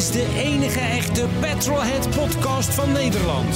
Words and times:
Is 0.00 0.10
de 0.10 0.26
enige 0.36 0.80
echte 0.80 1.26
Petrolhead 1.40 2.10
podcast 2.10 2.74
van 2.74 2.92
Nederland. 2.92 3.54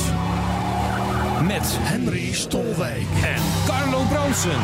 Met 1.43 1.63
Henry 1.81 2.33
Stolwijk. 2.33 3.07
en 3.25 3.43
Carlo 3.67 4.03
Bronsen. 4.05 4.61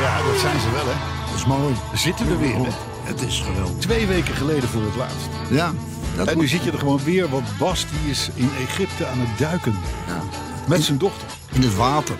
Ja, 0.00 0.22
dat 0.30 0.40
zijn 0.40 0.60
ze 0.60 0.70
wel, 0.70 0.84
hè. 0.86 0.94
Dat 1.30 1.34
is 1.38 1.44
mooi. 1.46 1.74
We 1.90 1.96
zitten 1.96 2.28
er 2.28 2.38
weer, 2.38 2.54
hè. 2.54 2.68
Het 3.02 3.22
is 3.22 3.40
geweldig. 3.40 3.78
Twee 3.78 4.06
weken 4.06 4.34
geleden 4.34 4.68
voor 4.68 4.82
het 4.82 4.96
laatst. 4.96 5.28
Ja. 5.50 5.72
Dat 6.16 6.26
En 6.26 6.34
nu 6.34 6.40
moet- 6.40 6.50
zit 6.50 6.64
je 6.64 6.70
er 6.70 6.78
gewoon 6.78 7.00
weer, 7.04 7.28
want 7.28 7.58
Bas 7.58 7.86
die 8.02 8.10
is 8.10 8.30
in 8.34 8.50
Egypte 8.68 9.06
aan 9.06 9.18
het 9.20 9.38
duiken. 9.38 9.76
ja. 10.06 10.20
Met 10.66 10.82
zijn 10.82 10.98
dochter. 10.98 11.28
In 11.52 11.62
het 11.62 11.74
water. 11.76 12.16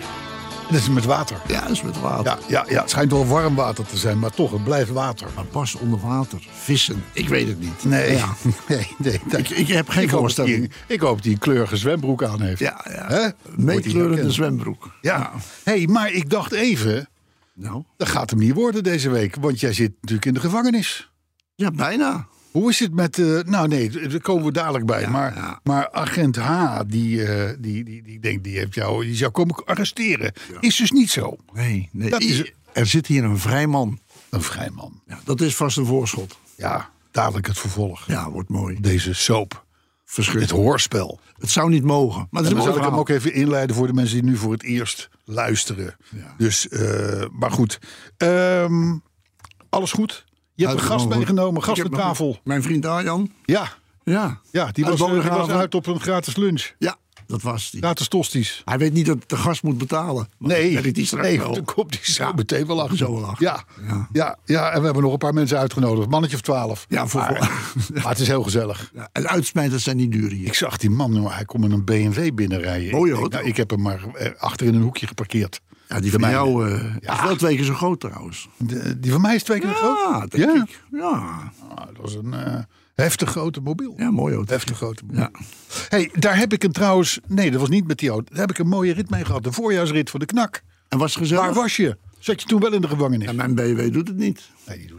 Dat 0.71 0.79
is 0.79 0.89
met 0.89 1.05
water. 1.05 1.37
Ja, 1.47 1.61
dat 1.61 1.69
is 1.69 1.81
met 1.81 1.99
water. 1.99 2.25
Ja, 2.25 2.37
ja, 2.47 2.65
ja, 2.73 2.81
het 2.81 2.89
schijnt 2.89 3.11
wel 3.11 3.27
warm 3.27 3.55
water 3.55 3.85
te 3.85 3.97
zijn, 3.97 4.19
maar 4.19 4.31
toch, 4.31 4.51
het 4.51 4.63
blijft 4.63 4.89
water. 4.91 5.27
Maar 5.35 5.45
pas 5.45 5.75
onder 5.75 5.99
water. 5.99 6.47
Vissen. 6.51 7.03
Ik 7.13 7.27
weet 7.29 7.47
het 7.47 7.59
niet. 7.59 7.83
Nee, 7.83 8.11
Ja. 8.15 8.33
nee, 8.67 8.95
nee. 8.97 9.19
dat- 9.27 9.39
Ik, 9.39 9.49
ik 9.49 9.67
heb 9.67 9.89
geen 9.89 10.03
ik, 10.03 10.09
hoop 10.09 10.21
dat 10.25 10.35
voorstelling. 10.35 10.71
ik 10.87 10.99
hoop 10.99 11.15
dat 11.15 11.23
hij 11.23 11.33
een 11.33 11.39
kleurige 11.39 11.77
zwembroek 11.77 12.23
aan 12.23 12.41
heeft. 12.41 12.59
Ja, 12.59 12.85
ja. 12.89 13.33
Meekleurende 13.55 14.31
zwembroek. 14.31 14.91
Ja. 15.01 15.31
hey, 15.63 15.87
maar 15.87 16.11
ik 16.11 16.29
dacht 16.29 16.51
even, 16.51 17.09
Nou, 17.53 17.83
dat 17.97 18.07
gaat 18.07 18.29
hem 18.29 18.39
niet 18.39 18.53
worden 18.53 18.83
deze 18.83 19.09
week. 19.09 19.35
Want 19.39 19.59
jij 19.59 19.73
zit 19.73 19.91
natuurlijk 20.01 20.25
in 20.25 20.33
de 20.33 20.39
gevangenis. 20.39 21.11
ja, 21.55 21.71
bijna. 21.71 22.27
Hoe 22.51 22.69
is 22.69 22.79
het 22.79 22.93
met. 22.93 23.17
eh, 23.19 23.39
nou, 23.45 23.67
nee, 23.67 23.89
daar 24.07 24.19
komen 24.21 24.45
we 24.45 24.51
dadelijk 24.51 24.85
bij. 24.85 25.01
Ja, 25.01 25.09
maar, 25.09 25.35
ja. 25.35 25.59
maar 25.63 25.91
agent 25.91 26.35
H, 26.35 26.79
die, 26.87 27.23
eh, 27.25 27.55
die, 27.59 27.83
die, 27.83 28.03
die 28.03 28.19
denkt, 28.19 28.43
die 28.43 28.57
heeft 28.57 28.73
jou, 28.75 29.05
die 29.05 29.15
zou 29.15 29.31
komen 29.31 29.65
arresteren. 29.65 30.33
Is 30.59 30.75
dus 30.75 30.91
niet 30.91 31.09
zo. 31.09 31.37
Nee, 31.53 31.89
nee. 31.91 32.09
Dat 32.09 32.21
is- 32.21 32.51
Er 32.73 32.85
zit 32.85 33.07
hier 33.07 33.23
een 33.23 33.37
vrij 33.39 33.67
man. 33.67 33.99
Een 34.29 34.41
vrijman. 34.41 35.01
Ja, 35.07 35.19
dat 35.23 35.41
is 35.41 35.55
vast 35.55 35.77
een 35.77 35.85
voorschot. 35.85 36.37
Ja, 36.55 36.89
dadelijk 37.11 37.47
het 37.47 37.57
vervolg. 37.59 38.07
Ja, 38.07 38.29
wordt 38.31 38.49
mooi. 38.49 38.77
Deze 38.81 39.13
soap. 39.13 39.65
Het 40.15 40.49
hoorspel. 40.49 41.19
Het 41.39 41.49
zou 41.49 41.69
niet 41.69 41.83
mogen. 41.83 42.27
Maar 42.31 42.43
dan 42.43 42.61
zal 42.61 42.77
ik 42.77 42.83
hem 42.83 42.93
ook 42.95 43.09
even 43.09 43.33
inleiden 43.33 43.75
voor 43.75 43.87
de 43.87 43.93
mensen 43.93 44.15
die 44.21 44.29
nu 44.29 44.37
voor 44.37 44.51
het 44.51 44.63
eerst 44.63 45.09
luisteren. 45.25 45.95
Ja. 46.15 46.33
Dus, 46.37 46.67
eh, 46.69 47.25
maar 47.31 47.51
goed. 47.51 47.79
Ehm, 48.17 48.97
alles 49.69 49.91
goed? 49.91 50.25
Je 50.59 50.67
hebt 50.67 50.79
een 50.79 50.85
gast 50.85 51.07
meegenomen, 51.07 51.63
gast 51.63 51.83
aan 51.83 51.89
tafel. 51.89 52.39
Mijn 52.43 52.61
vriend 52.63 52.85
Arjan. 52.85 53.31
Ja, 53.45 53.67
Ja. 54.03 54.39
ja 54.51 54.69
die, 54.71 54.85
was, 54.85 54.99
eh, 55.01 55.09
die 55.21 55.29
was 55.31 55.49
uit 55.49 55.75
op 55.75 55.87
een 55.87 55.99
gratis 55.99 56.35
lunch. 56.35 56.71
Ja, 56.79 56.95
dat 57.27 57.41
was 57.41 57.71
die. 57.71 57.81
Gratis 57.81 58.07
tosties. 58.07 58.61
Hij 58.65 58.77
weet 58.77 58.93
niet 58.93 59.05
dat 59.05 59.17
de 59.27 59.35
gast 59.37 59.63
moet 59.63 59.77
betalen. 59.77 60.29
Nee, 60.37 60.73
dat 60.81 61.05
straks 61.05 61.27
nee 61.27 61.37
dan 61.37 61.65
komt 61.65 61.93
hij 61.95 62.03
zo 62.13 62.23
Ja. 62.23 62.31
meteen 62.35 62.67
wel 62.67 62.81
achter. 62.81 62.97
Zo 62.97 63.13
wel 63.13 63.25
achter. 63.25 63.45
Ja, 63.45 63.63
ja. 63.87 64.07
Ja. 64.13 64.37
Ja, 64.45 64.69
en 64.71 64.79
we 64.79 64.85
hebben 64.85 65.03
nog 65.03 65.11
een 65.11 65.17
paar 65.17 65.33
mensen 65.33 65.57
uitgenodigd. 65.57 66.09
Mannetje 66.09 66.35
of 66.35 66.41
twaalf. 66.41 66.85
Ja, 66.89 67.07
voor, 67.07 67.21
Maar, 67.21 67.61
maar 67.93 68.09
het 68.09 68.19
is 68.19 68.27
heel 68.27 68.43
gezellig. 68.43 68.91
Ja, 68.93 69.09
en 69.11 69.27
uitsmijters 69.27 69.83
zijn 69.83 69.97
niet 69.97 70.11
duur 70.11 70.31
hier. 70.31 70.47
Ik 70.47 70.53
zag 70.53 70.77
die 70.77 70.89
man, 70.89 71.27
hij 71.31 71.45
komt 71.45 71.63
met 71.63 71.71
een 71.71 71.83
BMW 71.85 72.33
binnenrijden. 72.35 72.87
Ik, 72.87 72.91
denk, 73.03 73.15
auto. 73.15 73.27
nou, 73.37 73.47
ik 73.47 73.57
heb 73.57 73.69
hem 73.69 73.81
maar 73.81 74.03
eh, 74.13 74.31
achter 74.37 74.67
in 74.67 74.75
een 74.75 74.81
hoekje 74.81 75.07
geparkeerd. 75.07 75.61
Ja, 75.89 75.99
die 75.99 76.11
van 76.11 76.19
mijne. 76.19 76.35
jou 76.35 76.69
eh, 76.71 76.95
Ja. 76.99 77.13
is 77.13 77.21
wel 77.23 77.35
twee 77.35 77.55
keer 77.55 77.65
zo 77.65 77.73
groot 77.73 77.99
trouwens. 77.99 78.49
De- 78.57 78.99
die 78.99 79.11
van 79.11 79.21
mij 79.21 79.35
is 79.35 79.43
twee 79.43 79.59
keer 79.59 79.69
groot. 79.73 79.97
Ja, 79.97 80.19
denk 80.25 80.55
Ja? 80.55 80.63
ik. 80.63 80.83
Ja. 80.91 81.51
Ah, 81.69 81.85
dat 81.85 81.97
was 82.01 82.15
een 82.15 82.33
eh, 82.33 82.59
heftig 82.95 83.29
grote 83.29 83.61
mobiel. 83.61 83.93
ja, 83.97 84.11
mooi 84.11 84.35
auto. 84.35 84.53
Heftig 84.53 84.77
grote 84.77 85.03
mobiel. 85.05 85.19
Ja. 85.21 85.31
Hey, 85.89 86.09
daar 86.13 86.37
heb 86.37 86.53
ik 86.53 86.63
een 86.63 86.71
trouwens... 86.71 87.19
Nee, 87.27 87.51
dat 87.51 87.59
was 87.59 87.69
niet 87.69 87.87
met 87.87 87.97
die 87.97 88.09
auto. 88.09 88.29
Daar 88.31 88.39
heb 88.41 88.49
ik 88.51 88.57
een 88.57 88.67
mooie 88.67 88.93
rit 88.93 89.09
mee 89.09 89.25
gehad. 89.25 89.43
De 89.43 89.51
voorjaarsrit 89.51 90.09
voor 90.09 90.19
de 90.19 90.25
knak. 90.25 90.61
En 90.87 90.97
was 90.97 91.15
gezellig? 91.15 91.43
Waar 91.45 91.53
was 91.53 91.75
je? 91.75 91.97
Zat 92.19 92.41
je 92.41 92.47
toen 92.47 92.59
wel 92.61 92.73
in 92.73 92.81
de 92.81 92.87
gevangenis? 92.87 93.27
En 93.27 93.35
mijn 93.35 93.55
BMW 93.55 93.93
doet 93.93 94.07
het 94.07 94.17
niet. 94.17 94.49
Nee, 94.67 94.77
die 94.77 94.87
doet 94.87 94.95
het 94.95 94.98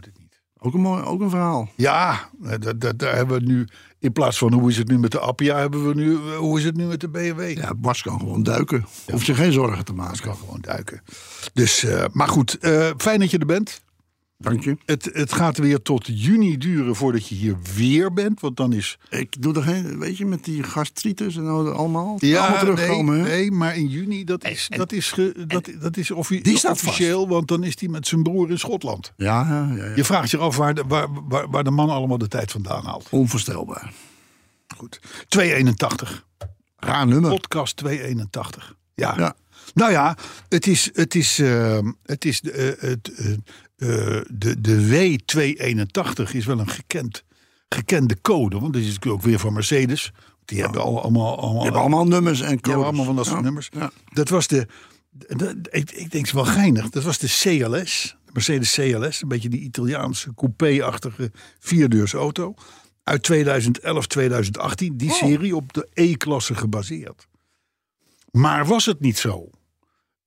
Ook 0.63 0.73
een, 0.73 0.79
mooi, 0.81 1.03
ook 1.03 1.21
een 1.21 1.29
verhaal. 1.29 1.69
Ja, 1.75 2.29
eh, 2.43 2.51
dat, 2.59 2.81
dat, 2.81 2.99
daar 2.99 3.15
hebben 3.15 3.39
we 3.39 3.45
nu... 3.45 3.67
In 3.99 4.11
plaats 4.11 4.37
van 4.37 4.53
hoe 4.53 4.69
is 4.69 4.77
het 4.77 4.87
nu 4.87 4.99
met 4.99 5.11
de 5.11 5.19
Appia... 5.19 5.57
hebben 5.57 5.87
we 5.87 5.93
nu... 5.93 6.13
eh, 6.15 6.37
Hoe 6.37 6.57
is 6.59 6.63
het 6.65 6.75
nu 6.75 6.85
met 6.85 6.99
de 6.99 7.09
BMW? 7.09 7.57
Ja, 7.57 7.73
Bas 7.75 8.01
kan 8.01 8.19
gewoon 8.19 8.43
duiken. 8.43 8.85
Hoeft 9.11 9.25
zich 9.25 9.37
geen 9.37 9.51
zorgen 9.51 9.85
te 9.85 9.93
maken. 9.93 10.21
kan 10.21 10.35
gewoon 10.35 10.61
duiken. 10.61 11.01
Dus, 11.53 11.83
eh, 11.83 12.05
maar 12.11 12.27
goed, 12.27 12.57
fijn 12.97 13.19
dat 13.19 13.31
je 13.31 13.37
er 13.37 13.45
bent. 13.45 13.81
Dank 14.41 14.63
je. 14.63 14.77
Het, 14.85 15.09
het 15.13 15.33
gaat 15.33 15.57
weer 15.57 15.81
tot 15.81 16.05
juni 16.21 16.57
duren 16.57 16.95
voordat 16.95 17.27
je 17.27 17.35
hier 17.35 17.57
weer 17.75 18.13
bent. 18.13 18.39
Want 18.39 18.57
dan 18.57 18.73
is... 18.73 18.97
Ik 19.09 19.41
doe 19.41 19.55
er 19.55 19.61
geen, 19.63 19.99
weet 19.99 20.17
je, 20.17 20.25
met 20.25 20.43
die 20.43 20.63
gastritis 20.63 21.35
en 21.37 21.47
al- 21.47 21.71
allemaal. 21.71 22.17
allemaal 22.21 22.49
nee, 22.49 22.59
terugkomen. 22.59 23.19
hè? 23.19 23.23
nee, 23.27 23.51
maar 23.51 23.77
in 23.77 23.87
juni, 23.87 24.23
dat 24.23 24.43
is, 24.43 24.67
dat 24.75 24.91
is, 24.91 25.11
ge- 25.11 25.43
dat, 25.47 25.69
dat 25.81 25.97
is 25.97 26.11
offi- 26.11 26.41
die 26.41 26.57
staat 26.57 26.71
officieel. 26.71 27.27
Want 27.27 27.47
dan 27.47 27.63
is 27.63 27.79
hij 27.79 27.89
met 27.89 28.07
zijn 28.07 28.23
broer 28.23 28.49
in 28.49 28.59
Schotland. 28.59 29.13
Ja, 29.17 29.45
ja, 29.49 29.75
ja, 29.75 29.85
ja. 29.85 29.95
Je 29.95 30.03
vraagt 30.03 30.29
je 30.31 30.37
af 30.37 30.57
waar 30.57 30.73
de, 30.73 30.83
waar, 30.87 31.07
waar, 31.27 31.49
waar 31.49 31.63
de 31.63 31.71
man 31.71 31.89
allemaal 31.89 32.17
de 32.17 32.27
tijd 32.27 32.51
vandaan 32.51 32.85
haalt. 32.85 33.07
Onvoorstelbaar. 33.09 33.93
Goed. 34.77 34.99
281. 35.27 36.25
Raar 36.77 37.07
nummer. 37.07 37.29
Podcast 37.31 37.77
281. 37.77 38.75
Ja. 38.95 39.13
Ja. 39.17 39.35
Nou 39.73 39.91
ja, 39.91 40.17
het 40.49 40.67
is, 40.67 40.89
het 40.93 41.15
is, 41.15 41.39
eh, 41.39 41.79
het 42.03 42.25
is 42.25 42.41
de, 42.41 42.51
eh, 42.51 42.89
het, 42.89 43.11
eh, 43.77 44.21
de, 44.27 44.61
de 44.61 44.87
W281 44.87 46.33
is 46.33 46.45
wel 46.45 46.59
een 46.59 46.69
gekend, 46.69 47.23
gekende 47.69 48.21
code. 48.21 48.59
Want 48.59 48.73
dat 48.73 48.81
is 48.81 48.87
natuurlijk 48.87 49.15
ook 49.15 49.21
weer 49.21 49.39
van 49.39 49.53
Mercedes. 49.53 50.11
Die 50.45 50.61
hebben 50.61 50.81
al, 50.81 51.01
allemaal, 51.01 51.39
allemaal, 51.39 51.63
hebt 51.63 51.75
allemaal 51.75 52.07
nummers 52.07 52.41
en 52.41 52.47
die 52.47 52.55
codes. 52.59 52.69
hebben 52.69 52.85
allemaal 52.85 53.05
van 53.05 53.15
dat 53.15 53.25
soort 53.25 53.37
Ja, 53.37 53.43
nummers. 53.43 53.69
Ja. 53.71 53.91
Dat 54.13 54.29
was 54.29 54.47
de, 54.47 54.67
ik, 55.69 55.91
ik 55.91 56.11
denk 56.11 56.25
het 56.25 56.31
wel 56.31 56.45
geinig. 56.45 56.89
Dat 56.89 57.03
was 57.03 57.17
de 57.17 57.27
CLS, 57.27 58.17
de 58.25 58.31
Mercedes 58.33 58.73
CLS. 58.73 59.21
Een 59.21 59.27
beetje 59.27 59.49
die 59.49 59.61
Italiaanse 59.61 60.33
coupé-achtige 60.35 61.31
vierdeurs 61.59 62.13
auto. 62.13 62.53
Uit 63.03 63.23
2011, 63.23 64.07
2018. 64.07 64.97
Die 64.97 65.11
serie 65.11 65.55
op 65.55 65.73
de 65.73 65.87
E-klasse 65.93 66.55
gebaseerd. 66.55 67.27
Maar 68.31 68.65
was 68.65 68.85
het 68.85 68.99
niet 68.99 69.17
zo 69.17 69.49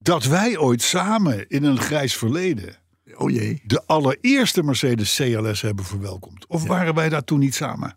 dat 0.04 0.24
wij 0.24 0.58
ooit 0.58 0.82
samen 0.82 1.48
in 1.48 1.64
een 1.64 1.78
grijs 1.78 2.16
verleden 2.16 2.76
Oh 3.16 3.30
jee. 3.30 3.62
de 3.64 3.82
allereerste 3.86 4.62
Mercedes 4.62 5.14
CLS 5.16 5.60
hebben 5.60 5.84
verwelkomd? 5.84 6.46
Of 6.46 6.66
waren 6.66 6.94
wij 6.94 7.08
daar 7.08 7.24
toen 7.24 7.38
niet 7.38 7.54
samen? 7.54 7.96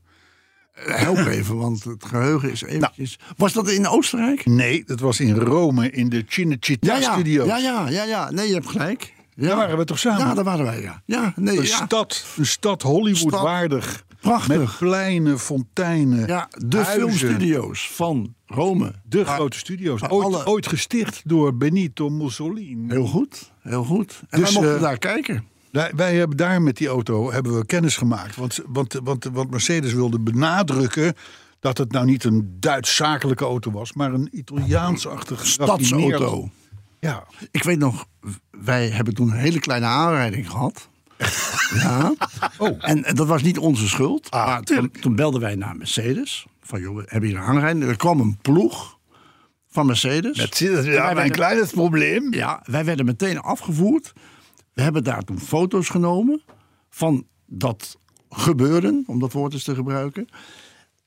Help 0.72 1.18
even, 1.18 1.58
want 1.58 1.84
het 1.84 2.06
geheugen 2.06 2.52
is 2.52 2.62
eventjes... 2.62 3.20
Was 3.38 3.54
dat 3.54 3.70
in 3.70 3.88
Oostenrijk? 3.88 4.46
Nee, 4.46 4.84
dat 4.86 5.00
was 5.00 5.20
in 5.20 5.36
Rome 5.36 5.90
in 5.90 6.10
de 6.10 6.26
Cinecittà 6.28 6.78
ja, 6.80 6.98
ja, 6.98 7.58
ja, 7.58 7.90
ja, 7.90 8.04
ja. 8.04 8.32
Nee, 8.32 8.48
je 8.48 8.54
hebt 8.54 8.68
gelijk. 8.70 9.14
Ja. 9.36 9.48
Daar 9.48 9.56
waren 9.56 9.78
we 9.78 9.84
toch 9.86 10.00
samen? 10.00 10.28
Ja, 10.28 10.34
daar 10.34 10.44
waren 10.44 10.66
wij, 10.66 10.82
ja. 10.82 11.02
Ja, 11.06 11.34
nee, 11.36 11.58
Een 11.58 11.64
ja. 11.64 11.86
stad, 11.86 12.26
een 12.38 12.46
stad 12.46 12.82
Hollywood 12.82 13.32
Stad. 13.34 13.42
waardig. 13.42 14.06
Prachtig. 14.28 14.58
Met 14.58 14.78
pleinen, 14.78 15.40
fonteinen. 15.40 16.28
Ja, 16.28 16.48
de 16.52 16.86
filmstudio's 16.86 17.90
van 17.92 18.34
Rome. 18.46 18.94
De 19.04 19.26
grote 19.26 19.58
studio's. 19.58 20.02
Ooit, 20.10 20.26
alle- 20.26 20.46
ooit 20.46 20.68
gesticht 20.68 21.22
door 21.26 21.56
Benito 21.58 22.10
Mussolini. 22.10 22.86
Heel 22.94 23.06
goed, 23.08 23.52
heel 23.62 23.84
goed. 23.84 24.22
En 24.30 24.40
Dus, 24.40 24.52
wij 24.54 24.62
mochten 24.62 24.76
eh, 24.76 24.82
daar 24.82 24.98
kijken. 24.98 25.44
Wij, 25.72 25.92
wij 25.96 26.16
hebben 26.16 26.38
daar 26.38 26.62
met 26.62 26.78
die 26.78 26.88
auto 26.88 27.32
hebben 27.32 27.58
we 27.58 27.66
kennis 27.66 27.98
gemaakt. 27.98 28.36
Want, 28.36 28.60
want, 28.68 29.00
want, 29.04 29.24
want 29.34 29.50
Mercedes 29.52 29.94
wilde 29.94 30.20
benadrukken 30.20 31.14
dat 31.60 31.78
het 31.78 31.92
nou 31.92 32.06
niet 32.06 32.24
een 32.24 32.56
Duits 32.60 32.96
zakelijke 32.96 33.44
auto 33.46 33.72
was, 33.72 33.94
maar 33.94 34.14
een 34.14 34.30
Italiaans-achtige 34.32 35.46
Stadsauto. 35.48 36.50
Ja. 37.00 37.24
Ik 37.52 37.64
weet 37.64 37.80
nog, 37.80 38.06
wij 38.52 38.90
hebben 38.90 39.14
toen 39.14 39.30
een 39.32 39.38
hele 39.38 39.60
kleine 39.60 39.86
aanrijding 39.86 40.50
gehad. 40.50 40.90
Ja. 41.74 42.14
Oh. 42.58 42.78
En, 42.80 43.04
en 43.04 43.16
dat 43.16 43.28
was 43.28 43.42
niet 43.42 43.58
onze 43.58 43.88
schuld. 43.88 44.32
Ah, 44.32 44.46
maar 44.46 44.62
toen, 44.62 44.92
toen 44.92 45.16
belden 45.16 45.42
wij 45.42 45.56
naar 45.56 45.76
Mercedes. 45.76 46.46
Van 46.62 46.82
joh, 46.82 47.02
hebben 47.06 47.30
hier 47.30 47.38
een 47.38 47.44
aanrijding. 47.44 47.86
Er 47.86 47.96
kwam 47.98 48.20
een 48.20 48.38
ploeg 48.42 48.98
van 49.70 49.86
Mercedes. 49.86 50.38
Dat 50.38 50.62
is 50.62 50.70
Wij 50.70 50.94
ja, 50.94 51.04
mijn 51.04 51.16
werden- 51.16 51.32
kleine 51.32 51.66
probleem. 51.68 52.34
Ja, 52.34 52.62
wij 52.66 52.86
werden 52.86 53.06
meteen 53.06 53.40
afgevoerd. 53.40 54.14
We 54.74 54.82
hebben 54.82 55.04
daar 55.04 55.24
toen 55.24 55.40
foto's 55.40 55.90
genomen 55.90 56.42
van 56.90 57.26
dat 57.46 57.98
gebeuren, 58.30 59.04
om 59.08 59.20
dat 59.20 59.34
woord 59.34 59.54
eens 59.54 59.64
te 59.64 59.76
gebruiken. 59.76 60.28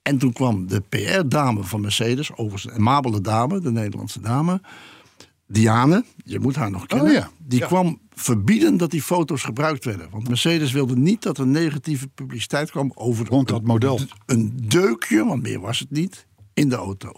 En 0.03 0.19
toen 0.19 0.33
kwam 0.33 0.67
de 0.67 0.81
PR-dame 0.81 1.63
van 1.65 1.81
Mercedes, 1.81 2.33
overigens 2.33 2.65
een 2.65 2.79
amabele 2.79 3.21
dame, 3.21 3.61
de 3.61 3.71
Nederlandse 3.71 4.21
dame. 4.21 4.61
Diane, 5.47 6.05
je 6.25 6.41
moet 6.41 6.57
haar 6.57 6.71
nog 6.71 6.87
kennen. 6.87 7.07
Oh 7.07 7.13
ja, 7.13 7.31
Die 7.39 7.59
ja. 7.59 7.67
kwam 7.67 8.01
verbieden 8.21 8.77
dat 8.77 8.91
die 8.91 9.03
foto's 9.03 9.43
gebruikt 9.43 9.85
werden. 9.85 10.09
Want 10.11 10.29
Mercedes 10.29 10.73
wilde 10.73 10.97
niet 10.97 11.23
dat 11.23 11.39
er 11.39 11.47
negatieve 11.47 12.09
publiciteit 12.09 12.71
kwam 12.71 12.93
over 12.95 13.27
Rond 13.27 13.49
dat 13.49 13.63
model. 13.63 14.01
een 14.27 14.53
deukje, 14.69 15.25
want 15.25 15.43
meer 15.43 15.61
was 15.61 15.79
het 15.79 15.91
niet, 15.91 16.27
in 16.55 16.69
de 16.69 16.77
auto. 16.77 17.13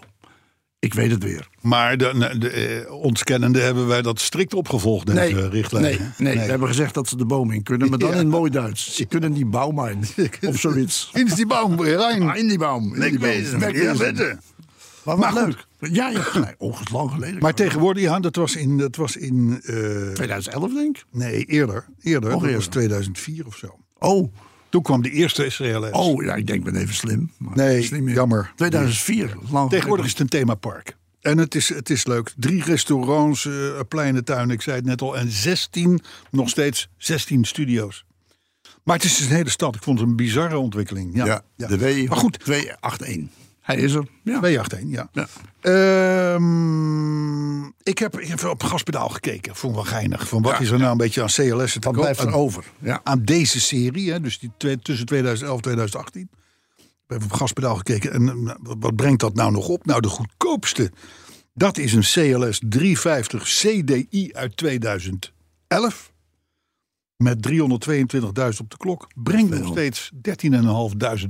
Ik 0.79 0.95
weet 0.95 1.11
het 1.11 1.23
weer. 1.23 1.49
Maar 1.61 1.97
de, 1.97 2.37
de, 2.39 2.51
eh, 2.51 2.93
ons 2.93 3.23
kennende 3.23 3.61
hebben 3.61 3.87
wij 3.87 4.03
dat 4.03 4.21
strikt 4.21 4.55
opgevolgd, 4.55 5.07
deze 5.07 5.49
richtlijn. 5.49 5.83
nee, 5.83 5.99
nee, 6.19 6.35
we 6.35 6.41
hebben 6.51 6.69
gezegd 6.69 6.95
dat 6.95 7.09
ze 7.09 7.17
de 7.17 7.25
boom 7.27 7.51
in 7.51 7.63
kunnen, 7.63 7.89
maar 7.91 7.99
dan 7.99 8.11
Ja. 8.11 8.17
in 8.17 8.29
mooi 8.29 8.51
Duits. 8.51 8.95
Ze 8.97 9.05
kunnen 9.05 9.33
die 9.33 9.47
boom 9.47 9.87
in, 9.89 10.05
of 10.49 10.59
zoiets. 10.59 11.11
In 11.13 11.27
die 11.35 11.47
boom, 11.47 11.83
rein. 11.83 12.23
Ah, 12.23 12.37
in 12.37 12.49
die 12.49 12.59
boom. 12.59 12.95
in 12.95 13.01
die 13.01 13.19
boom. 13.19 14.39
Maar 15.05 15.35
leuk. 15.35 15.67
Ja, 15.79 16.09
je 16.09 16.17
hebt 16.17 16.29
gelijk. 16.29 16.55
Oh, 16.59 16.79
het 16.79 16.87
is 16.87 16.93
lang 16.93 17.11
geleden. 17.11 17.41
Maar 17.41 17.55
tegenwoordig, 17.55 18.03
ja, 18.03 18.21
dat 18.21 18.37
was 18.37 18.57
in, 18.57 18.79
dat 18.79 18.97
was 18.97 19.17
in 19.17 19.61
eh, 19.65 19.75
2011 20.13 20.73
denk 20.73 20.97
ik. 20.97 21.05
nee, 21.11 21.45
eerder. 21.45 21.87
Eerder, 22.01 22.31
Nog 22.31 22.43
dat 22.43 22.51
was 22.53 22.65
eerder. 22.65 22.71
2004 22.71 23.47
of 23.47 23.57
zo. 23.57 23.79
Oh, 23.99 24.33
Toen 24.69 24.83
kwam 24.83 25.03
de 25.03 25.11
eerste 25.11 25.43
CLS. 25.49 25.91
oh 25.91 26.25
ja, 26.25 26.35
ik 26.35 26.47
denk 26.47 26.65
ben 26.65 26.77
even 26.77 26.95
slim. 26.95 27.31
Maar 27.39 27.57
Nee, 27.57 28.05
jammer. 28.05 28.53
2004, 28.57 29.37
lang 29.51 29.71
Tegenwoordig 29.71 30.05
is 30.05 30.11
het 30.11 30.21
een 30.21 30.29
themapark. 30.29 30.97
En 31.21 31.39
het 31.39 31.55
is, 31.55 31.69
het 31.69 31.91
is 31.91 32.07
leuk. 32.07 32.33
Drie 32.37 32.63
restaurants, 32.65 33.47
eh 33.47 33.81
pleinen, 33.89 34.25
tuinen, 34.25 34.55
ik 34.55 34.63
zei 34.63 34.77
het 34.77 34.85
net 34.85 35.03
al. 35.03 35.17
En 35.17 35.31
16, 35.31 36.01
nog 36.31 36.49
steeds 36.49 36.89
16 36.97 37.45
studio's. 37.45 38.05
Maar 38.83 38.97
het 38.97 39.05
is 39.05 39.17
dus 39.17 39.27
een 39.27 39.35
hele 39.37 39.51
stad. 39.51 39.75
Ik 39.75 39.83
vond 39.83 39.99
het 39.99 40.09
een 40.09 40.17
bizarre 40.17 40.59
ontwikkeling. 40.59 41.17
Ja, 41.17 41.25
Ja, 41.25 41.43
ja. 41.57 41.67
de 41.67 41.79
W 41.79 42.09
Maar 42.09 42.19
goed. 42.19 42.39
281. 42.39 43.41
Hij 43.63 43.77
is 43.77 43.93
er. 43.95 44.07
Ja. 44.25 44.39
281, 44.39 44.81
ja. 44.87 45.09
Ja. 45.13 45.27
Ehm, 45.61 47.65
ik, 47.83 47.99
heb, 47.99 48.19
ik 48.21 48.29
heb 48.29 48.39
even 48.39 48.51
op 48.51 48.63
gaspedaal 48.63 49.09
gekeken. 49.09 49.57
Vond 49.57 49.75
wel 49.75 49.85
geinig. 49.85 50.29
Van 50.29 50.43
wat 50.43 50.53
Ja, 50.53 50.59
is 50.59 50.71
er 50.71 50.79
nou 50.79 50.91
een 50.91 50.97
beetje 50.97 51.21
aan 51.23 51.27
CLS? 51.29 51.75
Het 51.75 51.85
Wat 51.85 51.93
blijft 51.95 52.21
er 52.21 52.33
over? 52.35 52.65
Ja. 52.79 53.01
aan 53.05 53.25
deze 53.25 53.61
serie, 53.61 54.11
hè, 54.13 54.21
dus 54.21 54.39
die 54.39 54.51
twee, 54.57 54.79
tussen 54.79 55.07
2011 55.07 55.57
en 55.57 55.63
2018. 55.63 56.29
Ik 56.77 56.85
heb 57.07 57.19
even 57.19 57.31
op 57.33 57.37
gaspedaal 57.39 57.77
gekeken. 57.77 58.13
En 58.13 58.29
eh, 58.29 58.55
wat- 58.63 58.77
wat 58.81 58.97
brengt 58.97 59.21
dat 59.21 59.35
nou 59.35 59.53
nog 59.53 59.69
op? 59.69 59.87
Nou, 59.87 60.01
de 60.01 60.09
goedkoopste. 60.09 60.93
Dat 61.55 61.79
is 61.79 61.93
een 61.93 62.03
CLS 62.37 62.61
350 62.69 63.43
CDI 63.43 64.31
uit 64.33 64.57
2011. 64.57 66.12
Met 67.23 67.49
322.000 67.51 68.59
op 68.61 68.71
de 68.71 68.77
klok. 68.77 69.07
Brengt 69.15 69.59
nog 69.59 69.69
steeds 69.69 70.11
13.500 70.15 70.59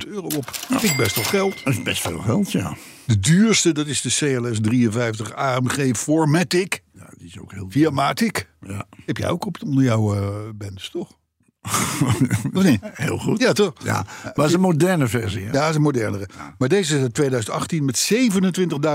euro 0.07 0.27
op. 0.37 0.51
Vind 0.51 0.83
ik 0.83 0.97
best 0.97 1.15
wel 1.15 1.25
geld. 1.25 1.65
Dat 1.65 1.73
is 1.73 1.83
best 1.83 2.03
veel 2.03 2.19
geld, 2.19 2.53
ja. 2.53 2.77
De 3.05 3.19
duurste, 3.19 3.73
dat 3.73 3.87
is 3.87 4.01
de 4.01 4.09
CLS 4.09 4.61
53 4.61 5.35
AMG 5.35 5.97
Formatic. 5.97 6.83
Ja, 6.93 7.09
die 7.17 7.27
is 7.27 7.39
ook 7.39 7.53
heel 7.53 7.67
Via 7.69 7.91
Matic. 7.91 8.49
Ja. 8.61 8.87
Heb 9.07 9.17
jij 9.17 9.29
ook 9.29 9.47
op 9.47 9.57
onder 9.65 9.85
jouw 9.85 10.15
eh 10.15 10.51
bands, 10.55 10.91
toch? 10.91 11.19
of 12.55 12.63
niet? 12.63 12.81
Heel 12.83 13.19
goed. 13.19 13.41
Ja, 13.41 13.53
toch? 13.53 13.73
Ja, 13.85 14.03
maar 14.23 14.33
het 14.35 14.47
is 14.47 14.53
een 14.53 14.61
moderne 14.61 15.09
versie. 15.09 15.41
Hè? 15.41 15.47
Ja, 15.47 15.53
dat 15.53 15.69
is 15.69 15.75
een 15.75 15.83
modernere. 15.83 16.29
Maar 16.59 16.69
deze 16.69 16.97
is 16.97 17.03
uit 17.03 17.15
2018 17.15 17.85
met 17.85 18.13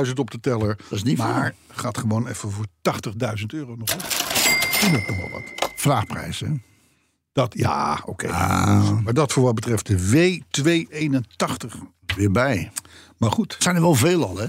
27.000 0.08 0.14
op 0.14 0.32
de 0.32 0.40
teller. 0.40 0.76
Dat 0.76 0.98
is 0.98 1.04
niet 1.04 1.18
Maar 1.18 1.54
gaat 1.68 1.98
gewoon 1.98 2.28
even 2.28 2.52
voor 2.52 2.66
80.000 3.40 3.46
euro 3.48 3.76
nog 3.76 3.94
op. 3.94 4.02
Vind 4.02 4.94
dat 4.94 5.08
nog 5.08 5.18
wel 5.18 5.30
wat. 5.30 5.72
Vraagprijs, 5.76 6.40
hè? 6.40 6.48
Dat, 7.38 7.54
ja, 7.58 8.02
oké. 8.06 8.28
Ah, 8.28 9.00
Maar 9.04 9.14
dat 9.14 9.32
voor 9.32 9.44
wat 9.44 9.56
betreft 9.56 9.86
de 9.86 9.98
W281. 10.00 11.78
weer 12.16 12.32
bij. 12.32 12.72
Maar 13.18 13.32
goed. 13.32 13.54
Het 13.54 13.64
zijn 13.64 13.76
er 13.76 13.82
wel 13.82 13.96
veel 13.96 14.28
al, 14.28 14.38
hè? 14.38 14.48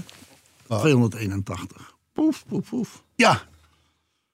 281. 0.67 1.95
Poef, 2.13 2.43
poef, 2.47 2.69
poef. 2.69 3.03
Ja. 3.15 3.41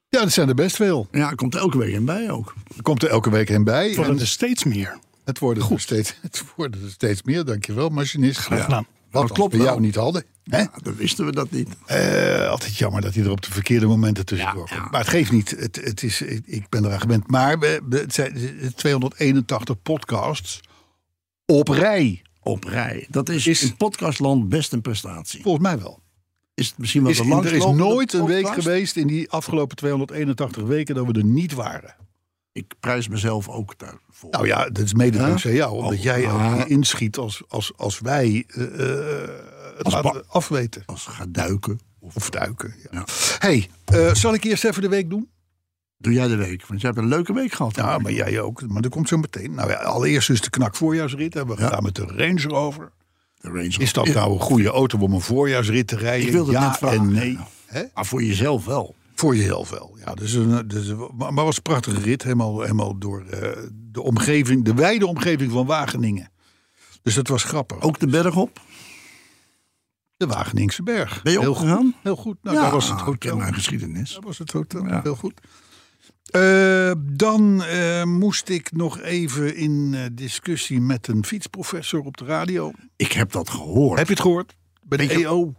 Ja, 0.09 0.19
dat 0.21 0.31
zijn 0.31 0.49
er 0.49 0.55
best 0.55 0.75
veel. 0.75 1.07
Ja, 1.11 1.29
er 1.29 1.35
komt 1.35 1.55
elke 1.55 1.77
week 1.77 1.93
in 1.93 2.05
bij 2.05 2.31
ook. 2.31 2.53
Er 2.75 2.81
komt 2.81 3.03
er 3.03 3.09
elke 3.09 3.29
week 3.29 3.49
een 3.49 3.63
bij. 3.63 3.87
Het 3.87 3.95
worden 3.95 4.15
En 4.15 4.21
er 4.21 4.27
steeds 4.27 4.63
meer. 4.63 4.99
het 5.23 5.39
worden, 5.39 5.69
er 5.69 5.79
steeds, 5.79 6.17
het 6.21 6.43
worden 6.55 6.83
er 6.83 6.91
steeds 6.91 7.23
meer, 7.23 7.45
dankjewel, 7.45 7.89
machinist. 7.89 8.39
Graag 8.39 8.63
gedaan. 8.63 8.85
Wat 9.19 9.27
Dat 9.27 9.37
klopt 9.37 9.55
we 9.55 9.63
jou 9.63 9.79
niet 9.79 9.95
hadden. 9.95 10.23
Hè? 10.43 10.59
Ja, 10.59 10.71
dan 10.83 10.95
wisten 10.95 11.25
we 11.25 11.31
dat 11.31 11.51
niet. 11.51 11.69
Eh, 11.85 12.47
altijd 12.49 12.77
jammer 12.77 13.01
dat 13.01 13.13
hij 13.13 13.23
er 13.23 13.31
op 13.31 13.41
de 13.41 13.51
verkeerde 13.51 13.85
momenten 13.85 14.25
tussendoor 14.25 14.69
Ja. 14.73 14.87
Maar 14.91 14.99
het 14.99 15.09
geeft 15.09 15.31
niet. 15.31 15.49
Het, 15.49 15.75
het 15.83 16.03
is, 16.03 16.21
ik, 16.21 16.41
ik 16.45 16.69
ben 16.69 16.85
eraan 16.85 16.99
gewend. 16.99 17.31
Maar 17.31 17.59
we, 17.59 17.81
het 17.89 18.13
zijn 18.13 18.33
281 18.75 19.81
podcasts 19.81 20.59
op 21.45 21.67
rij. 21.67 22.21
Op 22.41 22.63
rij. 22.63 23.07
Dat 23.09 23.29
is, 23.29 23.47
Is- 23.47 23.63
in 23.63 23.75
podcastland 23.75 24.49
best 24.49 24.73
een 24.73 24.81
prestatie. 24.81 25.41
Volgens 25.41 25.63
mij 25.63 25.79
wel. 25.79 26.03
Is 26.53 26.67
het 26.67 26.77
misschien 26.77 27.01
wel 27.01 27.11
Is, 27.11 27.17
de 27.17 27.49
er 27.49 27.53
is 27.53 27.65
nooit 27.65 28.13
een 28.13 28.25
week 28.25 28.47
geweest 28.47 28.95
in 28.95 29.07
die 29.07 29.29
afgelopen 29.29 29.75
281 29.75 30.63
weken 30.63 30.95
dat 30.95 31.05
we 31.05 31.13
er 31.13 31.25
niet 31.25 31.53
waren. 31.53 31.95
Ik 32.55 32.73
prijs 32.79 33.07
mezelf 33.07 33.49
ook 33.49 33.77
daarvoor. 33.79 34.29
Nou 34.31 34.47
ja, 34.47 34.69
dat 34.69 34.83
is 34.85 34.93
mede 34.93 35.17
dankzij 35.17 35.53
jou. 35.53 35.71
Omdat 35.75 35.93
Oh, 35.93 36.01
jij 36.03 36.27
ah. 36.27 36.53
ook 36.59 36.65
inschiet 36.67 37.17
als, 37.17 37.43
als, 37.47 37.71
als 37.75 37.99
wij 37.99 38.43
eh, 38.47 38.63
eh, 38.63 39.29
het 39.77 39.93
Als 39.93 40.27
afweten. 40.27 40.83
Als 40.85 41.03
ze 41.03 41.09
gaat 41.09 41.33
duiken. 41.33 41.79
Of, 41.99 42.15
Of 42.15 42.29
duiken. 42.29 42.73
Ja. 42.91 42.99
Ja. 42.99 43.03
hey, 43.39 43.69
eh, 43.85 44.13
zal 44.13 44.33
ik 44.33 44.43
eerst 44.43 44.65
even 44.65 44.81
de 44.81 44.89
week 44.89 45.09
doen? 45.09 45.29
doe 45.97 46.13
jij 46.13 46.27
de 46.27 46.35
week? 46.35 46.65
Want 46.65 46.81
jij 46.81 46.89
hebt 46.89 47.01
een 47.03 47.09
leuke 47.09 47.33
week 47.33 47.51
gehad. 47.53 47.75
Ja, 47.75 47.97
maar 47.97 48.11
jij 48.11 48.39
ook. 48.39 48.67
Maar 48.67 48.81
dat 48.81 48.91
komt 48.91 49.07
zo 49.07 49.17
meteen. 49.17 49.53
Nou 49.53 49.69
ja, 49.69 49.75
allereerst 49.75 50.29
is 50.29 50.41
de 50.41 50.49
knak 50.49 50.75
voorjaarsrit. 50.75 51.33
Hebben 51.33 51.55
we 51.55 51.61
Ja. 51.61 51.67
gedaan 51.67 51.83
met 51.83 51.95
de 51.95 52.05
Range 52.05 52.41
Rover. 52.41 52.91
De 53.35 53.47
Range 53.47 53.77
Is 53.77 53.93
dat 53.93 54.05
Rover. 54.07 54.19
nou 54.21 54.33
een 54.33 54.39
goede 54.39 54.69
auto 54.69 54.97
om 54.99 55.13
een 55.13 55.21
voorjaarsrit 55.21 55.87
te 55.87 55.97
rijden? 55.97 56.27
Ik 56.27 56.33
wilde 56.33 56.51
ja 56.51 56.67
net 56.67 56.77
vragen. 56.77 56.97
en 56.99 57.11
nee. 57.11 57.37
Maar 57.93 58.05
voor 58.05 58.23
jezelf 58.23 58.65
wel. 58.65 58.95
Voor 59.15 59.35
je 59.35 59.41
heel 59.41 59.65
veel. 59.65 59.97
Ja, 60.05 60.13
dus 60.13 60.33
een, 60.33 60.67
dus 60.67 60.87
een, 60.87 61.09
maar 61.17 61.33
was 61.33 61.55
een 61.55 61.61
prachtige 61.61 62.01
rit. 62.01 62.23
Helemaal, 62.23 62.61
helemaal 62.61 62.97
door 62.97 63.25
eh, 63.25 63.49
de 63.73 64.01
omgeving, 64.01 64.65
de 64.65 64.73
wijde 64.73 65.07
omgeving 65.07 65.51
van 65.51 65.65
Wageningen. 65.65 66.31
Dus 67.01 67.15
dat 67.15 67.27
was 67.27 67.43
grappig. 67.43 67.81
Ook 67.81 67.99
de 67.99 68.07
berg 68.07 68.35
op. 68.35 68.61
de 70.17 70.27
Wageningse 70.27 70.83
Berg. 70.83 71.21
Ben 71.21 71.33
je 71.33 71.39
heel 71.39 71.49
opgegaan? 71.49 71.83
goed. 71.83 71.93
Heel 72.03 72.15
goed. 72.15 72.37
Nou, 72.41 72.55
daar 72.55 72.71
was 72.71 72.89
het 72.89 72.99
ik 72.99 73.05
hotel. 73.05 73.37
mijn 73.37 73.53
geschiedenis. 73.53 74.13
Dat 74.13 74.23
was 74.23 74.37
het 74.37 74.51
hotel. 74.51 74.87
Ja. 74.87 75.01
Heel 75.01 75.15
goed. 75.15 75.41
Eh, 76.25 76.91
dan 76.97 77.63
eh, 77.63 78.03
moest 78.03 78.49
ik 78.49 78.71
nog 78.71 79.01
even 79.01 79.55
in 79.55 79.91
eh, 79.93 80.01
discussie 80.11 80.81
met 80.81 81.07
een 81.07 81.25
fietsprofessor 81.25 81.99
op 81.99 82.17
de 82.17 82.25
radio. 82.25 82.71
Ik 82.95 83.11
heb 83.11 83.31
dat 83.31 83.49
gehoord. 83.49 83.97
Heb 83.97 84.07
je 84.07 84.13
het 84.13 84.21
gehoord? 84.21 84.55
Bij 84.83 84.97
de 85.07 85.13
EO. 85.13 85.53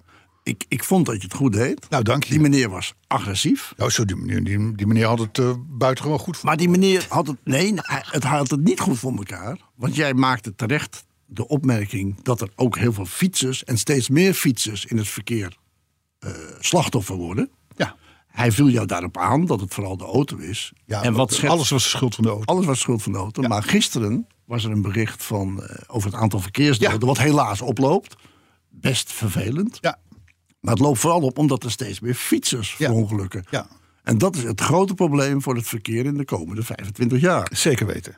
Ik, 0.47 0.65
ik 0.69 0.85
vond 0.85 1.07
dat 1.07 1.15
je 1.17 1.23
het 1.23 1.35
goed 1.37 1.53
deed. 1.53 1.87
Nou, 1.91 2.03
dank 2.03 2.23
Die 2.25 2.33
je. 2.35 2.41
meneer 2.41 2.71
was 2.71 2.95
agressief. 3.07 3.73
Nou, 3.77 3.91
zo, 3.91 4.05
die, 4.05 4.17
meneer, 4.17 4.45
die, 4.45 4.75
die 4.75 4.87
meneer 4.87 5.07
had 5.07 5.19
het 5.19 5.39
eh, 5.39 5.53
buitengewoon 5.69 6.19
goed 6.19 6.37
voor. 6.37 6.45
Maar 6.45 6.57
die 6.57 6.69
meneer 6.69 7.07
had 7.09 7.27
het. 7.27 7.37
Nee, 7.45 7.75
het 8.11 8.25
had 8.25 8.51
het 8.51 8.61
niet 8.65 8.81
goed 8.81 8.99
voor 8.99 9.13
elkaar. 9.17 9.59
Want 9.75 9.95
jij 9.95 10.15
maakte 10.15 10.55
terecht 10.55 11.05
de 11.27 11.49
opmerking 11.49 12.23
dat 12.23 12.41
er 12.41 12.49
ook 12.57 12.79
heel 12.79 12.93
veel 12.93 13.07
fietsers 13.07 13.65
en 13.65 13.79
steeds 13.79 14.09
meer 14.09 14.35
fietsers 14.35 14.85
in 14.85 14.97
het 14.97 15.09
verkeer 15.09 15.57
eh, 16.19 16.31
slachtoffer 16.61 17.17
worden. 17.17 17.51
Ja. 17.77 17.97
Hij 18.27 18.53
viel 18.53 18.69
jou 18.69 18.87
daarop 18.87 19.17
aan 19.19 19.47
dat 19.47 19.61
het 19.61 19.75
vooral 19.75 19.97
de 19.97 20.05
auto 20.05 20.37
is. 20.37 20.73
ja 20.85 21.03
en 21.03 21.13
wat 21.13 21.45
alles 21.45 21.71
was 21.71 21.83
de 21.83 21.89
schuld 21.89 22.15
van 22.15 22.25
de 22.25 22.31
auto. 22.31 22.45
alles 22.45 22.67
was 22.67 22.81
schuld 22.81 23.03
van 23.03 23.13
de 23.13 23.19
auto. 23.19 23.43
Maar 23.43 23.63
gisteren 23.63 24.27
was 24.45 24.65
er 24.65 24.71
een 24.71 24.83
bericht 24.83 25.25
van, 25.25 25.63
eh, 25.63 25.77
over 25.87 26.11
het 26.11 26.21
aantal 26.21 26.41
verkeersdoden, 26.41 27.01
Ja. 27.01 27.07
wat 27.07 27.19
helaas 27.19 27.61
oploopt. 27.61 28.17
Best 28.71 29.13
vervelend. 29.13 29.79
Ja, 29.81 29.99
Maar 30.67 30.75
het 30.75 30.83
loopt 30.85 30.99
vooral 30.99 31.21
op 31.21 31.39
omdat 31.39 31.65
er 31.65 31.71
steeds 31.71 32.01
meer 32.01 32.15
fietsers 32.15 32.75
Ja. 32.79 32.87
verongelukken. 32.87 33.45
ja, 33.51 33.67
En 34.03 34.19
dat 34.19 34.37
is 34.37 34.43
het 34.43 34.61
grote 34.61 34.95
probleem 34.95 35.43
voor 35.43 35.55
het 35.55 35.67
verkeer 35.69 36.05
in 36.05 36.17
de 36.17 36.25
komende 36.25 36.63
25 36.63 37.21
jaar. 37.21 37.49
zeker 37.53 37.87
weten. 37.87 38.17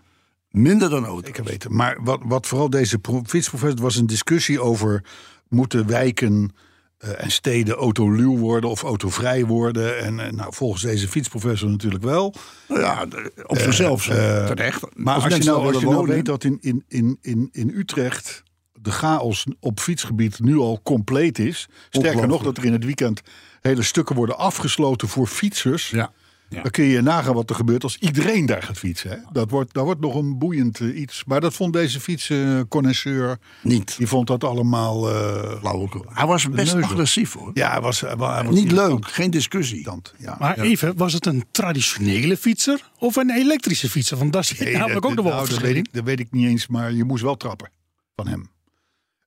Minder 0.51 0.91
dan 0.91 1.05
auto's. 1.05 1.27
Zeker 1.27 1.45
weten. 1.45 1.75
Maar 1.77 1.99
wat, 2.03 2.21
wat 2.25 2.47
vooral 2.47 2.71
deze 2.71 2.99
pro- 2.99 3.23
fietsprofessor 3.27 3.81
was 3.83 3.97
een 3.97 4.07
discussie 4.07 4.61
over 4.61 5.05
moeten 5.49 5.87
wijken 5.87 6.53
eh, 6.99 7.25
en 7.25 7.31
steden 7.31 7.75
autoluw 7.75 8.37
worden 8.37 8.71
of 8.71 8.83
autovrij 8.83 9.45
worden. 9.45 9.99
En 9.99 10.21
eh, 10.21 10.33
nou, 10.33 10.55
volgens 10.55 10.83
deze 10.83 11.09
fietsprofessor 11.09 11.69
natuurlijk 11.71 12.05
wel. 12.05 12.35
Nou 12.69 12.81
ja, 12.81 13.07
op 13.47 13.59
zichzelf 13.59 14.09
eh, 14.09 14.47
terecht. 14.47 14.85
Maar 14.95 15.15
als, 15.15 15.25
je 15.37 15.45
nou, 15.45 15.67
als 15.67 15.77
je 15.79 15.83
nou 15.85 15.95
wonen- 15.97 16.15
weet 16.15 16.25
dat 16.25 16.45
in, 16.45 16.59
in, 16.61 16.85
in, 16.89 17.19
in, 17.21 17.49
in 17.53 17.71
Utrecht 17.75 18.43
de 18.83 18.91
chaos 18.91 19.45
op 19.61 19.81
fietsgebied 19.81 20.41
nu 20.41 20.57
al 20.59 20.81
compleet 20.83 21.39
is. 21.39 21.69
Sterker 21.91 22.29
nog, 22.29 22.43
dat 22.43 22.57
er 22.57 22.65
in 22.65 22.73
het 22.73 22.85
weekend 22.85 23.21
hele 23.61 23.83
stukken 23.83 24.17
worden 24.17 24.39
afgesloten 24.39 25.09
voor 25.09 25.27
fietsers. 25.27 25.91
Ja. 25.91 26.13
Ja. 26.51 26.63
Dan 26.63 26.71
kun 26.71 26.85
je 26.85 27.01
nagaan 27.01 27.35
wat 27.35 27.51
er 27.51 27.57
gebeurt 27.57 27.83
als 27.83 27.97
iedereen 27.97 28.47
daar 28.47 28.63
gaat 28.63 28.79
fietsen. 28.79 29.11
Hè? 29.11 29.17
Dat, 29.33 29.51
wordt, 29.51 29.73
dat 29.75 29.85
wordt 29.85 30.01
nog 30.01 30.15
een 30.15 30.39
boeiend 30.39 30.81
eh, 30.81 31.01
iets. 31.01 31.23
Maar 31.27 31.41
dat 31.41 31.55
vond 31.55 31.73
deze 31.73 32.01
fietsconnoisseur. 32.01 33.39
Niet. 33.63 33.97
die 33.99 34.07
vond 34.07 34.27
dat 34.27 34.45
allemaal. 34.45 35.09
eh, 35.11 35.59
Flauwekul. 35.59 36.05
Hij 36.09 36.27
was 36.27 36.49
best 36.51 36.75
neuzen. 36.75 36.91
agressief 36.91 37.33
hoor. 37.33 37.51
ja, 37.55 37.71
hij 37.71 37.81
was, 37.81 38.01
hij 38.01 38.17
was, 38.17 38.35
hij 38.35 38.45
was 38.45 38.55
Niet 38.55 38.65
irritant. 38.65 38.91
leuk, 39.05 39.09
geen 39.13 39.31
discussie. 39.31 39.89
Ja. 40.19 40.37
Maar 40.39 40.59
even, 40.59 40.97
was 40.97 41.13
het 41.13 41.27
een 41.27 41.45
traditionele 41.51 42.37
fietser 42.37 42.91
of 42.99 43.17
een 43.17 43.31
elektrische 43.31 43.89
fietser? 43.91 44.17
Want 44.19 44.33
daar 44.33 44.45
zit 44.45 44.59
Nee, 44.59 44.73
namelijk 44.73 44.93
dat- 44.95 45.11
ook 45.11 45.17
nog 45.17 45.25
wel 45.25 45.45
nou, 45.47 45.61
weet 45.61 45.77
ik, 45.77 45.93
dat 45.93 46.05
weet 46.05 46.21
ik 46.21 46.31
niet 46.31 46.47
eens, 46.49 46.67
maar 46.67 46.93
je 46.93 47.05
moest 47.05 47.23
wel 47.23 47.37
trappen 47.37 47.71
van 48.17 48.29
hem. 48.29 48.51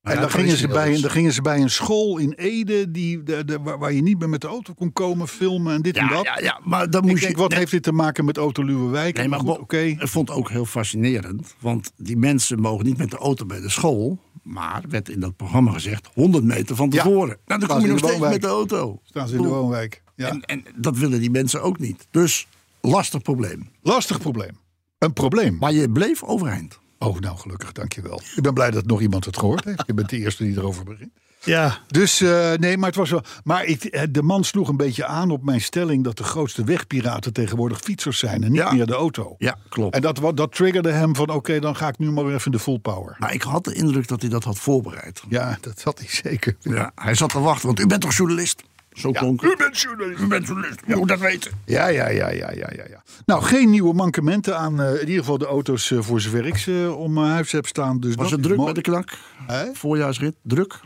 En 0.02 0.20
dan 0.22 0.32
gingen, 0.32 0.58
ze 0.58 0.68
bij, 0.68 1.02
dan 1.02 1.12
gingen 1.12 1.34
ze 1.34 1.42
bij 1.42 1.62
een 1.62 1.70
school 1.70 2.18
in 2.18 2.32
Ede 2.32 2.92
die, 2.92 3.24
de, 3.24 3.46
de, 3.46 3.60
waar, 3.60 3.94
je 3.94 4.02
niet 4.02 4.20
meer 4.20 4.30
met 4.30 4.42
de 4.42 4.48
auto 4.48 4.74
kon 4.74 4.94
komen 4.94 5.28
filmen 5.28 5.74
en 5.74 5.82
dit 5.82 5.98
en 5.98 6.06
Ja, 6.06 6.10
dat. 6.14 6.24
ja, 6.24 6.40
ja, 6.40 6.60
maar 6.64 6.90
dan 6.90 7.04
Ik 7.04 7.10
moest 7.10 7.22
denk, 7.22 7.36
je... 7.36 7.42
wat 7.42 7.50
nee, 7.50 7.60
heeft 7.60 7.72
dit 7.72 7.84
te 7.84 7.92
maken 7.92 8.26
met 8.26 8.38
Autoluwewijk? 8.38 9.18
Nee, 9.18 9.28
maar 9.28 9.40
oké. 9.40 9.78
Ik 9.78 10.08
vond 10.08 10.28
het 10.30 10.38
ook 10.38 10.50
heel 10.50 10.66
fascinerend. 10.66 11.56
Want 11.60 11.92
die 11.98 12.18
mensen 12.18 12.60
mogen 12.60 12.86
niet 12.86 12.98
met 12.98 13.12
de 13.12 13.18
auto 13.18 13.46
bij 13.46 13.60
de 13.60 13.70
school. 13.70 14.20
Maar 14.44 14.84
werd 14.90 15.10
in 15.10 15.20
dat 15.20 15.36
programma 15.36 15.72
gezegd 15.72 16.10
100 16.14 16.44
meter 16.44 16.76
van 16.76 16.90
Ja. 16.92 17.04
tevoren. 17.04 17.38
Nou, 17.46 17.60
dan 17.60 17.70
kom 17.70 17.80
je 17.82 17.88
nog 17.88 17.98
steeds 17.98 18.12
woonwijk. 18.12 18.34
met 18.34 18.42
de 18.42 18.48
auto. 18.48 19.00
Staan 19.04 19.28
ze 19.28 19.36
in 19.36 19.42
de 19.42 19.48
woonwijk. 19.48 20.04
Ja. 20.16 20.30
En, 20.30 20.42
en 20.42 20.64
dat 20.76 20.98
willen 20.98 21.20
die 21.20 21.32
mensen 21.32 21.62
ook 21.62 21.80
niet. 21.80 22.08
Dus 22.12 22.48
lastig 22.82 23.22
probleem. 23.22 23.70
Lastig 23.82 24.20
probleem. 24.20 24.58
Een 24.98 25.14
probleem. 25.14 25.58
Maar 25.60 25.74
je 25.74 25.90
bleef 25.90 26.24
overeind. 26.24 26.80
Oh, 27.04 27.20
nou 27.20 27.38
gelukkig, 27.38 27.72
dankjewel. 27.72 28.22
Ik 28.36 28.44
ben 28.44 28.54
blij 28.54 28.72
dat 28.72 28.86
nog 28.86 29.02
iemand 29.02 29.26
het 29.26 29.38
gehoord 29.38 29.64
heeft. 29.66 29.84
Je 29.88 29.94
bent 29.94 30.10
de 30.10 30.18
eerste 30.18 30.44
die 30.44 30.58
erover 30.58 30.84
begint. 30.84 31.10
Ja, 31.44 31.78
Dus 31.88 32.22
eh, 32.22 32.52
nee, 32.54 32.78
maar 32.78 32.88
het 32.88 32.98
was 32.98 33.10
wel. 33.10 33.24
Maar 33.44 33.66
ik, 33.66 33.84
eh, 33.84 34.02
de 34.10 34.22
man 34.22 34.44
sloeg 34.44 34.68
een 34.70 34.78
beetje 34.78 35.06
aan 35.06 35.32
op 35.32 35.44
mijn 35.44 35.62
stelling 35.62 36.04
dat 36.04 36.18
de 36.18 36.24
grootste 36.24 36.64
wegpiraten 36.64 37.34
tegenwoordig 37.34 37.80
fietsers 37.80 38.20
zijn 38.20 38.44
en 38.44 38.52
niet 38.52 38.62
Ja. 38.62 38.72
meer 38.74 38.86
de 38.86 38.94
auto. 38.94 39.36
Ja, 39.38 39.58
klopt. 39.70 39.96
En 39.96 40.02
dat, 40.02 40.18
wat- 40.18 40.38
dat 40.38 40.56
triggerde 40.56 40.92
hem 40.92 41.16
van 41.16 41.30
oké, 41.30 41.60
dan 41.60 41.76
ga 41.76 41.88
ik 41.88 41.98
nu 41.98 42.12
maar 42.12 42.26
even 42.34 42.52
de 42.52 42.60
full 42.60 42.78
power. 42.80 43.16
Maar 43.20 43.34
ik 43.34 43.42
had 43.42 43.64
de 43.64 43.74
indruk 43.74 44.08
dat 44.08 44.22
hij 44.22 44.30
dat 44.30 44.44
had 44.44 44.58
voorbereid. 44.60 45.22
Ja, 45.30 45.58
dat 45.62 45.84
had 45.84 46.00
hij 46.00 46.08
zeker. 46.10 46.56
Ja, 46.60 46.92
hij 46.96 47.14
zat 47.16 47.30
te 47.30 47.40
wachten, 47.40 47.66
want 47.68 47.80
u 47.80 47.88
bent 47.88 48.02
toch 48.02 48.14
journalist? 48.16 48.64
Zo 48.92 49.12
klonk 49.12 49.42
het. 49.42 49.52
U 49.52 49.56
bent 49.58 49.80
journalist. 49.80 50.22
U 50.22 50.28
bent 50.28 50.48
journalist, 50.48 50.80
u 50.88 50.96
moet 50.96 51.08
dat 51.08 51.20
weten. 51.20 51.52
Ja, 51.66 51.88
ja, 51.88 52.10
ja, 52.10 52.30
ja, 52.30 52.52
ja, 52.52 52.70
ja, 52.76 52.84
ja. 52.90 53.04
Nou, 53.26 53.42
geen 53.44 53.70
nieuwe 53.70 53.94
mankementen 53.94 54.58
aan 54.58 54.82
eh, 54.82 54.94
in 54.94 55.00
ieder 55.08 55.20
geval 55.20 55.38
de 55.38 55.46
auto's 55.46 55.92
eh, 55.92 56.00
voor 56.02 56.22
zover 56.22 56.46
ik 56.46 56.58
ze 56.58 56.94
om 56.98 57.14
mijn 57.14 57.28
huis 57.32 57.52
heb 57.52 57.66
staan. 57.68 58.00
Dus 58.00 58.16
Was 58.16 58.30
dat 58.30 58.32
het 58.32 58.40
is 58.40 58.46
druk 58.46 58.58
mooi. 58.58 58.74
bij 58.74 58.84
de 58.84 58.90
knak? 58.90 59.18
Hè? 59.48 59.74
Voorjaarsrit, 59.74 60.36
druk? 60.44 60.80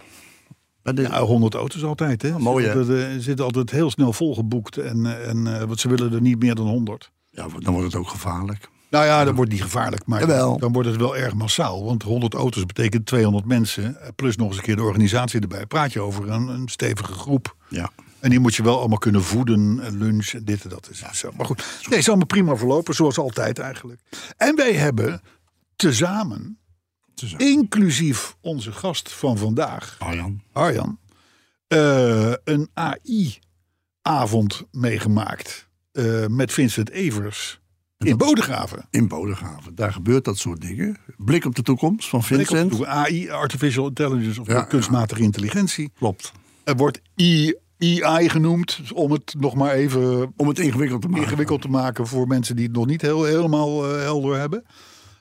Ja, 0.95 1.21
100 1.21 1.53
auto's 1.53 1.83
altijd. 1.83 2.21
Hè. 2.21 2.39
mooi, 2.39 2.65
Ze 2.65 2.71
hè? 2.71 2.83
zitten, 2.83 3.09
eh, 3.09 3.15
zitten 3.19 3.45
altijd 3.45 3.69
heel 3.71 3.89
snel 3.91 4.13
volgeboekt. 4.13 4.77
En, 4.77 5.05
eh, 5.05 5.29
en, 5.29 5.47
eh, 5.47 5.63
want 5.63 5.79
ze 5.79 5.89
willen 5.89 6.13
er 6.13 6.21
niet 6.21 6.39
meer 6.39 6.55
dan 6.55 6.67
100. 6.67 7.12
ja, 7.29 7.47
dan 7.59 7.74
wordt 7.74 7.91
het 7.91 8.01
ook 8.01 8.07
gevaarlijk. 8.09 8.69
Nou 8.95 9.07
ja, 9.07 9.23
dat 9.23 9.35
wordt 9.35 9.51
niet 9.51 9.61
gevaarlijk. 9.61 10.05
Maar 10.05 10.19
Jawel. 10.19 10.57
dan 10.57 10.71
wordt 10.71 10.89
het 10.89 10.97
wel 10.97 11.17
erg 11.17 11.33
massaal. 11.33 11.83
Want 11.85 12.03
100 12.03 12.33
auto's 12.33 12.65
betekent 12.65 13.05
200 13.05 13.45
mensen. 13.45 14.01
eh, 14.01 14.07
Plus 14.15 14.35
nog 14.35 14.47
eens 14.47 14.57
een 14.57 14.63
keer 14.63 14.75
de 14.75 14.83
organisatie 14.83 15.39
erbij. 15.39 15.65
Praat 15.65 15.93
je 15.93 15.99
over 15.99 16.29
een, 16.29 16.47
een 16.47 16.67
stevige 16.69 17.13
groep. 17.13 17.55
Ja. 17.69 17.89
En 18.19 18.29
die 18.29 18.39
moet 18.39 18.55
je 18.55 18.63
wel 18.63 18.79
allemaal 18.79 18.97
kunnen 18.97 19.23
voeden. 19.23 19.79
eh, 19.83 19.91
Lunch, 19.91 20.29
dit 20.43 20.63
en 20.63 20.69
dat. 20.69 20.89
Is 20.91 21.03
zo. 21.19 21.31
Maar 21.37 21.45
goed, 21.45 21.65
nee, 21.89 21.99
is 21.99 22.07
allemaal 22.07 22.25
prima 22.25 22.55
verlopen. 22.55 22.93
Zoals 22.95 23.17
altijd 23.17 23.59
eigenlijk. 23.59 24.01
En 24.37 24.55
wij 24.55 24.73
hebben 24.73 25.21
tezamen, 25.75 26.59
Tezamen. 27.15 27.47
inclusief 27.47 28.35
onze 28.41 28.71
gast 28.71 29.11
van 29.11 29.37
vandaag, 29.37 29.95
Arjan. 29.99 30.41
Arjan, 30.51 30.99
eh, 31.67 32.33
een 32.43 32.69
AI-avond 34.03 34.63
meegemaakt. 34.71 35.63
eh, 35.91 36.25
met 36.27 36.53
Vincent 36.53 36.89
Evers 36.89 37.59
in 38.05 38.17
Bodegraven. 38.17 38.88
In 38.89 39.07
Bodegraven. 39.07 39.75
Daar 39.75 39.93
gebeurt 39.93 40.25
dat 40.25 40.38
soort 40.38 40.62
dingen. 40.62 40.97
Blik 41.17 41.45
op 41.45 41.55
de 41.55 41.62
toekomst 41.62 42.09
van 42.09 42.19
op 42.19 42.25
Vincent. 42.25 42.85
AI, 42.85 43.29
Artificial 43.29 43.88
Intelligence 43.88 44.41
of 44.41 44.47
Ja, 44.47 44.62
kunstmatige 44.62 45.21
intelligentie. 45.21 45.91
Klopt. 45.97 46.31
Er 46.63 46.75
wordt 46.75 47.01
I- 47.21 47.53
AI 48.00 48.29
genoemd, 48.29 48.81
om 48.93 49.12
het 49.12 49.33
nog 49.39 49.55
maar 49.55 49.71
even 49.71 50.33
Om 50.35 50.47
het 50.47 50.59
ingewikkeld 50.59 51.01
te 51.01 51.07
maken. 51.07 51.24
ingewikkeld 51.25 51.62
te 51.62 51.67
maken 51.69 52.07
voor 52.07 52.27
mensen 52.27 52.55
die 52.55 52.65
het 52.65 52.75
nog 52.75 52.85
niet 52.85 53.01
heel, 53.01 53.24
helemaal 53.24 53.89
eh, 53.95 54.00
helder 54.01 54.39
hebben. 54.39 54.65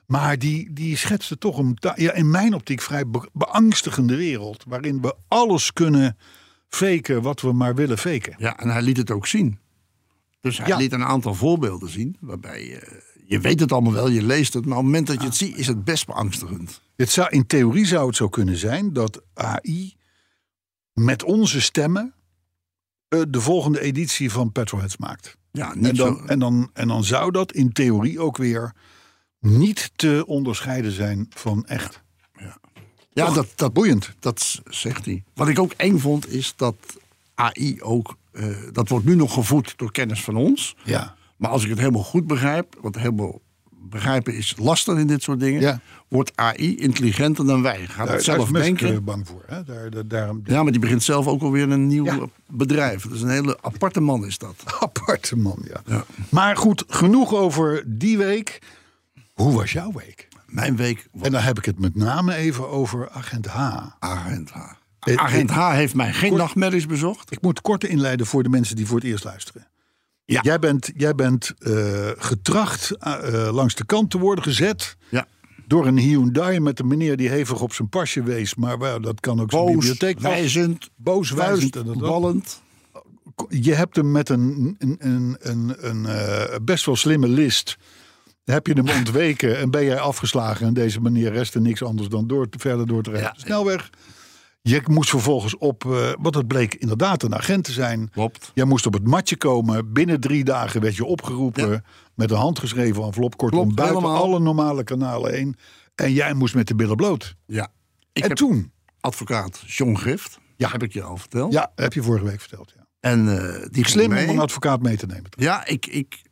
Maar 0.07 0.39
die, 0.39 0.73
die 0.73 0.97
schetste 0.97 1.39
toch 1.39 1.59
een, 1.59 1.79
ja, 1.95 2.13
in 2.13 2.31
mijn 2.31 2.55
optiek 2.55 2.81
vrij 2.81 3.07
be- 3.09 3.29
beangstigende 3.33 4.17
wereld. 4.17 4.65
Waarin 4.69 5.01
we 5.01 5.15
alles 5.29 5.73
kunnen 5.73 6.17
faken 6.69 7.23
wat 7.23 7.41
we 7.41 7.53
maar 7.53 7.75
willen 7.75 7.99
faken. 7.99 8.35
Ja, 8.39 8.57
en 8.59 8.69
hij 8.69 8.83
liet 8.83 8.97
het 8.97 9.11
ook 9.11 9.27
zien. 9.27 9.59
Dus 10.45 10.59
hij 10.59 10.67
Ja. 10.69 10.77
liet 10.77 10.93
een 10.93 11.05
aantal 11.05 11.35
voorbeelden 11.35 11.89
zien. 11.89 12.17
Waarbij 12.21 12.67
je, 12.67 13.03
je 13.27 13.41
weet 13.41 13.61
het 13.61 13.73
allemaal 13.73 13.93
wel, 13.93 14.09
je 14.09 14.23
leest 14.23 14.53
het. 14.55 14.65
Maar 14.67 14.77
op 14.79 14.83
het 14.85 14.93
moment 14.93 15.07
dat 15.07 15.21
je 15.21 15.27
het 15.27 15.37
ziet, 15.37 15.57
is 15.57 15.67
het 15.67 15.85
best 15.85 16.07
beangstigend. 16.07 16.81
Het 16.97 17.11
zou, 17.11 17.29
in 17.31 17.47
theorie 17.47 17.87
zou 17.87 18.07
het 18.07 18.17
zo 18.17 18.29
kunnen 18.29 18.57
zijn 18.57 18.93
dat 18.93 19.23
AI 19.35 19.97
met 20.93 21.23
onze 21.23 21.61
stemmen 21.61 22.15
eh, 23.09 23.21
de 23.29 23.41
volgende 23.41 23.81
editie 23.81 24.31
van 24.31 24.53
Petrolheads 24.53 24.97
maakt. 24.97 25.37
Ja, 25.51 25.75
niet 25.75 25.85
En 25.87 25.97
zo. 25.97 26.05
dan, 26.05 26.29
en, 26.29 26.39
dan, 26.39 26.71
en 26.73 26.89
dan 26.89 27.05
zou 27.05 27.31
dat 27.31 27.53
in 27.53 27.73
theorie 27.73 28.21
ook 28.21 28.37
weer 28.37 28.73
niet 29.41 29.91
te 29.97 30.25
onderscheiden 30.27 30.93
zijn 30.93 31.27
van 31.31 31.67
echt. 31.67 32.03
Ja, 33.13 33.25
Toch? 33.27 33.35
dat, 33.35 33.47
dat, 33.55 33.73
Boeiend. 33.73 34.13
dat 34.19 34.61
zegt 34.65 35.05
hij. 35.05 35.25
Wat 35.35 35.49
ik 35.49 35.59
ook 35.59 35.73
eng 35.73 35.99
vond, 35.99 36.29
is 36.29 36.53
dat 36.57 36.77
AI 37.35 37.83
ook... 37.83 38.17
eh, 38.35 38.47
dat 38.73 38.89
wordt 38.89 39.05
nu 39.05 39.15
nog 39.15 39.33
gevoed 39.35 39.73
door 39.77 39.93
kennis 39.93 40.23
van 40.25 40.37
ons. 40.37 40.77
Ja. 40.85 41.15
Maar 41.37 41.51
als 41.51 41.63
ik 41.65 41.69
het 41.71 41.79
helemaal 41.79 42.03
goed 42.03 42.27
begrijp... 42.27 42.77
want 42.81 42.97
helemaal 42.97 43.41
begrijpen 43.71 44.35
is 44.35 44.55
lastig 44.59 44.99
in 44.99 45.07
dit 45.07 45.23
soort 45.23 45.41
dingen... 45.41 45.61
Ja. 45.61 45.81
wordt 46.09 46.33
AI 46.35 46.77
intelligenter 46.77 47.47
dan 47.47 47.63
wij. 47.63 47.79
Gaat 47.87 47.87
Daar, 47.87 47.97
het 47.99 48.07
daar 48.09 48.17
is 48.17 48.25
zelf 48.25 48.49
denken. 48.51 48.93
eh, 48.95 48.99
bang 49.01 49.27
voor. 49.29 49.43
Hè? 49.47 49.63
Daar, 49.65 49.91
daar, 49.91 50.07
daarom, 50.09 50.41
Ja, 50.45 50.63
maar 50.63 50.73
die 50.73 50.81
begint 50.81 51.03
zelf 51.03 51.27
ook 51.27 51.43
alweer 51.43 51.71
een 51.71 51.87
nieuw 51.87 52.05
Ja. 52.05 52.19
bedrijf. 52.49 53.03
Dat 53.03 53.13
is 53.13 53.23
een 53.23 53.29
hele 53.29 53.59
aparte 53.61 54.01
man 54.01 54.27
is 54.27 54.39
dat. 54.39 54.55
aparte 54.81 55.37
man, 55.37 55.59
ja. 55.69 55.81
Ja. 55.87 56.05
Maar 56.29 56.57
goed, 56.57 56.85
genoeg 56.89 57.35
over 57.35 57.83
die 57.87 58.19
week. 58.19 58.59
Hoe 59.35 59.53
was 59.53 59.73
jouw 59.73 59.93
week? 59.93 60.29
Mijn 60.47 60.77
week 60.77 61.09
was 61.13 61.23
En 61.27 61.33
dan 61.33 61.41
heb 61.43 61.59
ik 61.59 61.65
het 61.65 61.79
met 61.79 61.95
name 61.95 62.35
even 62.35 62.69
over 62.69 63.11
Agent 63.11 63.47
H. 63.47 63.87
Agent 63.99 64.51
H. 64.51 64.59
Eh, 65.05 65.15
Agent 65.17 65.51
H 65.51 65.71
heeft 65.73 65.95
mij 65.95 66.13
geen 66.13 66.29
kort- 66.29 66.41
nachtmerries 66.41 66.87
bezocht. 66.87 67.33
Ik 67.33 67.41
moet 67.43 67.61
kort 67.61 67.85
inleiden 67.85 68.27
voor 68.27 68.43
de 68.43 68.49
mensen 68.49 68.77
die 68.77 68.87
voor 68.87 68.97
het 68.99 69.07
eerst 69.07 69.25
luisteren. 69.25 69.67
Ja. 70.25 70.41
Jij 70.43 70.59
bent, 70.59 70.91
jij 70.97 71.15
bent 71.15 71.53
eh, 71.59 72.09
getracht 72.17 72.91
eh, 72.99 73.49
langs 73.53 73.75
de 73.75 73.85
kant 73.87 74.11
te 74.11 74.19
worden 74.19 74.45
gezet 74.45 74.97
Ja. 75.09 75.27
door 75.67 75.87
een 75.87 75.99
Hyundai 75.99 76.61
met 76.61 76.79
een 76.81 76.87
meneer 76.87 77.17
die 77.17 77.29
hevig 77.29 77.61
op 77.61 77.73
zijn 77.73 77.89
pasje 77.89 78.23
wees. 78.23 78.55
Maar 78.55 79.01
dat 79.01 79.21
kan 79.21 79.41
ook 79.41 79.51
zijn 79.51 79.67
bibliotheek. 79.67 80.21
wijzend, 80.21 80.89
boos, 80.97 81.31
wijzend. 81.31 81.75
vuist, 81.77 81.89
en 81.89 81.99
ballend. 81.99 82.63
je 83.49 83.75
hebt 83.75 83.97
hem 83.97 84.11
met 84.11 84.29
een, 84.29 84.75
een, 84.79 84.97
een, 84.99 85.37
een, 85.41 85.77
een 85.81 86.65
best 86.65 86.85
wel 86.87 86.97
slimme 86.97 87.29
list. 87.29 87.77
Heb 88.45 88.67
je 88.67 88.73
hem 88.73 88.89
ontweken 88.89 89.59
en 89.59 89.71
ben 89.71 89.85
jij 89.85 89.99
afgeslagen. 89.99 90.67
En 90.67 90.75
deze 90.75 91.01
meneer 91.01 91.33
restte 91.33 91.61
niks 91.61 91.83
anders 91.83 92.09
dan 92.09 92.27
door, 92.27 92.47
verder 92.51 92.87
door 92.87 93.03
te 93.03 93.11
rijden. 93.11 93.33
Ja. 93.37 93.41
Snelweg. 93.45 93.91
Je 94.69 94.83
moest 94.85 95.11
vervolgens 95.11 95.57
op, 95.57 95.85
eh, 95.85 96.13
wat 96.21 96.35
het 96.35 96.47
bleek 96.47 96.75
inderdaad 96.75 97.23
een 97.23 97.35
agent 97.35 97.65
te 97.65 97.73
zijn. 97.73 98.11
Klopt. 98.11 98.51
Jij 98.55 98.65
moest 98.65 98.87
op 98.87 98.93
het 98.93 99.07
matje 99.07 99.37
komen. 99.37 99.93
Binnen 99.93 100.21
drie 100.21 100.45
dagen 100.45 100.81
werd 100.81 100.97
je 100.97 101.05
opgeroepen. 101.05 101.71
Ja. 101.71 101.83
Met 102.15 102.31
een 102.31 102.37
handgeschreven 102.37 103.03
envelop. 103.03 103.37
Kortom, 103.37 103.61
Klopt, 103.61 103.75
buiten 103.75 103.99
helemaal. 103.99 104.23
alle 104.23 104.41
normale 104.41 104.85
kanalen 104.85 105.33
heen. 105.33 105.57
En 105.95 106.13
jij 106.13 106.35
moest 106.35 106.55
met 106.55 106.69
de 106.69 106.75
billen 106.75 106.97
bloot. 106.97 107.37
Ja. 107.47 107.69
Ik 108.13 108.25
en 108.25 108.35
toen? 108.35 108.73
advocaat 109.01 109.63
John 109.67 109.95
Grift. 109.95 110.39
Ja. 110.57 110.71
Heb 110.71 110.83
ik 110.83 110.93
je 110.93 111.03
al 111.03 111.17
verteld. 111.17 111.53
Ja, 111.53 111.73
heb 111.75 111.93
je 111.93 112.03
vorige 112.03 112.25
week 112.25 112.41
verteld. 112.41 112.73
Ja. 112.77 112.87
En 113.01 113.39
eh, 113.39 113.67
die 113.71 113.89
Slim 113.89 114.13
om 114.13 114.19
een 114.19 114.39
advocaat 114.39 114.83
mee 114.83 114.97
te 114.97 115.07
nemen. 115.07 115.31
Ja, 115.31 115.67
ik, 115.67 115.87
ik, 115.87 116.23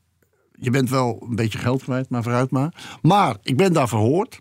je 0.53 0.71
bent 0.71 0.91
wel 0.91 1.27
een 1.29 1.37
beetje 1.37 1.59
geld 1.59 1.83
kwijt, 1.83 2.09
maar 2.09 2.23
vooruit 2.23 2.51
maar. 2.51 2.99
Maar 3.03 3.37
ik 3.43 3.57
ben 3.57 3.73
daar 3.73 3.89
verhoord. 3.89 4.41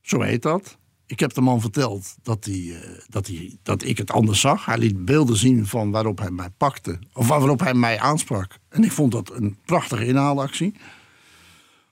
Zo 0.00 0.20
heet 0.20 0.42
dat. 0.42 0.78
Ik 1.06 1.20
heb 1.20 1.34
de 1.34 1.40
man 1.40 1.60
verteld 1.60 2.14
dat, 2.22 2.44
hij, 2.44 2.80
eh, 2.82 2.90
dat, 3.08 3.26
hij, 3.26 3.56
dat 3.62 3.84
ik 3.84 3.98
het 3.98 4.10
anders 4.10 4.40
zag. 4.40 4.64
Hij 4.64 4.78
liet 4.78 5.04
beelden 5.04 5.36
zien 5.36 5.66
van 5.66 5.90
waarop 5.90 6.18
hij 6.18 6.30
mij 6.30 6.50
pakte. 6.56 6.98
Of 7.12 7.28
waarop 7.28 7.60
hij 7.60 7.74
mij 7.74 8.00
aansprak. 8.00 8.58
En 8.68 8.84
ik 8.84 8.92
vond 8.92 9.12
dat 9.12 9.32
een 9.32 9.58
prachtige 9.64 10.06
inhaalactie. 10.06 10.74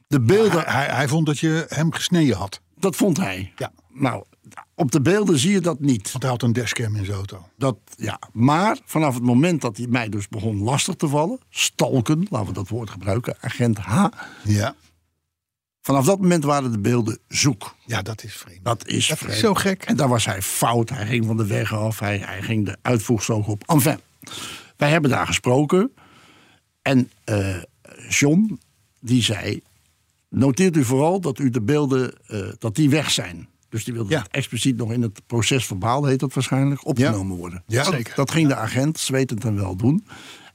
De 0.07 0.21
beelden, 0.21 0.65
Hij, 0.65 0.85
hij, 0.85 0.95
hij 0.95 1.09
vond 1.09 1.27
dat 1.27 1.39
je 1.39 1.67
hem 1.69 1.93
gesneden 1.93 2.37
had. 2.37 2.61
dat 2.79 2.97
vond 2.97 3.17
hij. 3.17 3.53
Ja. 3.57 3.73
Nou, 3.89 4.25
op 4.75 4.91
de 4.91 5.01
beelden 5.01 5.39
zie 5.39 5.53
je 5.53 5.61
dat 5.61 5.81
niet. 5.81 6.11
Want 6.11 6.23
hij 6.23 6.33
had 6.33 6.43
een 6.43 6.53
dashcam 6.53 6.97
in 6.97 7.05
zijn 7.05 7.17
auto. 7.17 7.49
Dat, 7.57 7.77
ja. 7.97 8.19
Maar 8.33 8.79
vanaf 8.85 9.15
het 9.15 9.23
moment 9.23 9.61
dat 9.61 9.77
hij 9.77 9.87
mij 9.87 10.09
dus 10.09 10.29
begon 10.29 10.63
lastig 10.63 10.95
te 10.95 11.09
vallen, 11.09 11.39
stalken, 11.51 12.27
laten 12.31 12.49
we 12.49 12.53
dat 12.55 12.69
woord 12.69 12.91
gebruiken, 12.91 13.37
agent 13.41 13.79
H. 13.79 14.07
Ja. 14.45 14.75
Vanaf 15.83 16.05
dat 16.05 16.21
moment 16.21 16.45
waren 16.45 16.73
de 16.73 16.79
beelden 16.79 17.19
zoek. 17.29 17.75
Ja, 17.87 18.03
dat 18.03 18.25
is 18.25 18.35
vreemd. 18.37 18.65
Dat 18.65 18.87
is, 18.87 19.07
Dat 19.07 19.29
is 19.29 19.39
zo 19.39 19.55
gek. 19.55 19.83
En 19.85 19.97
daar 19.97 20.09
was 20.09 20.25
hij 20.25 20.43
fout. 20.43 20.89
Hij 20.89 21.07
ging 21.07 21.27
van 21.27 21.37
de 21.37 21.47
weg 21.47 21.75
af. 21.75 21.99
Hij, 21.99 22.19
hij 22.19 22.43
ging 22.43 22.65
de 22.67 22.77
uitvoegstrook 22.83 23.47
op. 23.47 23.63
Enfin, 23.67 23.99
wij 24.77 24.91
hebben 24.91 25.11
daar 25.11 25.27
gesproken. 25.27 25.93
En 26.83 27.11
eh, 27.25 27.57
John, 28.09 28.61
die 29.01 29.23
zei... 29.23 29.61
Noteert 30.29 30.77
u 30.77 30.85
vooral 30.85 31.21
dat 31.21 31.39
u 31.39 31.51
de 31.51 31.61
beelden, 31.61 32.13
eh, 32.27 32.41
dat 32.59 32.75
die 32.75 32.91
weg 32.91 33.11
zijn. 33.11 33.49
Dus 33.69 33.85
die 33.85 33.95
wilde 33.95 34.11
Ja. 34.11 34.27
expliciet 34.31 34.77
nog 34.77 34.93
in 34.93 35.03
het 35.03 35.21
proces 35.27 35.67
verbaal, 35.67 36.05
heet 36.05 36.21
dat 36.21 36.35
waarschijnlijk, 36.35 36.87
opgenomen 36.87 37.37
worden. 37.37 37.63
Ja, 37.67 37.85
dat, 37.85 37.93
zeker. 37.93 38.15
dat 38.15 38.31
ging 38.31 38.49
de 38.49 38.55
agent 38.57 38.99
zwetend 38.99 39.45
en 39.45 39.55
wel 39.57 39.77
doen. 39.77 40.07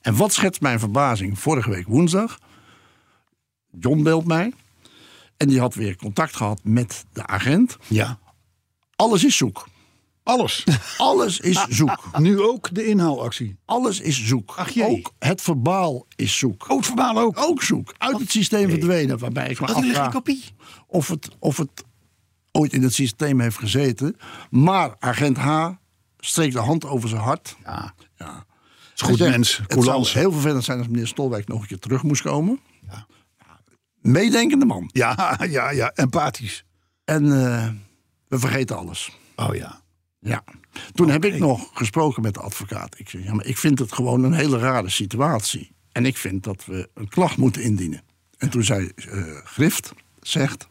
En 0.02 0.16
wat 0.16 0.34
schetst 0.34 0.62
mijn 0.62 0.80
verbazing 0.80 1.40
vorige 1.40 1.70
week 1.70 1.88
woensdag? 1.88 2.40
John 3.80 4.04
belt 4.04 4.26
mij. 4.26 4.54
En 5.38 5.48
die 5.48 5.60
had 5.60 5.76
weer 5.76 5.96
contact 5.96 6.36
gehad 6.36 6.60
met 6.64 7.06
de 7.14 7.28
agent. 7.28 7.78
Ja. 7.88 8.20
Alles 8.96 9.24
is 9.24 9.38
zoek. 9.38 9.68
Alles. 10.24 10.64
Alles 10.98 11.40
is 11.40 11.66
zoek. 11.70 12.18
nu 12.18 12.42
ook 12.42 12.76
de 12.76 12.86
inhaalactie. 12.86 13.58
Alles 13.66 14.00
is 14.00 14.26
zoek. 14.26 14.54
Ach, 14.58 14.70
jee. 14.70 14.88
ook 14.88 15.14
het 15.20 15.42
verbaal 15.42 16.06
is 16.16 16.38
zoek. 16.38 16.70
Oh, 16.70 16.78
het 16.78 16.86
verbaal 16.86 17.18
ook. 17.18 17.38
Ook 17.38 17.64
zoek. 17.64 17.94
Uit 17.98 18.20
het 18.20 18.32
systeem 18.32 18.70
verdwenen. 18.70 19.18
Waarbij 19.18 19.50
ik 19.50 19.60
me 19.60 19.68
afvraag 19.68 20.12
kopie? 20.12 20.44
of 20.88 21.08
het, 21.08 21.30
of 21.40 21.58
het 21.58 21.84
ooit 22.52 22.74
in 22.74 22.84
het 22.84 22.94
systeem 22.94 23.40
heeft 23.40 23.58
gezeten. 23.58 24.18
Maar 24.50 24.96
agent 25.00 25.38
H 25.38 25.70
streekt 26.20 26.54
de 26.54 26.60
hand 26.60 26.86
over 26.86 27.10
zijn 27.10 27.22
hart. 27.22 27.56
Ja. 27.64 27.94
Ja. 28.18 28.46
Is 28.96 29.02
goed 29.02 29.20
mens. 29.20 29.62
Het 29.68 29.84
zou 29.84 30.08
heel 30.08 30.32
vervelend 30.32 30.64
zijn 30.64 30.78
als 30.78 30.88
meneer 30.88 31.08
Stolwijk 31.08 31.48
nog 31.48 31.62
een 31.62 31.68
keer 31.68 31.80
terug 31.80 32.04
moest 32.04 32.22
komen. 32.22 32.60
Meedenkende 34.08 34.66
man. 34.66 34.90
Ja, 34.94 35.40
ja, 35.50 35.70
ja. 35.70 35.92
Empathisch. 35.96 36.66
En 37.04 37.24
eh, 37.24 37.70
we 38.28 38.40
vergeten 38.40 38.78
alles. 38.78 39.18
Oh 39.36 39.56
ja. 39.56 39.82
Ja. 40.20 40.44
Toen 40.94 41.10
heb 41.10 41.26
ik 41.26 41.40
nog 41.40 41.70
gesproken 41.74 42.22
met 42.22 42.34
de 42.34 42.40
advocaat. 42.40 43.00
Ik 43.00 43.10
zei, 43.10 43.24
ja, 43.24 43.34
maar 43.34 43.46
ik 43.46 43.58
vind 43.58 43.80
het 43.80 43.94
gewoon 43.94 44.24
een 44.24 44.34
hele 44.34 44.58
rare 44.58 44.90
situatie. 44.90 45.72
En 45.92 46.06
ik 46.06 46.18
vind 46.18 46.44
dat 46.44 46.66
we 46.66 46.90
een 46.94 47.10
klacht 47.10 47.38
moeten 47.38 47.62
indienen. 47.62 48.02
En 48.38 48.50
toen 48.50 48.64
zei 48.64 48.92
eh, 48.96 49.22
Grift, 49.44 49.94
zegt, 50.22 50.68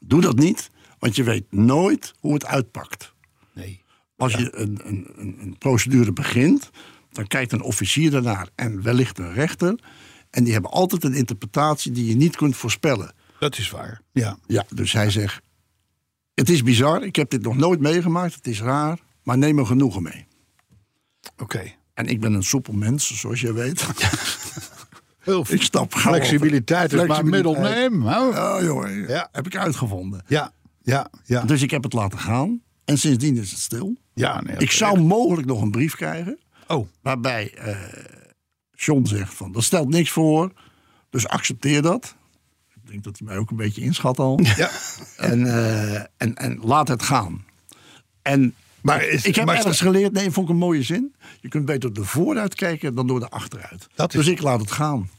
doe 0.00 0.20
dat 0.20 0.36
niet, 0.36 0.70
want 0.98 1.16
je 1.16 1.22
weet 1.22 1.52
nooit 1.52 2.14
hoe 2.20 2.34
het 2.34 2.46
uitpakt. 2.46 3.12
Nee. 3.54 3.82
Als 4.16 4.32
je 4.32 4.56
een, 4.56 4.80
een, 4.84 5.10
een, 5.16 5.36
een 5.40 5.58
procedure 5.58 6.12
begint, 6.12 6.70
dan 7.12 7.26
kijkt 7.26 7.52
een 7.52 7.62
officier 7.62 8.14
ernaar 8.14 8.48
en 8.54 8.82
wellicht 8.82 9.18
een 9.18 9.32
rechter. 9.32 9.78
En 10.30 10.44
die 10.44 10.52
hebben 10.52 10.70
altijd 10.70 11.04
een 11.04 11.14
interpretatie 11.14 11.92
die 11.92 12.06
je 12.08 12.16
niet 12.16 12.36
kunt 12.36 12.56
voorspellen. 12.56 13.12
Dat 13.38 13.58
is 13.58 13.70
waar. 13.70 14.00
Ja. 14.12 14.38
Ja, 14.46 14.64
dus 14.74 14.92
hij 14.92 15.10
zegt: 15.10 15.40
Het 16.34 16.48
is 16.50 16.62
bizar, 16.62 17.02
ik 17.04 17.16
heb 17.16 17.30
dit 17.30 17.42
nog 17.42 17.56
nooit 17.56 17.80
meegemaakt, 17.80 18.34
het 18.34 18.46
is 18.46 18.60
raar, 18.60 18.98
maar 19.22 19.38
neem 19.38 19.58
er 19.58 19.66
genoegen 19.66 20.02
mee. 20.02 20.26
Oké. 21.38 21.62
En 21.94 22.06
ik 22.06 22.20
ben 22.20 22.32
een 22.32 22.42
soepel 22.42 22.72
mens, 22.72 23.20
zoals 23.20 23.40
je 23.40 23.52
weet. 23.52 23.86
Heel 25.18 25.44
ik 25.48 25.62
stap 25.62 25.94
gauw 25.94 26.12
Flexibiliteit 26.14 26.92
is 26.92 27.06
maar 27.06 27.06
Flexibiliteit. 27.06 27.90
middelneem. 27.90 28.02
hè? 28.06 28.20
Oh, 28.56 28.62
jongen, 28.62 29.08
Ja. 29.08 29.28
heb 29.32 29.46
ik 29.46 29.56
uitgevonden. 29.56 30.22
Ja. 30.26 30.52
Ja. 30.82 31.10
Ja. 31.24 31.42
Dus 31.42 31.62
ik 31.62 31.70
heb 31.70 31.82
het 31.82 31.92
laten 31.92 32.18
gaan. 32.18 32.62
En 32.84 32.98
sindsdien 32.98 33.36
is 33.36 33.50
het 33.50 33.60
stil. 33.60 33.96
ja 34.14 34.40
nee, 34.40 34.56
Ik 34.56 34.70
zou 34.70 35.00
mogelijk 35.00 35.46
nog 35.46 35.62
een 35.62 35.70
brief 35.70 35.94
krijgen. 35.96 36.38
Oh. 36.68 36.88
Waarbij 37.02 37.54
eh 37.54 37.76
John 38.84 39.04
zegt 39.06 39.34
van, 39.34 39.52
dat 39.52 39.62
stelt 39.64 39.88
niks 39.88 40.10
voor. 40.10 40.52
Dus 41.10 41.28
accepteer 41.28 41.82
dat. 41.82 42.14
Ik 42.74 42.90
denk 42.90 43.04
dat 43.04 43.18
hij 43.18 43.26
mij 43.28 43.36
ook 43.36 43.50
een 43.50 43.56
beetje 43.56 43.80
inschat 43.80 44.18
al. 44.18 44.40
Ja. 44.56 44.70
En, 45.16 45.46
eh, 45.46 45.94
en, 46.16 46.34
en 46.34 46.58
laat 46.62 46.88
het 46.88 47.02
gaan. 47.02 47.44
En 48.22 48.54
Maar 48.80 49.04
is- 49.04 49.24
ik 49.24 49.34
heb 49.34 49.44
maar 49.46 49.56
ergens 49.56 49.80
geleerd, 49.80 50.12
nee, 50.12 50.30
vond 50.30 50.46
ik 50.48 50.52
een 50.52 50.58
mooie 50.58 50.82
zin. 50.82 51.14
Je 51.40 51.48
kunt 51.48 51.64
beter 51.64 51.92
de 51.92 52.04
vooruit 52.04 52.54
kijken 52.54 52.94
dan 52.94 53.06
door 53.06 53.20
de 53.20 53.28
achteruit. 53.28 53.88
Dat 53.94 54.14
is- 54.14 54.24
Dus 54.24 54.28
ik 54.34 54.42
laat 54.42 54.60
het 54.60 54.70
gaan. 54.72 55.10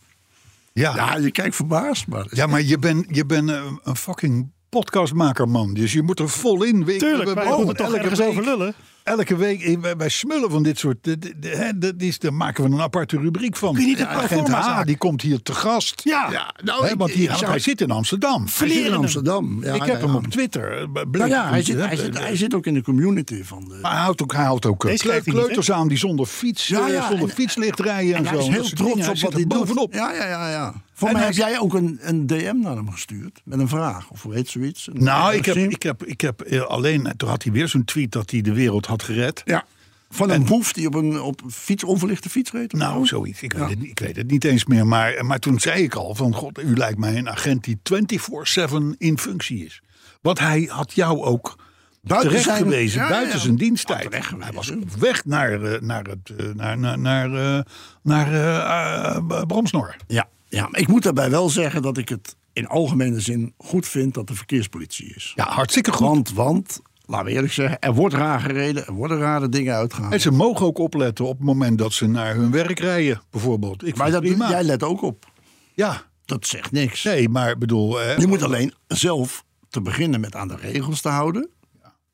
Ja. 0.74 0.96
Ja, 0.96 1.18
je 1.18 1.32
kijkt 1.32 1.56
verbaasd, 1.56 2.08
maar... 2.08 2.26
Ja, 2.30 2.48
maar 2.48 2.62
je 2.62 2.78
bent 2.78 3.06
je 3.10 3.26
bent 3.26 3.50
eh, 3.50 3.72
een 3.84 3.96
fucking 3.96 4.50
podcastmaker, 4.70 5.50
man. 5.50 5.74
Dus 5.74 5.94
je 5.94 6.02
moet 6.02 6.20
er 6.20 6.30
vol 6.30 6.64
in. 6.64 6.86
We- 6.86 6.96
Tuurlijk, 6.98 7.30
we- 7.30 7.36
wij 7.36 7.46
we- 7.50 7.56
moeten 7.56 7.76
toch 7.76 7.86
elke 7.88 8.00
ergens 8.00 8.20
week- 8.20 8.28
over 8.30 8.44
lullen. 8.44 8.74
Elke 9.04 9.36
week, 9.36 9.78
wij, 9.98 10.10
smullen 10.10 10.52
van 10.52 10.64
dit 10.64 10.80
soort. 10.80 10.98
de- 11.02 11.18
de- 11.20 11.34
de- 11.40 11.48
hè, 11.50 11.78
dat 11.78 11.94
is, 11.98 12.20
daar 12.20 12.34
maken 12.34 12.64
we 12.64 12.70
een 12.76 12.82
aparte 12.82 13.18
rubriek 13.18 13.56
van. 13.58 13.74
Kun 13.74 13.82
je 13.82 13.88
niet 13.88 14.00
een 14.00 14.08
Agent 14.08 14.48
H, 14.48 14.82
die 14.84 14.98
komt 14.98 15.22
hier 15.22 15.42
te 15.42 15.54
gast. 15.54 16.02
Ja. 16.04 16.28
Ja, 16.32 16.54
nou, 16.64 16.86
Hè, 16.86 16.92
ik- 16.92 16.98
want 16.98 17.10
ik 17.10 17.16
hier, 17.16 17.36
zou- 17.36 17.46
hij 17.52 17.60
zit 17.60 17.82
in 17.82 17.92
Amsterdam. 17.92 18.46
In 18.66 18.94
Amsterdam. 18.94 19.64
Ja, 19.64 19.74
ik 19.74 19.84
heb 19.84 20.02
hem 20.02 20.10
ja. 20.10 20.16
op 20.16 20.28
Twitter. 20.28 20.88
Nou 21.12 21.28
ja, 21.30 21.50
hij 21.50 21.64
zit, 21.64 21.78
hij, 21.80 21.90
de- 21.90 21.96
zit, 22.02 22.14
de- 22.14 22.20
hij 22.20 22.36
zit 22.36 22.54
ook 22.54 22.66
in 22.66 22.74
de 22.74 22.82
community 22.84 23.44
van 23.44 23.66
de... 23.68 23.78
Maar 23.82 23.92
hij 23.92 24.02
houdt 24.02 24.22
ook, 24.22 24.34
hij 24.34 24.46
houdt 24.46 24.66
ook 24.66 24.86
eh, 24.86 24.92
niet, 24.92 25.24
kleuters 25.24 25.72
aan 25.72 25.88
die 25.88 25.98
zonder 25.98 26.26
fiets, 26.26 26.68
Ja, 26.68 26.88
eh, 26.88 26.94
ja, 26.94 27.08
zonder 27.10 27.30
en- 27.30 27.36
fietslicht 27.36 27.80
rijden 27.80 28.16
en, 28.16 28.26
En 28.26 28.26
zo. 28.26 28.32
hij 28.36 28.40
is 28.40 28.48
heel 28.54 28.70
trots 28.70 29.08
op 29.08 29.20
wat 29.20 29.34
hij 29.34 29.42
doet. 29.42 29.48
bovenop. 29.48 29.94
Ja, 29.94 30.14
ja, 30.14 30.28
ja. 30.28 30.50
ja. 30.50 30.74
Voor 30.94 31.10
En 31.10 31.16
mij 31.16 31.26
heb 31.26 31.34
jij 31.34 31.60
ook 31.60 31.74
een, 31.74 31.98
een 32.02 32.28
DM 32.28 32.60
naar 32.60 32.76
hem 32.76 32.92
gestuurd. 32.92 33.42
Met 33.46 33.60
een 33.60 33.68
vraag. 33.68 34.10
Of 34.10 34.22
hoe 34.22 34.34
heet 34.34 34.50
zoiets? 34.50 34.90
Nou, 34.94 35.34
ik 35.34 35.46
heb, 35.46 35.56
ik 35.56 35.84
heb, 35.84 36.06
ik 36.06 36.22
heb 36.22 36.42
eh, 36.42 36.62
alleen. 36.62 37.14
Toen 37.18 37.30
had 37.30 37.44
hij 37.44 37.52
weer 37.52 37.68
zo'n 37.68 37.86
tweet 37.86 38.12
dat 38.12 38.32
hij 38.32 38.42
de 38.42 38.54
wereld 38.54 38.86
had 38.92 39.04
gered. 39.04 39.42
Ja. 39.46 39.66
Van 40.10 40.30
een 40.30 40.46
boef 40.46 40.74
die 40.74 40.88
op 40.88 40.94
een, 40.94 41.22
op 41.22 41.42
fiets, 41.50 41.84
onverlichte 41.84 42.30
fiets 42.30 42.52
reed. 42.52 42.74
Nou, 42.74 42.98
zo? 42.98 43.04
zoiets. 43.16 43.42
Ik 43.42 43.54
weet, 43.54 43.70
het, 43.70 43.80
niet- 43.80 43.90
ik 43.90 44.00
weet 44.00 44.16
het 44.16 44.32
niet 44.32 44.44
eens 44.44 44.66
meer. 44.66 44.88
Maar, 44.88 45.26
maar 45.26 45.40
toen 45.40 45.60
zei 45.60 45.84
ik 45.84 45.96
al: 45.96 46.16
van 46.16 46.34
god, 46.34 46.60
u 46.64 46.76
lijkt 46.78 46.98
mij 46.98 47.18
een 47.18 47.30
agent 47.30 47.64
die 47.64 47.80
24-7 47.84 48.98
in 48.98 49.18
functie 49.18 49.66
is. 49.66 49.82
Want 50.22 50.40
hij 50.40 50.68
had 50.72 50.94
jou 50.94 51.22
ook 51.24 51.56
Buiten 52.02 52.30
terecht 52.30 52.48
zijn- 52.50 52.64
gewezen, 52.64 53.00
ja, 53.00 53.06
ja, 53.06 53.12
buiten 53.12 53.36
ja. 53.38 53.44
zijn 53.44 53.56
diensttijd. 53.56 54.02
Terecht 54.02 54.32
hij 54.40 54.52
was 54.52 54.72
op 54.72 54.92
weg 55.00 55.26
naar, 55.26 55.62
eh, 55.64 55.82
naar, 55.82 56.04
het, 56.04 56.32
eh, 56.38 56.46
naar, 56.56 56.78
naar, 56.78 57.00
naar, 57.00 57.58
eh, 57.58 57.64
naar 58.04 58.34
eh, 58.34 59.42
Bromsnor. 59.48 59.96
Ja, 60.08 60.28
ja, 60.48 60.68
maar 60.68 60.80
ik 60.80 60.88
moet 60.88 61.04
daarbij 61.04 61.30
wel 61.30 61.50
zeggen 61.50 61.82
dat 61.82 61.98
ik 61.98 62.10
het 62.10 62.36
in 62.54 62.68
algemene 62.68 63.20
zin 63.20 63.54
goed 63.58 63.88
vind 63.88 64.14
dat 64.14 64.28
de 64.28 64.36
verkeerspolitie 64.36 65.14
is. 65.16 65.34
Ja, 65.36 65.46
hartstikke 65.50 65.92
goed. 65.92 66.08
Want, 66.08 66.32
want, 66.34 66.82
laten 67.06 67.26
we 67.26 67.32
eerlijk 67.32 67.54
zeggen, 67.54 67.80
er 67.80 67.94
wordt 67.94 68.16
raar 68.16 68.40
gereden, 68.40 68.86
er 68.88 68.94
worden 68.94 69.18
rare 69.20 69.50
dingen 69.50 69.76
uitgehaald. 69.76 70.14
En 70.14 70.22
ze 70.22 70.32
mogen 70.32 70.66
ook 70.66 70.78
opletten 70.78 71.26
op 71.26 71.38
het 71.38 71.46
moment 71.48 71.78
dat 71.78 71.94
ze 71.94 72.08
naar 72.08 72.36
hun 72.36 72.52
werk 72.52 72.80
rijden, 72.80 73.22
bijvoorbeeld. 73.30 73.86
Ik 73.88 73.98
Maar 73.98 74.12
dat, 74.12 74.22
prima. 74.22 74.50
jij 74.50 74.64
let 74.64 74.84
ook 74.84 75.02
op. 75.02 75.26
Ja, 75.74 76.02
Dat 76.26 76.48
zegt 76.48 76.72
niks. 76.72 77.04
nee, 77.04 77.30
maar 77.30 77.58
bedoel... 77.58 78.02
eh, 78.02 78.18
Je 78.18 78.28
moet 78.28 78.44
alleen 78.44 78.74
zelf 78.88 79.44
te 79.70 79.82
beginnen 79.82 80.20
met 80.20 80.36
aan 80.36 80.48
de 80.48 80.56
regels 80.56 81.02
te 81.02 81.10
houden. 81.10 81.50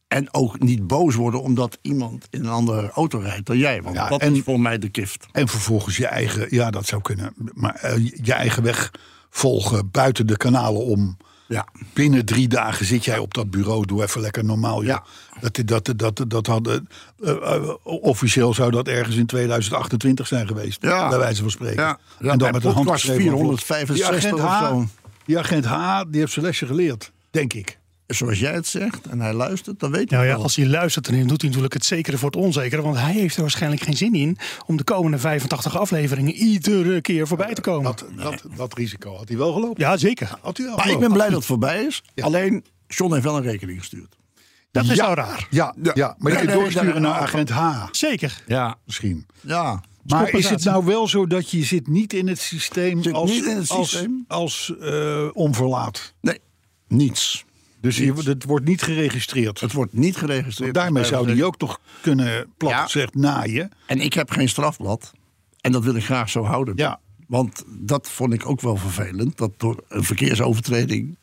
En 0.07 0.33
ook 0.33 0.59
niet 0.59 0.87
boos 0.87 1.15
worden 1.15 1.41
omdat 1.41 1.77
iemand 1.81 2.27
in 2.29 2.39
een 2.45 2.49
andere 2.51 2.89
auto 2.89 3.19
rijdt 3.19 3.45
dan 3.45 3.57
jij. 3.57 3.81
Want 3.81 3.95
Ja, 3.95 4.09
dat 4.09 4.21
en- 4.21 4.35
is 4.35 4.41
voor 4.41 4.59
mij 4.59 4.77
de 4.77 4.89
gift. 4.91 5.25
En 5.31 5.47
vervolgens 5.47 5.97
je 5.97 6.07
eigen, 6.07 6.47
ja, 6.49 6.69
dat 6.71 6.85
zou 6.85 7.01
kunnen. 7.01 7.33
Maar 7.53 7.75
eh, 7.75 8.07
je 8.23 8.33
eigen 8.33 8.63
weg 8.63 8.91
volgen 9.29 9.91
buiten 9.91 10.27
de 10.27 10.37
kanalen 10.37 10.81
om. 10.85 11.17
Ja. 11.47 11.67
Binnen 11.93 12.25
drie 12.25 12.47
dagen 12.47 12.85
zit 12.85 13.05
jij 13.05 13.17
op 13.17 13.33
dat 13.33 13.49
bureau. 13.51 13.85
Doe 13.85 14.03
even 14.03 14.21
lekker 14.21 14.45
normaal. 14.45 14.81
Ja. 14.81 15.03
Dat, 15.39 15.59
dat, 15.65 15.93
dat, 15.95 16.23
dat 16.27 16.47
hadden. 16.47 16.87
eh, 17.23 17.31
eh, 17.31 17.69
officieel 17.83 18.53
zou 18.53 18.71
dat 18.71 18.87
ergens 18.87 19.15
in 19.15 19.25
2028 19.25 20.27
zijn 20.27 20.47
geweest. 20.47 20.81
Ja. 20.81 21.09
Bij 21.09 21.17
wijze 21.17 21.41
van 21.41 21.51
spreken. 21.51 21.83
Ja. 21.83 21.99
Ja, 22.19 22.31
en 22.31 22.37
dan 22.37 22.51
met 22.51 22.63
een 22.63 22.71
handgeschreven 22.71 23.21
465 23.37 23.95
Die 23.95 24.17
agent, 24.17 24.39
H, 24.39 24.73
die 25.25 25.37
agent 25.39 25.65
H, 25.65 26.01
die 26.09 26.19
heeft 26.19 26.31
zijn 26.33 26.45
lesje 26.45 26.65
geleerd. 26.65 27.11
Denk 27.31 27.53
ik. 27.53 27.79
Zoals 28.07 28.39
jij 28.39 28.53
het 28.53 28.67
zegt 28.67 29.07
en 29.07 29.19
hij 29.19 29.33
luistert, 29.33 29.79
dan 29.79 29.91
weet 29.91 30.09
hij 30.09 30.17
Nou 30.17 30.29
ja, 30.29 30.35
wel. 30.35 30.43
als 30.43 30.55
hij 30.55 30.65
luistert, 30.65 31.05
dan 31.05 31.27
doet 31.27 31.41
hij 31.41 31.49
natuurlijk 31.49 31.73
het 31.73 31.85
zekere 31.85 32.17
voor 32.17 32.29
het 32.29 32.39
onzekere. 32.39 32.81
Want 32.81 32.97
hij 32.97 33.13
heeft 33.13 33.35
er 33.35 33.41
waarschijnlijk 33.41 33.81
geen 33.81 33.97
zin 33.97 34.15
in 34.15 34.37
om 34.65 34.77
de 34.77 34.83
komende 34.83 35.17
85 35.17 35.77
afleveringen 35.77 36.33
iedere 36.33 37.01
keer 37.01 37.27
voorbij 37.27 37.53
te 37.53 37.61
komen. 37.61 37.83
Dat, 37.83 38.05
dat, 38.15 38.43
dat 38.55 38.73
risico 38.73 39.15
had 39.15 39.27
hij 39.27 39.37
wel 39.37 39.53
gelopen. 39.53 39.83
Ja, 39.83 39.97
zeker. 39.97 40.37
Had 40.41 40.57
hij 40.57 40.65
wel 40.65 40.75
Maar 40.75 40.89
ik 40.89 40.99
ben 40.99 41.13
blij 41.13 41.27
dat 41.27 41.35
het 41.35 41.45
voorbij 41.45 41.83
is. 41.83 42.03
Alleen, 42.15 42.65
John 42.87 43.13
heeft 43.13 43.25
wel 43.25 43.37
een 43.37 43.43
rekening 43.43 43.79
gestuurd. 43.79 44.17
Dat 44.71 44.83
is 44.83 44.95
ja, 44.95 45.05
wel 45.05 45.15
raar. 45.15 45.47
Ja, 45.49 45.75
ja. 45.83 45.91
Ja. 45.93 46.15
maar 46.17 46.31
je 46.31 46.37
kunt 46.37 46.49
nee, 46.49 46.59
doorsturen 46.59 46.91
nee, 46.91 46.99
naar 47.11 47.19
agent 47.19 47.49
H. 47.49 47.85
Zeker. 47.91 48.43
Ja. 48.47 48.77
Misschien. 48.85 49.25
Ja. 49.41 49.83
Maar 50.03 50.29
is 50.29 50.49
het 50.49 50.63
nou 50.63 50.85
wel 50.85 51.07
zo 51.07 51.27
dat 51.27 51.51
je 51.51 51.63
zit 51.63 51.87
niet 51.87 52.13
in 52.13 52.27
het 52.27 52.39
systeem 52.39 53.03
Zit 53.03 53.13
als, 53.13 53.31
niet 53.31 53.45
in 53.45 53.57
het 53.57 53.69
als, 53.69 53.89
systeem? 53.89 54.25
als 54.27 54.73
eh, 54.81 55.27
onverlaat? 55.33 56.13
Nee, 56.21 56.39
niets. 56.87 57.45
Dus 57.81 57.97
het 58.25 58.43
wordt 58.43 58.65
niet 58.65 58.81
geregistreerd. 58.81 59.59
Het 59.59 59.73
wordt 59.73 59.93
niet 59.93 60.17
geregistreerd. 60.17 60.73
Daarmee 60.73 61.03
zou 61.03 61.33
die 61.33 61.45
ook 61.45 61.57
toch 61.57 61.79
kunnen, 62.01 62.47
plat 62.57 62.71
Ja. 62.71 62.83
gezegd, 62.83 63.15
naaien. 63.15 63.71
En 63.85 63.99
ik 63.99 64.13
heb 64.13 64.31
geen 64.31 64.49
strafblad. 64.49 65.13
En 65.61 65.71
dat 65.71 65.83
wil 65.83 65.95
ik 65.95 66.03
graag 66.03 66.29
zo 66.29 66.43
houden. 66.43 66.73
Ja. 66.77 66.99
Want 67.27 67.63
dat 67.67 68.09
vond 68.09 68.33
ik 68.33 68.45
ook 68.49 68.61
wel 68.61 68.75
vervelend. 68.75 69.37
Dat 69.37 69.51
door 69.57 69.83
een 69.87 70.03
verkeersovertreding. 70.03 71.17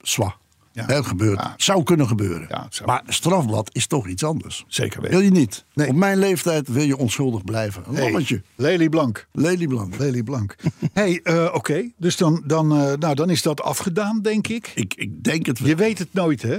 Zwa. 0.00 0.36
Ja. 0.72 1.02
Gebeurt. 1.02 1.40
Ja. 1.40 1.54
Zou 1.56 1.82
kunnen 1.82 2.06
gebeuren. 2.08 2.46
Ja, 2.48 2.62
het 2.64 2.74
zou- 2.74 2.88
Maar 2.88 3.02
strafblad 3.06 3.70
is 3.74 3.86
toch 3.86 4.06
iets 4.08 4.24
anders. 4.24 4.64
Zeker 4.68 5.00
Wil 5.00 5.10
weten. 5.10 5.24
je 5.24 5.30
niet? 5.40 5.64
Nee. 5.74 5.88
Op 5.88 5.94
mijn 5.94 6.18
leeftijd 6.18 6.68
wil 6.68 6.82
je 6.82 6.96
onschuldig 6.96 7.44
blijven. 7.44 7.82
Een 7.86 7.98
lammetje. 7.98 8.42
Lely 8.54 8.88
Blank. 8.88 9.26
Lelyblank. 9.32 9.96
Lely 9.98 10.22
Blank. 10.22 10.56
hey, 10.92 11.20
eh, 11.22 11.48
oké. 11.52 11.90
Dus 11.96 12.16
dan, 12.16 12.42
dan, 12.46 12.72
eh, 12.72 12.92
nou, 12.98 13.14
dan 13.14 13.30
is 13.30 13.42
dat 13.42 13.60
afgedaan, 13.62 14.20
denk 14.22 14.48
ik. 14.48 14.72
Ik, 14.74 14.94
ik 14.94 15.24
denk 15.24 15.46
het 15.46 15.58
wel. 15.58 15.68
Je 15.68 15.76
weet 15.76 15.98
het 15.98 16.12
nooit, 16.12 16.42
hè? 16.42 16.58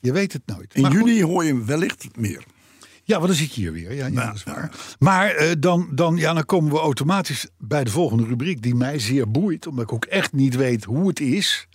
Je 0.00 0.12
weet 0.12 0.32
het 0.32 0.42
nooit. 0.46 0.74
In 0.74 0.82
Maar 0.82 0.90
goed. 0.90 1.00
juni 1.08 1.22
hoor 1.22 1.44
je 1.44 1.64
wellicht 1.64 2.06
meer. 2.16 2.44
Ja, 3.06 3.14
want 3.16 3.26
dan 3.28 3.36
zit 3.36 3.54
je 3.54 3.60
hier 3.60 3.72
weer. 3.72 3.94
Ja, 3.94 4.06
ja, 4.06 4.12
Ja, 4.20 4.26
dat 4.26 4.34
is 4.34 4.44
waar. 4.44 4.70
Maar 4.98 5.30
eh, 5.30 5.50
dan, 5.58 5.88
dan, 5.90 6.16
ja, 6.16 6.32
dan 6.32 6.44
komen 6.44 6.72
we 6.72 6.78
automatisch 6.78 7.48
bij 7.58 7.84
de 7.84 7.90
volgende 7.90 8.24
rubriek, 8.24 8.62
die 8.62 8.74
mij 8.74 8.98
zeer 8.98 9.30
boeit, 9.30 9.66
omdat 9.66 9.84
ik 9.84 9.92
ook 9.92 10.04
echt 10.04 10.32
niet 10.32 10.56
weet 10.56 10.84
hoe 10.84 11.08
het 11.08 11.20
is. 11.20 11.68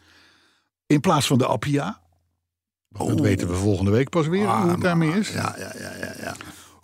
In 0.89 0.99
plaats 0.99 1.27
van 1.27 1.37
de 1.37 1.45
Appia. 1.45 1.99
Dat 2.89 3.19
weten 3.19 3.47
we 3.47 3.55
volgende 3.55 3.91
week 3.91 4.09
pas 4.09 4.27
weer 4.27 4.47
hoe 4.49 4.69
het 4.71 4.81
daarmee 4.81 5.09
is. 5.19 5.29
Ja, 5.29 5.55
ja, 5.57 5.71
ja, 5.79 5.91
ja. 5.99 6.13
ja. 6.21 6.35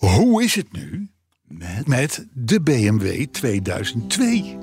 Hoe 0.07 0.43
is 0.43 0.55
het 0.55 0.71
nu 0.71 1.09
Met? 1.47 1.87
met 1.87 2.25
de 2.33 2.61
BMW 2.61 3.25
2002? 3.31 4.57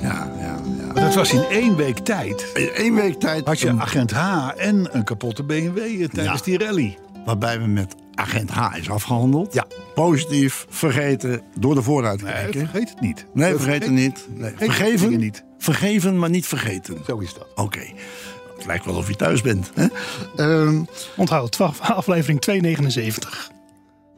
Ja, 0.00 0.32
ja, 0.40 0.60
ja. 0.78 0.92
Dat 0.92 1.14
was 1.14 1.32
in 1.32 1.42
één 1.44 1.76
week 1.76 1.98
tijd. 1.98 2.50
In 2.54 2.68
één 2.68 2.94
week 2.94 3.20
tijd. 3.20 3.46
Had 3.46 3.60
je 3.60 3.68
een- 3.68 3.80
agent 3.80 4.10
H 4.10 4.48
en 4.56 4.96
een 4.96 5.04
kapotte 5.04 5.42
BMW 5.42 6.04
tijdens 6.08 6.38
Ja. 6.38 6.44
die 6.44 6.58
rally. 6.58 6.98
Waarbij 7.24 7.60
we 7.60 7.66
met 7.66 7.94
agent 8.14 8.50
H 8.50 8.76
is 8.78 8.90
afgehandeld. 8.90 9.54
Ja. 9.54 9.66
Positief, 9.94 10.66
vergeten, 10.68 11.42
door 11.58 11.74
de 11.74 11.82
vooruit 11.82 12.22
Nee, 12.22 12.32
kijken. 12.32 12.60
vergeet 12.68 12.88
het 12.90 13.00
niet. 13.00 13.26
Nee, 13.34 13.54
vergeet 13.54 13.82
het 13.82 13.92
niet. 13.92 14.26
Nee. 14.34 14.52
Vergeven, 14.56 15.16
niet. 15.18 15.44
vergeven, 15.58 16.18
maar 16.18 16.30
niet 16.30 16.46
vergeten. 16.46 16.98
Zo 17.06 17.18
is 17.18 17.34
dat. 17.34 17.46
Oké. 17.54 17.84
Het 18.56 18.66
lijkt 18.66 18.84
wel 18.84 18.94
of 18.94 19.08
je 19.08 19.16
thuis 19.16 19.40
bent. 19.42 19.70
Hè? 19.74 19.86
Ehm, 20.36 20.84
Onthoud, 21.16 21.52
12, 21.52 21.80
aflevering 21.90 22.40
279. 22.40 23.50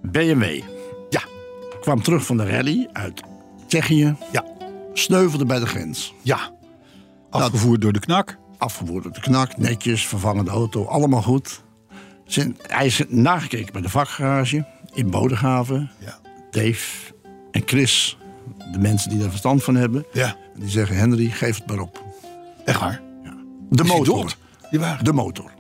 BMW. 0.03 0.61
Ja. 1.11 1.23
Kwam 1.81 2.03
terug 2.03 2.27
van 2.27 2.37
de 2.37 2.51
rally 2.51 2.89
uit 2.93 3.21
Tsjechië. 3.67 4.17
Ja. 4.33 4.45
Sneuvelde 4.93 5.47
bij 5.47 5.59
de 5.59 5.67
grens. 5.67 6.15
Ja. 6.23 6.51
Afgevoerd 7.31 7.81
door 7.81 7.93
de 7.93 8.01
knak. 8.01 8.39
Afgevoerd 8.59 9.07
op 9.07 9.15
de 9.15 9.21
knak, 9.21 9.57
netjes, 9.57 10.07
vervangende 10.07 10.51
auto, 10.51 10.85
allemaal 10.85 11.23
goed. 11.23 11.63
Zijn, 12.25 12.57
hij 12.67 12.87
is 12.87 13.03
nagekeken 13.09 13.73
bij 13.73 13.83
de 13.83 13.89
vakgarage 13.89 14.67
in 14.95 15.11
Bodegraven. 15.11 15.91
Ja. 15.99 16.19
Dave 16.51 17.15
en 17.51 17.63
Chris, 17.65 18.19
de 18.73 18.79
mensen 18.79 19.11
die 19.11 19.23
er 19.23 19.31
verstand 19.31 19.65
van 19.65 19.75
hebben. 19.75 20.07
Ja. 20.13 20.37
Die 20.55 20.69
zeggen, 20.69 20.97
Henry, 20.97 21.31
geef 21.31 21.57
het 21.57 21.67
maar 21.67 21.79
op. 21.79 22.05
Echt 22.65 22.81
waar? 22.81 23.01
De 23.69 23.83
Is 23.83 23.89
motor. 23.89 24.35
Die. 24.71 24.81
De 25.03 25.13
motor. 25.13 25.51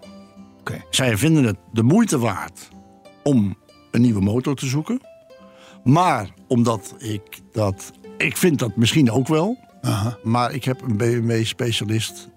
Oké. 0.61 0.85
Zij 0.91 1.17
vinden 1.17 1.45
het 1.45 1.57
de 1.73 1.83
moeite 1.83 2.19
waard 2.19 2.69
om 3.23 3.57
een 3.91 4.01
nieuwe 4.01 4.21
motor 4.21 4.55
te 4.55 4.67
zoeken. 4.67 5.01
Maar 5.85 6.29
omdat 6.49 6.95
ik 6.99 7.23
dat... 7.53 7.93
Ik 8.17 8.37
vind 8.37 8.59
dat 8.59 8.77
misschien 8.77 9.11
ook 9.11 9.29
wel. 9.29 9.59
Aha. 9.83 10.19
Maar 10.23 10.55
ik 10.55 10.65
heb 10.65 10.83
een 10.83 10.97
BMW-specialist, 10.97 12.29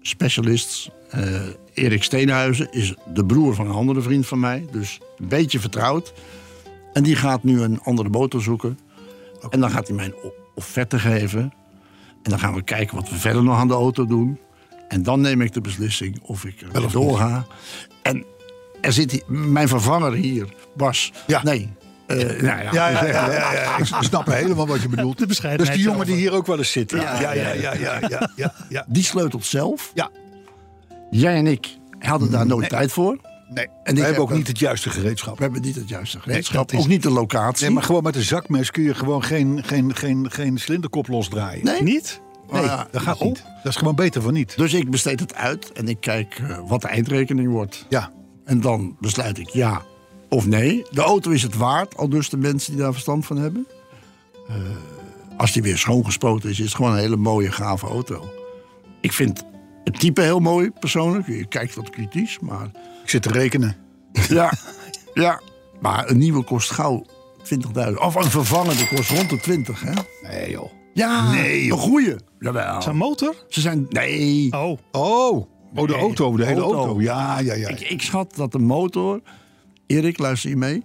BS-specialist. 0.00 0.90
eh, 1.10 1.40
Erik 1.74 2.02
Steenhuizen 2.02 2.72
is 2.72 2.94
de 3.14 3.24
broer 3.26 3.54
van 3.54 3.66
een 3.66 3.74
andere 3.74 4.00
vriend 4.00 4.26
van 4.26 4.40
mij. 4.40 4.66
Dus 4.70 5.00
een 5.18 5.28
beetje 5.28 5.60
vertrouwd. 5.60 6.12
En 6.92 7.02
die 7.02 7.16
gaat 7.16 7.42
nu 7.42 7.60
een 7.62 7.80
andere 7.82 8.08
motor 8.08 8.42
zoeken. 8.42 8.78
En 9.50 9.60
dan 9.60 9.70
gaat 9.70 9.86
hij 9.86 9.96
mij 9.96 10.04
een 10.06 10.14
o- 10.24 10.32
offerte 10.54 10.98
geven. 10.98 11.52
En 12.26 12.32
dan 12.32 12.38
gaan 12.40 12.54
we 12.54 12.62
kijken 12.62 12.96
wat 12.96 13.08
we 13.08 13.16
verder 13.16 13.42
nog 13.42 13.58
aan 13.58 13.68
de 13.68 13.74
auto 13.74 14.06
doen. 14.06 14.38
En 14.88 15.02
dan 15.02 15.20
neem 15.20 15.40
ik 15.40 15.52
de 15.52 15.60
beslissing 15.60 16.18
of 16.22 16.44
ik 16.44 16.60
er 16.72 16.84
of 16.84 16.92
doorga. 16.92 17.46
En 18.02 18.24
er 18.80 18.92
zit 18.92 19.10
hier, 19.10 19.22
mijn 19.26 19.68
vervanger 19.68 20.12
hier, 20.12 20.54
Bas. 20.76 21.12
Ja. 21.26 21.42
Nee. 21.42 21.72
eh, 22.06 22.16
nou 22.16 22.42
ja, 22.42 22.60
Ja, 22.62 22.88
ja, 22.88 22.88
ja, 23.04 23.32
ja, 23.32 23.52
ja, 23.52 23.78
ik 23.78 23.84
snap 23.84 24.26
helemaal 24.32 24.66
wat 24.66 24.82
je 24.82 24.88
bedoelt. 24.88 25.18
De 25.18 25.26
bescheidenheid 25.26 25.76
is 25.76 25.82
die 25.82 25.92
jongen 25.92 26.06
die 26.06 26.16
hier 26.16 26.32
ook 26.32 26.46
wel 26.46 26.58
eens 26.58 26.72
zit. 26.72 26.90
hè? 26.90 26.96
Ja, 26.96 27.20
Ja, 27.20 27.32
ja, 27.32 27.52
ja, 27.52 27.74
ja, 27.74 27.98
ja, 28.08 28.30
ja, 28.36 28.52
ja. 28.68 28.84
Die 28.88 29.02
sleutelt 29.04 29.44
zelf. 29.44 29.90
Ja. 29.94 30.10
Jij 31.10 31.34
en 31.36 31.46
ik 31.46 31.76
hadden 31.98 32.30
daar 32.30 32.46
nooit 32.46 32.68
tijd 32.68 32.92
voor. 32.92 33.18
Nee, 33.48 33.64
en 33.64 33.70
we 33.82 33.82
hebben 33.84 34.04
heb 34.04 34.18
ook 34.18 34.28
dat- 34.28 34.36
niet 34.38 34.46
het 34.48 34.58
juiste 34.58 34.90
gereedschap. 34.90 35.36
We 35.36 35.42
hebben 35.42 35.62
niet 35.62 35.74
het 35.74 35.88
juiste 35.88 36.20
gereedschap. 36.20 36.68
dat 36.68 36.72
is- 36.78 36.84
Ook 36.84 36.90
niet 36.90 37.02
de 37.02 37.10
locatie. 37.10 37.64
Nee, 37.66 37.74
maar 37.74 37.82
gewoon 37.82 38.02
met 38.02 38.16
een 38.16 38.22
zakmes 38.22 38.70
kun 38.70 38.82
je 38.82 38.94
gewoon 38.94 39.22
geen, 39.24 39.62
geen, 39.64 39.94
geen, 39.96 40.30
geen 40.30 40.58
cilinderkop 40.58 41.08
losdraaien. 41.08 41.64
Nee? 41.64 41.82
Niet? 41.82 42.20
Nee, 42.50 42.60
Ah, 42.60 42.66
ja. 42.66 42.88
dat 42.90 43.02
gaat 43.02 43.20
niet. 43.20 43.44
Dat 43.62 43.72
is 43.72 43.76
gewoon 43.78 43.94
beter 43.94 44.22
van 44.22 44.32
niet. 44.32 44.56
Dus 44.56 44.74
ik 44.74 44.90
besteed 44.90 45.20
het 45.20 45.34
uit 45.34 45.72
en 45.72 45.88
ik 45.88 46.00
kijk 46.00 46.38
eh, 46.48 46.58
wat 46.66 46.80
de 46.80 46.88
eindrekening 46.88 47.50
wordt. 47.50 47.86
Ja, 47.88 48.12
En 48.44 48.60
dan 48.60 48.96
besluit 49.00 49.38
ik 49.38 49.48
ja 49.48 49.82
of 50.28 50.46
nee. 50.46 50.84
De 50.90 51.00
auto 51.00 51.30
is 51.30 51.42
het 51.42 51.56
waard, 51.56 51.96
al 51.96 52.08
dus 52.08 52.28
de 52.28 52.36
mensen 52.36 52.72
die 52.72 52.80
daar 52.82 52.92
verstand 52.92 53.26
van 53.26 53.36
hebben. 53.36 53.66
Eh, 54.48 54.54
als 55.36 55.52
die 55.52 55.62
weer 55.62 55.78
schoongespoten 55.78 56.50
is, 56.50 56.58
is 56.58 56.64
het 56.64 56.74
gewoon 56.74 56.92
een 56.92 56.98
hele 56.98 57.16
mooie, 57.16 57.52
gave 57.52 57.86
auto. 57.86 58.24
Ik 59.00 59.12
vind 59.12 59.44
het 59.86 60.00
type 60.00 60.20
heel 60.22 60.40
mooi, 60.40 60.70
persoonlijk. 60.70 61.26
Je 61.26 61.46
kijkt 61.46 61.74
wat 61.74 61.90
kritisch, 61.90 62.38
maar... 62.40 62.64
ik 63.02 63.10
zit 63.10 63.22
te 63.22 63.28
rekenen. 63.28 63.76
Ja, 64.28 64.52
ja. 65.14 65.40
Maar 65.80 66.10
een 66.10 66.18
nieuwe 66.18 66.42
kost 66.44 66.70
gauw 66.70 67.04
20.000. 67.88 67.94
Of 67.94 68.14
een 68.14 68.30
vervangende 68.30 68.86
kost 68.88 69.10
rond 69.10 69.30
de 69.30 69.36
20, 69.40 69.80
hè? 69.80 69.92
Nee 70.22 70.50
joh. 70.50 70.70
Ja, 70.94 71.30
Nee, 71.30 71.70
een 71.70 71.78
goeie. 71.78 72.14
Jawel. 72.38 72.82
Zijn 72.82 72.96
motor? 72.96 73.34
Ze 73.48 73.60
zijn... 73.60 73.86
Nee. 73.88 74.48
Oh, 74.52 74.78
Oh, 74.92 75.36
oh 75.74 75.86
de 75.86 75.92
Nee, 75.92 75.96
auto, 76.00 76.36
de 76.36 76.44
hele 76.44 76.60
auto. 76.60 76.76
auto. 76.78 77.00
Ja, 77.00 77.38
ja, 77.38 77.54
ja. 77.54 77.68
Ik, 77.68 77.80
ik 77.80 78.02
schat 78.02 78.36
dat 78.36 78.52
de 78.52 78.58
motor... 78.58 79.20
Erik, 79.86 80.18
luister 80.18 80.50
je 80.50 80.56
mee? 80.56 80.82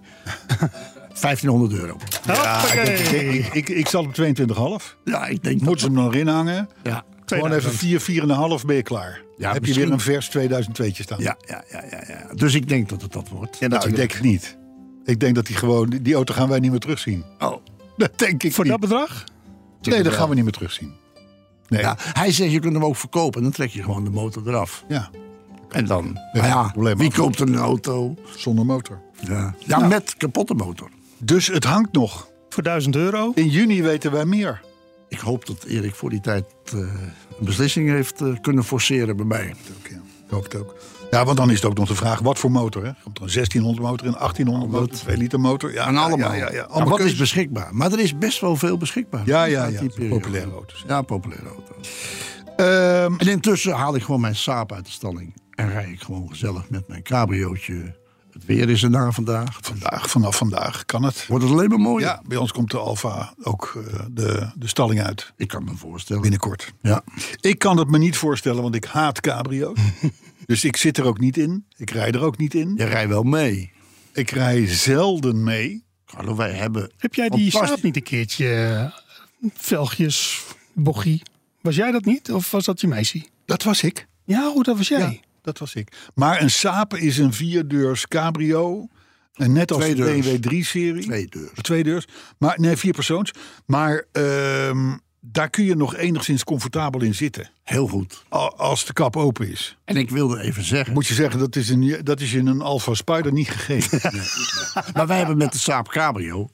1500 1.20 1.72
euro. 1.80 1.96
Ja, 2.26 2.72
ik, 2.72 2.98
ik, 2.98 3.46
ik, 3.54 3.68
ik 3.68 3.88
zat 3.88 4.04
op 4.04 4.16
22,5. 4.82 4.96
Ja, 5.04 5.26
ik 5.26 5.42
denk 5.42 5.60
Moeten 5.60 5.80
ze 5.80 5.86
hem 5.86 5.94
nog 5.94 6.12
erin 6.14 6.28
hangen? 6.28 6.68
Ja, 6.82 7.04
Gewoon 7.26 7.52
even 7.52 7.72
4, 7.72 8.00
4,5 8.60 8.66
ben 8.66 8.76
je 8.76 8.82
klaar. 8.82 9.20
Ja, 9.36 9.52
Heb 9.52 9.64
je 9.64 9.74
weer 9.74 9.90
een 9.90 10.00
vers 10.00 10.28
2002 10.28 10.94
staan. 11.02 11.20
ja, 11.20 11.36
ja, 11.46 11.64
ja, 11.70 11.84
ja, 11.90 12.04
ja. 12.08 12.34
Dus 12.34 12.54
ik 12.54 12.68
denk 12.68 12.88
dat 12.88 13.02
het 13.02 13.12
dat 13.12 13.28
wordt. 13.28 13.58
Ja, 13.58 13.66
nou, 13.66 13.88
ik 13.88 13.96
denk 13.96 14.12
het 14.12 14.22
niet. 14.22 14.56
Ik 15.04 15.20
denk 15.20 15.34
dat 15.34 15.46
die 15.46 15.56
gewoon, 15.56 15.88
die, 16.02 16.14
auto 16.14 16.34
gaan 16.34 16.48
wij 16.48 16.58
niet 16.58 16.70
meer 16.70 16.80
terugzien. 16.80 17.24
Oh. 17.38 17.56
Dat 17.96 18.18
denk 18.18 18.42
ik 18.42 18.52
voor 18.52 18.64
niet. 18.64 18.72
dat 18.72 18.80
bedrag? 18.80 19.24
nee, 19.82 20.02
dat 20.02 20.12
gaan 20.12 20.28
we 20.28 20.34
niet 20.34 20.44
meer 20.44 20.52
terugzien. 20.52 20.92
Nee. 21.68 21.80
Ja, 21.80 21.96
Ja. 22.04 22.12
hij 22.12 22.32
zegt, 22.32 22.52
je 22.52 22.58
kunt 22.58 22.72
hem 22.74 22.84
ook 22.84 22.96
verkopen. 22.96 23.36
En 23.36 23.42
dan 23.42 23.52
trek 23.52 23.70
je 23.70 23.82
gewoon 23.82 24.04
de 24.04 24.10
motor 24.10 24.48
eraf. 24.48 24.84
ja, 24.88 25.10
En 25.70 25.86
dan, 25.86 26.04
geen 26.32 26.42
nou 26.42 26.88
ja, 26.88 26.94
wie 26.96 27.12
koopt 27.12 27.40
een 27.40 27.56
auto? 27.56 28.14
zonder 28.36 28.66
motor. 28.66 29.00
Ja, 29.28 29.54
ja 29.58 29.78
met 29.86 30.14
kapotte 30.16 30.54
motor. 30.54 30.90
Dus 31.18 31.46
het 31.46 31.64
hangt 31.64 31.92
nog. 31.92 32.28
Voor 32.48 32.62
1000 32.62 32.96
euro? 32.96 33.32
In 33.34 33.48
juni 33.48 33.82
weten 33.82 34.12
wij 34.12 34.24
meer. 34.24 34.60
Ik 35.12 35.18
hoop 35.18 35.46
dat 35.46 35.64
Erik 35.64 35.94
voor 35.94 36.10
die 36.10 36.20
tijd 36.20 36.44
eh, 36.64 36.78
een 36.78 37.44
beslissing 37.44 37.88
heeft 37.88 38.20
eh, 38.20 38.28
kunnen 38.40 38.64
forceren 38.64 39.16
bij 39.16 39.26
mij. 39.26 39.54
Ook, 39.78 39.88
ja. 39.90 39.96
Ik 39.96 40.30
hoop 40.30 40.42
het 40.44 40.56
ook. 40.56 40.76
Ja, 41.10 41.24
want 41.24 41.36
dan 41.36 41.50
is 41.50 41.56
het 41.56 41.64
ook 41.64 41.76
nog 41.76 41.88
de 41.88 41.94
vraag, 41.94 42.18
wat 42.18 42.38
voor 42.38 42.50
motor? 42.50 42.84
Hè? 42.84 42.90
Komt 43.02 43.16
er 43.18 43.24
een 43.24 43.32
1600 43.32 43.86
motor, 43.86 44.06
een 44.06 44.12
1800 44.12 44.72
motor, 44.72 44.92
een 44.92 44.98
2 44.98 45.16
liter 45.16 45.40
motor? 45.40 45.72
Ja, 45.72 45.86
En 45.86 45.96
allemaal. 45.96 46.32
Ja, 46.32 46.36
ja, 46.38 46.52
ja. 46.52 46.62
Allemaal 46.62 46.98
wat 46.98 47.06
is 47.06 47.16
beschikbaar? 47.16 47.74
Maar 47.74 47.92
er 47.92 47.98
is 47.98 48.18
best 48.18 48.40
wel 48.40 48.56
veel 48.56 48.76
beschikbaar. 48.76 49.22
Ja, 49.24 49.44
ja, 49.44 49.66
ja. 49.66 49.82
Populaire 50.08 50.50
auto's. 50.50 50.84
Ja, 50.86 51.02
populaire 51.02 51.48
auto's. 51.48 51.90
En 53.18 53.28
intussen 53.28 53.72
haal 53.72 53.94
ik 53.94 54.02
gewoon 54.02 54.20
mijn 54.20 54.36
saap 54.36 54.72
uit 54.72 54.84
de 54.84 54.90
stalling. 54.90 55.34
En 55.50 55.70
rij 55.70 55.90
ik 55.90 56.02
gewoon 56.02 56.28
gezellig 56.28 56.70
met 56.70 56.88
mijn 56.88 57.02
cabriootje. 57.02 58.00
Het 58.32 58.44
weer 58.44 58.68
is 58.70 58.82
er 58.82 58.90
na 58.90 59.10
vandaag. 59.12 59.58
vandaag, 59.60 60.10
vanaf 60.10 60.36
vandaag 60.36 60.84
kan 60.84 61.02
het. 61.02 61.26
Wordt 61.26 61.44
het 61.44 61.52
alleen 61.52 61.68
maar 61.68 61.78
mooier. 61.78 62.08
Ja, 62.08 62.22
bij 62.26 62.36
ons 62.36 62.52
komt 62.52 62.70
de 62.70 62.78
Alfa 62.78 63.34
ook 63.42 63.82
eh, 63.86 64.00
de, 64.10 64.50
de 64.54 64.68
stalling 64.68 65.02
uit. 65.02 65.32
Ik 65.36 65.48
kan 65.48 65.64
me 65.64 65.76
voorstellen. 65.76 66.22
Binnenkort. 66.22 66.72
Ja. 66.82 67.02
Ik 67.40 67.58
kan 67.58 67.76
het 67.76 67.90
me 67.90 67.98
niet 67.98 68.16
voorstellen, 68.16 68.62
want 68.62 68.74
ik 68.74 68.84
haat 68.84 69.20
cabrio's. 69.20 69.78
dus 70.46 70.64
ik 70.64 70.76
zit 70.76 70.98
er 70.98 71.04
ook 71.04 71.18
niet 71.18 71.36
in. 71.36 71.64
Ik 71.76 71.90
rij 71.90 72.10
er 72.10 72.22
ook 72.22 72.38
niet 72.38 72.54
in. 72.54 72.74
Je 72.76 72.84
rijdt 72.84 73.08
wel 73.08 73.22
mee. 73.22 73.72
Ik 74.12 74.30
rij 74.30 74.66
zelden 74.66 75.42
mee. 75.44 75.84
Carlo, 76.06 76.36
wij 76.36 76.52
hebben... 76.52 76.90
Heb 76.98 77.14
jij 77.14 77.28
die 77.28 77.50
saap 77.50 77.82
niet 77.82 77.96
een 77.96 78.02
keertje? 78.02 78.54
eh, 79.42 79.50
Velgjes, 79.54 80.42
bochie. 80.72 81.22
Was 81.60 81.76
jij 81.76 81.90
dat 81.90 82.04
niet? 82.04 82.32
Of 82.32 82.50
was 82.50 82.64
dat 82.64 82.80
je 82.80 82.86
meisje? 82.88 83.24
Dat 83.46 83.62
was 83.62 83.82
ik. 83.82 84.06
Ja, 84.24 84.52
hoe 84.52 84.62
dat 84.62 84.76
was 84.76 84.88
jij? 84.88 85.00
Ja, 85.00 85.14
dat 85.42 85.58
was 85.58 85.74
ik. 85.74 86.10
Maar 86.14 86.42
een 86.42 86.50
Saab 86.50 86.94
is 86.94 87.18
een 87.18 87.32
vierdeurs 87.32 88.08
cabrio. 88.08 88.88
En 89.32 89.52
net 89.52 89.72
als 89.72 89.84
de. 89.84 89.94
BMW 89.94 90.54
3-serie. 90.54 91.02
Twee 91.02 91.26
deurs. 91.26 91.52
Twee 91.60 91.82
deurs. 91.82 92.06
Maar 92.38 92.60
nee, 92.60 92.76
vier 92.76 92.92
persoons. 92.92 93.30
Maar 93.66 94.04
ehm, 94.12 94.96
daar 95.20 95.50
kun 95.50 95.64
je 95.64 95.76
nog 95.76 95.96
enigszins 95.96 96.44
comfortabel 96.44 97.00
in 97.00 97.14
zitten. 97.14 97.50
Heel 97.62 97.86
goed. 97.86 98.24
Als 98.56 98.84
de 98.84 98.92
kap 98.92 99.16
open 99.16 99.50
is. 99.50 99.76
En 99.84 99.96
ik 99.96 100.10
wilde 100.10 100.40
even 100.40 100.64
zeggen... 100.64 100.92
Moet 100.94 101.06
je 101.06 101.14
zeggen, 101.14 101.40
dat 101.40 101.56
is, 101.56 101.68
een, 101.68 102.00
dat 102.02 102.20
is 102.20 102.32
in 102.32 102.46
een 102.46 102.60
Alfa 102.60 102.94
Spider 102.94 103.32
niet 103.32 103.50
gegeven. 103.50 104.00
Maar 104.94 105.06
wij 105.06 105.16
hebben 105.18 105.36
met 105.36 105.52
de 105.52 105.58
Saab 105.58 105.88
Cabrio... 105.88 106.48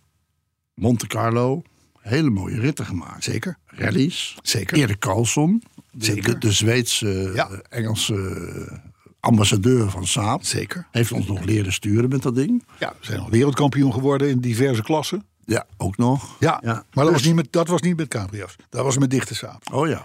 Monte 0.74 1.06
Carlo... 1.06 1.62
Hele 2.08 2.30
mooie 2.30 2.60
ritten 2.60 2.86
gemaakt. 2.86 3.24
Zeker. 3.24 3.58
Rallies. 3.66 4.36
Zeker. 4.42 4.76
Erik 4.76 4.98
Carlson. 4.98 5.62
De, 5.90 6.04
Zeker. 6.04 6.32
de, 6.32 6.38
de 6.38 6.52
Zweedse, 6.52 7.30
Ja. 7.34 7.48
eh, 7.50 7.58
Engelse 7.78 8.80
ambassadeur 9.20 9.90
van 9.90 10.06
Saab. 10.06 10.44
Zeker. 10.44 10.86
Heeft 10.90 11.12
ons 11.12 11.26
nog 11.26 11.44
leren 11.44 11.72
sturen 11.72 12.08
met 12.08 12.22
dat 12.22 12.34
ding. 12.34 12.64
Ja, 12.78 12.94
we 13.00 13.06
zijn 13.06 13.20
al 13.20 13.30
wereldkampioen 13.30 13.92
geworden 13.92 14.28
in 14.28 14.40
diverse 14.40 14.82
klassen. 14.82 15.26
Ja, 15.44 15.66
ook 15.76 15.96
nog. 15.96 16.36
Ja, 16.40 16.60
Ja. 16.64 16.72
maar 16.72 16.84
dat, 16.92 17.04
Dus- 17.04 17.12
was 17.12 17.22
niet 17.22 17.34
met, 17.34 17.52
dat 17.52 17.68
was 17.68 17.80
niet 17.80 17.96
met 17.96 18.08
cabrio's. 18.08 18.56
Dat 18.70 18.84
was 18.84 18.98
met 18.98 19.10
dichte 19.10 19.34
Saab. 19.34 19.62
Oh 19.72 19.88
ja. 19.88 20.04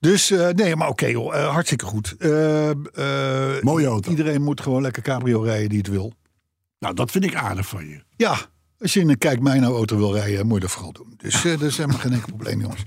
Dus 0.00 0.30
eh, 0.30 0.48
nee, 0.48 0.76
maar 0.76 0.88
oké 0.88 1.06
joh, 1.06 1.36
eh, 1.36 1.48
hartstikke 1.52 1.84
goed. 1.84 2.14
Eh, 2.18 2.70
eh, 2.70 3.62
Mooie 3.62 3.86
auto. 3.86 4.10
Iedereen 4.10 4.42
moet 4.42 4.60
gewoon 4.60 4.82
lekker 4.82 5.02
cabrio 5.02 5.40
rijden 5.40 5.68
die 5.68 5.78
het 5.78 5.88
wil. 5.88 6.12
Nou, 6.78 6.94
dat 6.94 7.10
vind 7.10 7.24
ik 7.24 7.34
aardig 7.34 7.66
van 7.68 7.88
je. 7.88 8.02
Ja, 8.16 8.36
als 8.78 8.92
je 8.92 9.00
in 9.00 9.08
een 9.08 9.18
kijk 9.18 9.40
mijn 9.40 9.64
auto 9.64 9.96
wil 9.96 10.14
rijden, 10.14 10.46
moet 10.46 10.54
je 10.54 10.60
dat 10.60 10.70
vooral 10.70 10.92
doen. 10.92 11.14
Dus 11.16 11.34
eh, 11.34 11.42
dat 11.42 11.62
is 11.62 11.76
helemaal 11.76 11.98
geen 11.98 12.12
enkel 12.12 12.28
probleem 12.28 12.60
jongens. 12.60 12.82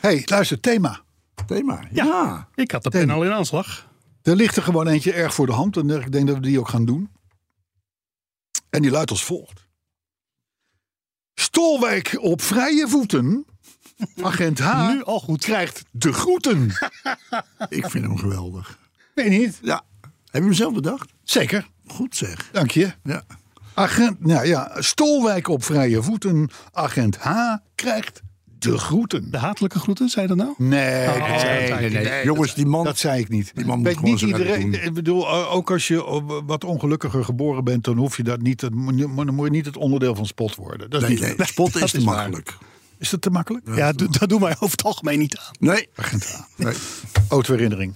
hey, 0.00 0.22
luister, 0.24 0.60
thema. 0.60 1.02
Thema. 1.46 1.84
Ja. 1.92 2.48
Ik 2.54 2.70
had 2.70 2.82
de 2.82 2.90
pen 2.90 3.10
al 3.10 3.24
in 3.24 3.32
aanslag. 3.32 3.92
Er 4.22 4.36
ligt 4.36 4.56
er 4.56 4.62
gewoon 4.62 4.88
eentje 4.88 5.12
erg 5.12 5.34
voor 5.34 5.46
de 5.46 5.52
hand 5.52 5.76
en 5.76 5.90
ik 5.90 6.12
denk 6.12 6.26
dat 6.26 6.36
we 6.36 6.42
die 6.42 6.58
ook 6.58 6.68
gaan 6.68 6.84
doen. 6.84 7.10
En 8.70 8.82
die 8.82 8.90
luidt 8.90 9.10
als 9.10 9.24
volgt. 9.24 9.66
Stolwijk 11.34 12.16
op 12.20 12.42
vrije 12.42 12.88
voeten. 12.88 13.44
Agent 14.22 14.58
H 14.58 14.88
Nu 14.88 15.02
al 15.02 15.20
goed. 15.20 15.44
krijgt 15.44 15.84
de 15.90 16.12
groeten. 16.12 16.70
Ik 17.68 17.90
vind 17.90 18.04
hem 18.04 18.18
geweldig. 18.18 18.78
Weet 19.14 19.32
je 19.32 19.38
niet? 19.38 19.58
Ja. 19.62 19.84
Heb 20.30 20.42
je 20.42 20.48
hem 20.48 20.52
zelf 20.52 20.74
bedacht? 20.74 21.12
Zeker. 21.22 21.68
Goed 21.86 22.16
zeg. 22.16 22.50
Dank 22.52 22.70
je. 22.70 22.92
Ja. 23.02 23.22
Agent, 23.74 24.26
nou 24.26 24.46
ja, 24.46 24.72
Stolwijk 24.78 25.48
op 25.48 25.64
vrije 25.64 26.02
voeten. 26.02 26.50
Agent 26.72 27.16
H 27.16 27.28
krijgt 27.74 28.22
de 28.58 28.78
groeten. 28.78 29.30
De 29.30 29.38
hatelijke 29.38 29.78
groeten, 29.78 30.08
zei 30.08 30.22
je 30.28 30.34
dat 30.34 30.36
nou? 30.46 30.54
Nee, 30.58 31.08
Oh, 31.08 31.30
dat 31.32 31.40
zei 31.40 31.70
nee, 31.80 31.90
niet. 31.90 32.02
nee. 32.02 32.24
Jongens, 32.24 32.54
die 32.54 32.66
man- 32.66 32.84
Dat 32.84 32.98
zei 32.98 33.20
ik 33.20 33.28
niet. 33.28 33.50
Die 33.54 33.64
man 33.64 33.78
moet 33.78 33.86
Weet 33.86 34.00
niet 34.00 34.20
iedereen. 34.20 34.70
doen. 34.70 34.80
Ik 34.80 34.94
bedoel, 34.94 35.26
eh, 35.28 35.54
ook 35.54 35.70
als 35.70 35.88
je 35.88 36.04
eh, 36.04 36.40
wat 36.46 36.64
ongelukkiger 36.64 37.24
geboren 37.24 37.64
bent, 37.64 37.84
dan 37.84 37.96
hoef 37.96 38.16
je 38.16 38.22
dat 38.22 38.40
niet. 38.42 38.60
Dan 38.60 38.74
moet 38.74 38.98
je- 38.98 39.50
niet 39.50 39.66
het 39.66 39.76
onderdeel 39.76 40.14
van 40.14 40.26
spot 40.26 40.54
worden. 40.54 40.90
Dat 40.90 41.02
is 41.02 41.08
Nee, 41.08 41.28
niet. 41.28 41.36
nee, 41.38 41.46
spot 41.46 41.74
is 41.74 41.80
dat 41.80 41.90
te 41.90 41.96
is 41.96 42.04
waar. 42.04 42.14
makkelijk. 42.16 42.56
Is 42.98 43.10
dat 43.10 43.20
te 43.22 43.30
makkelijk? 43.30 43.66
Ja, 43.74 43.92
do- 43.92 44.08
dat 44.18 44.28
doen 44.28 44.40
wij 44.40 44.52
over 44.52 44.70
het 44.70 44.84
algemeen 44.84 45.18
niet 45.18 45.38
aan. 45.38 45.54
Nee, 45.58 45.88
Agent 45.96 46.26
H. 46.26 46.40
nee, 46.62 46.74
Autoherinnering. 47.28 47.94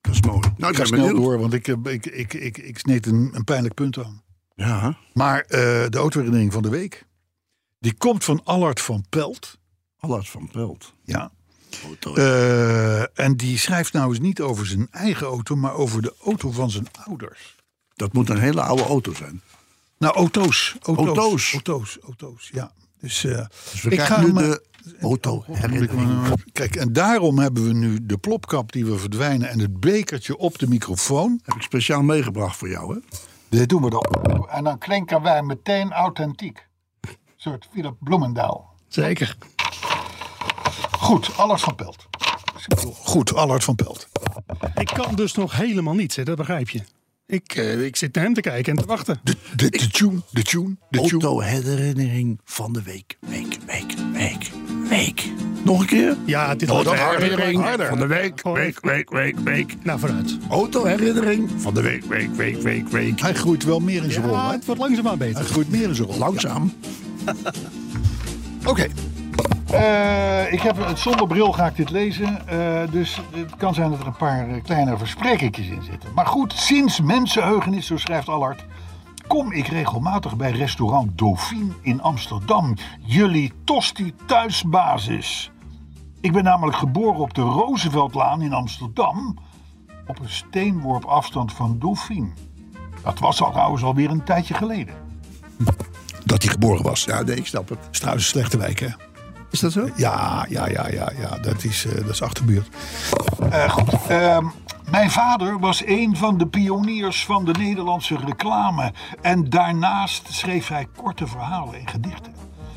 dat 0.00 0.14
is 0.14 0.20
mooi. 0.22 0.40
Nou, 0.56 0.72
Ik 0.72 0.78
ga 0.78 0.84
snel 0.84 1.00
benieuwd. 1.00 1.16
door, 1.22 1.38
want 1.38 1.52
ik, 1.52 1.68
eh, 1.68 1.74
ik, 1.92 2.06
ik, 2.06 2.34
ik, 2.34 2.58
ik 2.58 2.78
sneed 2.78 3.06
een, 3.06 3.30
een 3.32 3.44
pijnlijk 3.44 3.74
punt 3.74 3.98
aan. 3.98 4.22
Ja, 4.66 4.96
Maar 5.12 5.40
eh, 5.40 5.48
de 5.88 5.98
autoherinnering 5.98 6.52
van 6.52 6.62
de 6.62 6.68
week, 6.68 7.06
die 7.78 7.94
komt 7.94 8.24
van 8.24 8.40
Allard 8.44 8.80
van 8.80 9.04
Pelt. 9.08 9.58
Allard 9.98 10.28
van 10.28 10.48
Pelt. 10.52 10.94
Ja. 11.04 11.30
Auto. 11.84 12.14
Eh, 12.14 13.18
en 13.18 13.36
die 13.36 13.58
schrijft 13.58 13.92
nou 13.92 14.08
eens 14.08 14.20
niet 14.20 14.40
over 14.40 14.66
zijn 14.66 14.88
eigen 14.90 15.26
auto, 15.26 15.56
maar 15.56 15.74
over 15.74 16.02
de 16.02 16.14
auto 16.24 16.50
van 16.50 16.70
zijn 16.70 16.86
ouders. 17.04 17.56
dat 17.94 18.12
moet 18.12 18.28
een 18.28 18.38
hele 18.38 18.62
oude 18.62 18.82
auto 18.84 19.14
zijn. 19.14 19.40
Nou, 19.98 20.14
auto's. 20.14 20.76
Auto's. 20.82 21.06
Auto's. 21.06 21.52
Auto's, 21.52 21.98
auto's, 22.02 22.50
ja. 22.52 22.72
Dus, 23.00 23.24
eh, 23.24 23.46
Dus 23.70 23.82
we 23.82 23.90
ik 23.90 23.98
krijgen 23.98 24.16
ga 24.16 24.22
nu 24.22 24.32
de 24.32 24.62
auto-herinnering. 25.00 26.42
Kijk, 26.52 26.76
en 26.76 26.92
daarom 26.92 27.38
hebben 27.38 27.64
we 27.66 27.72
nu 27.72 28.06
de 28.06 28.18
plopkap 28.18 28.72
die 28.72 28.84
we 28.84 28.98
verdwijnen 28.98 29.48
en 29.48 29.58
het 29.58 29.80
bekertje 29.80 30.36
op 30.36 30.58
de 30.58 30.68
microfoon. 30.68 31.40
Heb 31.44 31.54
ik 31.54 31.62
speciaal 31.62 32.02
meegebracht 32.02 32.56
voor 32.56 32.68
jou, 32.68 32.94
hè? 32.94 33.00
Dit 33.58 33.68
doen 33.68 33.82
we 33.82 33.90
dan. 33.90 34.04
En 34.48 34.64
dan 34.64 34.78
klinken 34.78 35.22
wij 35.22 35.42
meteen 35.42 35.92
authentiek. 35.92 36.66
Een 37.00 37.16
soort 37.36 37.68
Philip 37.72 37.94
Bloemendaal. 38.00 38.74
Zeker. 38.88 39.36
Goed, 40.90 41.36
Allard 41.36 41.60
van 41.60 41.74
Pelt. 41.74 42.06
Goed, 42.94 43.34
Allard 43.34 43.64
van 43.64 43.74
Pelt. 43.74 44.08
Ik 44.74 44.86
kan 44.86 45.14
dus 45.14 45.34
nog 45.34 45.56
helemaal 45.56 45.94
niets, 45.94 46.16
hè, 46.16 46.22
dat 46.22 46.36
begrijp 46.36 46.70
je. 46.70 46.82
Ik, 47.26 47.54
eh, 47.54 47.84
ik 47.84 47.96
zit 47.96 48.14
naar 48.14 48.24
hem 48.24 48.34
te 48.34 48.40
kijken 48.40 48.72
en 48.72 48.82
te 48.82 48.86
wachten. 48.86 49.20
De, 49.22 49.36
de, 49.56 49.70
de 49.70 49.88
tune, 49.90 50.20
de 50.30 50.42
tune, 50.42 50.76
de 50.90 51.00
tune. 51.00 51.22
Auto-herinnering 51.22 52.40
van 52.44 52.72
de 52.72 52.82
week. 52.82 53.16
Week, 53.20 53.58
week, 53.66 53.94
week, 54.12 54.50
week. 54.88 55.41
Nog 55.64 55.80
een 55.80 55.86
keer? 55.86 56.16
Ja, 56.24 56.54
dit 56.54 56.68
wordt 56.68 56.86
Auto-herinnering 56.86 57.62
harder. 57.62 57.86
van 57.86 57.98
de 57.98 58.06
week. 58.06 58.42
Week, 58.42 58.80
week, 58.80 59.10
week, 59.10 59.38
week. 59.38 59.76
Nou, 59.82 59.98
vooruit. 59.98 60.38
Auto-herinnering 60.50 61.50
van 61.56 61.74
de 61.74 61.82
week, 61.82 62.04
week, 62.04 62.34
week, 62.34 62.62
week, 62.62 62.88
week. 62.88 63.20
Hij 63.20 63.34
groeit 63.34 63.64
wel 63.64 63.80
meer 63.80 64.04
in 64.04 64.10
zijn 64.12 64.24
rol. 64.24 64.34
Ja, 64.34 64.50
het 64.52 64.64
wordt 64.64 64.80
langzaamaan 64.80 65.18
Hij 65.18 65.28
beter. 65.28 65.44
groeit 65.44 65.70
meer 65.70 65.88
in 65.88 65.94
zijn 65.94 66.08
rol. 66.08 66.18
Langzaam. 66.18 66.72
Oké. 68.66 68.86
Eh, 69.72 70.52
ik 70.52 70.60
heb 70.60 70.86
het 70.86 70.98
zonder 70.98 71.26
bril 71.26 71.52
ga 71.52 71.66
ik 71.66 71.76
dit 71.76 71.90
lezen. 71.90 72.48
eh, 72.48 72.80
dus 72.90 73.20
het 73.36 73.56
kan 73.56 73.74
zijn 73.74 73.90
dat 73.90 74.00
er 74.00 74.06
een 74.06 74.16
paar 74.16 74.48
eh, 74.48 74.62
kleine 74.64 74.98
versprekingjes 74.98 75.66
in 75.66 75.82
zitten. 75.90 76.08
Maar 76.14 76.26
goed, 76.26 76.52
sinds 76.52 77.00
mensenheugenis, 77.00 77.86
zo 77.86 77.96
schrijft 77.96 78.28
Allard, 78.28 78.64
kom 79.26 79.52
ik 79.52 79.66
regelmatig 79.66 80.36
bij 80.36 80.50
restaurant 80.50 81.18
Dauphine 81.18 81.72
in 81.82 82.02
Amsterdam. 82.02 82.74
Jullie 83.00 83.52
tosti 83.64 84.14
thuisbasis. 84.26 85.50
Ik 86.22 86.32
ben 86.32 86.44
namelijk 86.44 86.76
geboren 86.76 87.20
op 87.20 87.34
de 87.34 87.40
Rooseveltlaan 87.40 88.42
in 88.42 88.52
Amsterdam. 88.52 89.38
Op 90.06 90.18
een 90.18 90.30
steenworp 90.30 91.04
afstand 91.04 91.52
van 91.52 91.78
Dauphine. 91.78 92.28
Dat 93.02 93.18
was 93.18 93.42
al 93.42 93.50
trouwens 93.50 93.82
alweer 93.82 94.10
een 94.10 94.24
tijdje 94.24 94.54
geleden. 94.54 94.94
Dat 96.24 96.42
hij 96.42 96.52
geboren 96.52 96.82
was. 96.82 97.04
Ja, 97.04 97.22
nee, 97.22 97.36
ik 97.36 97.46
snap 97.46 97.68
het. 97.68 97.78
is 97.90 97.98
trouwens 97.98 98.24
een 98.24 98.30
slechte 98.30 98.58
wijk, 98.58 98.80
hè? 98.80 98.88
Is 99.50 99.60
dat 99.60 99.72
zo? 99.72 99.88
Ja, 99.96 100.46
ja, 100.48 100.68
ja, 100.68 100.88
ja, 100.88 101.12
ja. 101.20 101.38
Dat 101.38 101.64
is, 101.64 101.84
eh, 101.86 101.94
dat 101.94 102.08
is 102.08 102.22
achterbuurt. 102.22 102.68
Eh, 103.50 103.70
goed. 103.70 104.06
ehm, 104.08 104.46
mijn 104.90 105.10
vader 105.10 105.58
was 105.58 105.86
een 105.86 106.16
van 106.16 106.38
de 106.38 106.46
pioniers 106.46 107.24
van 107.24 107.44
de 107.44 107.52
Nederlandse 107.52 108.16
reclame. 108.16 108.92
En 109.20 109.50
daarnaast 109.50 110.32
schreef 110.32 110.68
hij 110.68 110.86
korte 110.96 111.26
verhalen 111.26 111.74
en 111.74 111.88
gedichten. 111.88 112.32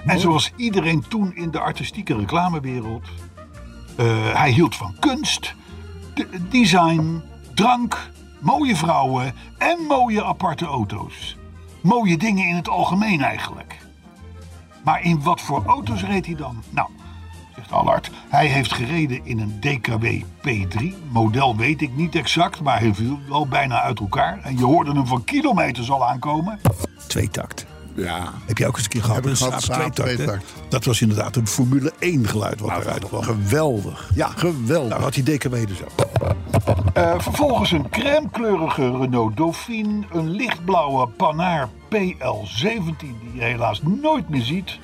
En 0.06 0.20
zoals 0.20 0.52
iedereen 0.56 1.06
toen 1.08 1.36
in 1.36 1.52
de 1.52 1.60
artistieke 1.60 2.16
reclamewereld. 2.16 3.08
Eh, 3.96 4.06
hij 4.34 4.52
hield 4.52 4.76
van 4.76 4.96
kunst, 5.00 5.54
de- 6.14 6.28
design, 6.50 7.22
drank, 7.54 8.12
mooie 8.40 8.76
vrouwen 8.76 9.34
en 9.58 9.80
mooie 9.88 10.24
aparte 10.24 10.66
auto's. 10.66 11.38
Mooie 11.82 12.18
dingen 12.18 12.48
in 12.48 12.56
het 12.56 12.70
algemeen 12.70 13.22
eigenlijk. 13.22 13.78
Maar 14.84 15.02
in 15.04 15.22
wat 15.24 15.42
voor 15.42 15.64
auto's 15.66 16.04
reed 16.04 16.26
hij 16.26 16.36
dan? 16.36 16.64
Nou, 16.70 16.90
zegt 17.56 17.72
Allard, 17.72 18.12
hij 18.30 18.48
heeft 18.48 18.74
gereden 18.74 19.26
in 19.26 19.40
een 19.40 19.60
DKW 19.60 20.06
P3. 20.48 20.94
Model 21.12 21.56
weet 21.56 21.82
ik 21.82 21.96
niet 21.96 22.16
exact, 22.16 22.62
maar 22.62 22.80
hij 22.80 22.94
viel 22.94 23.20
wel 23.30 23.48
bijna 23.48 23.82
uit 23.82 24.00
elkaar. 24.00 24.40
En 24.44 24.58
je 24.58 24.66
hoorde 24.66 24.92
hem 24.92 25.08
van 25.08 25.24
kilometers 25.24 25.92
al 25.92 26.06
aankomen. 26.08 26.60
Tweetakt. 27.08 27.66
Ja. 27.96 28.34
Heb 28.46 28.58
je 28.58 28.68
ook 28.68 28.76
eens 28.76 28.84
een 28.84 28.90
keer 28.90 29.02
gehad? 29.02 29.16
Heb 29.16 29.26
ik 29.26 29.38
gehad, 29.38 29.62
Saab 29.62 29.76
tweetakt, 29.76 30.16
tweetakt. 30.16 30.54
Dat 30.70 30.86
was 30.86 31.02
inderdaad 31.02 31.36
een 31.36 31.48
Formule 31.48 31.94
1 32.00 32.28
geluid 32.28 32.60
wat 32.60 32.82
eruit 32.82 33.08
kwam. 33.08 33.24
Geweldig. 33.24 34.10
Ja, 34.16 34.28
geweldig. 34.28 34.90
Nou 34.90 35.02
had 35.02 35.14
die 35.14 35.24
DKW 35.24 35.56
dus 35.68 35.78
ook. 35.84 35.92
Vervolgens 37.22 37.72
een 37.72 37.90
crème-kleurige 37.90 38.98
Renault 38.98 39.38
Dauphine, 39.38 40.04
een 40.12 40.30
lichtblauwe 40.30 41.08
Panhard 41.08 41.70
PL17 41.70 42.96
die 42.98 43.16
je 43.34 43.42
helaas 43.42 43.82
nooit 43.82 44.30
meer 44.30 44.42
ziet, 44.42 44.80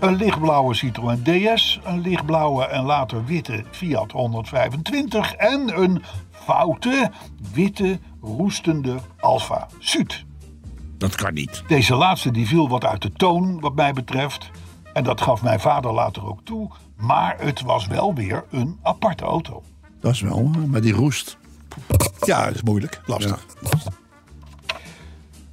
een 0.00 0.14
lichtblauwe 0.14 0.74
Citroën 0.74 1.22
DS, 1.22 1.80
een 1.84 2.00
lichtblauwe 2.00 2.64
en 2.64 2.84
later 2.84 3.24
witte 3.24 3.64
Fiat 3.70 4.12
125 4.12 5.32
en 5.32 5.80
een 5.82 6.02
foute 6.30 7.10
witte 7.52 7.98
roestende 8.22 8.96
Alfa 9.20 9.66
Sud. 9.78 10.24
Dat 11.00 11.14
kan 11.14 11.34
niet. 11.34 11.62
Deze 11.66 11.94
laatste 11.94 12.30
die 12.30 12.46
viel 12.46 12.68
wat 12.68 12.84
uit 12.84 13.02
de 13.02 13.12
toon 13.12 13.60
wat 13.60 13.74
mij 13.74 13.92
betreft. 13.92 14.50
En 14.92 15.04
dat 15.04 15.20
gaf 15.20 15.42
mijn 15.42 15.60
vader 15.60 15.92
later 15.92 16.26
ook 16.26 16.40
toe. 16.44 16.70
Maar 16.96 17.36
het 17.38 17.60
was 17.60 17.86
wel 17.86 18.14
weer 18.14 18.44
een 18.50 18.78
aparte 18.82 19.24
auto. 19.24 19.62
Dat 20.00 20.12
is 20.12 20.20
wel, 20.20 20.50
maar 20.66 20.80
die 20.80 20.92
roest. 20.92 21.38
Ja, 22.20 22.44
dat 22.44 22.54
is 22.54 22.62
moeilijk. 22.62 23.00
Lastig. 23.06 23.46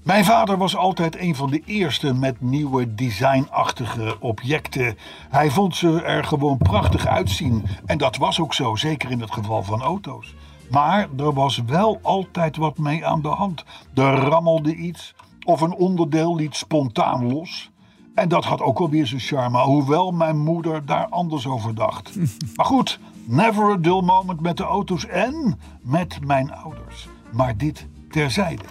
Mijn 0.04 0.26
vader 0.26 0.58
was 0.58 0.76
altijd 0.76 1.20
een 1.20 1.36
van 1.36 1.50
de 1.50 1.62
eerste 1.66 2.14
met 2.14 2.42
nieuwe 2.42 2.96
designachtige 2.96 4.18
objecten. 4.20 4.98
Hij 5.30 5.52
vond 5.52 5.76
ze 5.76 6.02
er 6.02 6.24
gewoon 6.24 6.58
prachtig 6.58 7.08
uitzien. 7.08 7.66
En 7.86 7.98
dat 7.98 8.18
was 8.18 8.40
ook 8.40 8.54
zo, 8.54 8.76
zeker 8.76 9.12
in 9.12 9.22
het 9.22 9.32
geval 9.32 9.64
van 9.64 9.82
auto's. 9.82 10.36
Maar 10.70 11.08
er 11.18 11.34
was 11.34 11.62
wel 11.66 12.00
altijd 12.02 12.58
wat 12.58 12.78
mee 12.78 13.06
aan 13.06 13.22
de 13.22 13.28
hand. 13.28 13.64
Er 13.94 14.16
rammelde 14.16 14.76
iets 14.76 15.16
of 15.48 15.62
een 15.62 15.74
onderdeel 15.74 16.36
liet 16.36 16.56
spontaan 16.56 17.32
los. 17.32 17.72
En 18.16 18.30
dat 18.30 18.46
had 18.46 18.62
ook 18.62 18.80
wel 18.80 18.90
weer 18.90 19.08
zijn 19.08 19.20
charme, 19.20 19.58
hoewel 19.58 20.12
mijn 20.12 20.38
moeder 20.38 20.86
daar 20.86 21.08
anders 21.08 21.48
over 21.48 21.76
dacht. 21.76 22.16
Maar 22.56 22.66
goed, 22.66 23.00
never 23.26 23.72
a 23.72 23.76
dull 23.76 24.02
moment 24.02 24.42
met 24.42 24.58
de 24.58 24.64
auto's 24.64 25.06
en 25.06 25.60
met 25.82 26.26
mijn 26.26 26.54
ouders. 26.54 27.08
Maar 27.32 27.58
dit 27.58 27.88
terzijde. 28.10 28.64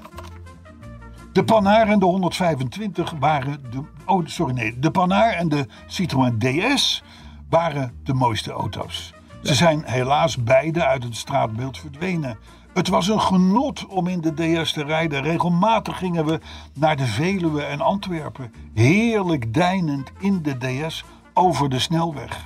De 1.33 1.45
Panhard 1.45 1.89
en 1.89 1.99
de 1.99 2.05
125 2.05 3.15
waren 3.19 3.63
de. 3.71 3.83
Oh, 4.07 4.27
sorry, 4.27 4.55
nee. 4.55 4.79
De 4.79 4.91
Panhard 4.91 5.35
en 5.35 5.49
de 5.49 5.67
Citroën 5.87 6.39
DS 6.39 7.03
waren 7.49 7.93
de 8.05 8.15
mooiste 8.15 8.53
auto's. 8.53 9.15
Ze 9.43 9.55
zijn 9.55 9.83
helaas 9.85 10.37
beide 10.37 10.85
uit 10.85 11.03
het 11.03 11.17
straatbeeld 11.17 11.79
verdwenen. 11.79 12.39
Het 12.77 12.89
was 12.89 13.09
een 13.09 13.21
genot 13.21 13.87
om 13.87 14.07
in 14.07 14.21
de 14.21 14.35
DS 14.35 14.73
te 14.73 14.85
rijden. 14.85 15.23
Regelmatig 15.23 15.99
gingen 15.99 16.25
we 16.25 16.41
naar 16.75 16.97
de 16.97 17.07
Veluwe 17.07 17.63
en 17.63 17.81
Antwerpen. 17.81 18.53
Heerlijk 18.75 19.55
deinend 19.55 20.13
in 20.19 20.43
de 20.43 20.57
DS 20.59 21.05
over 21.35 21.69
de 21.69 21.79
snelweg. 21.79 22.45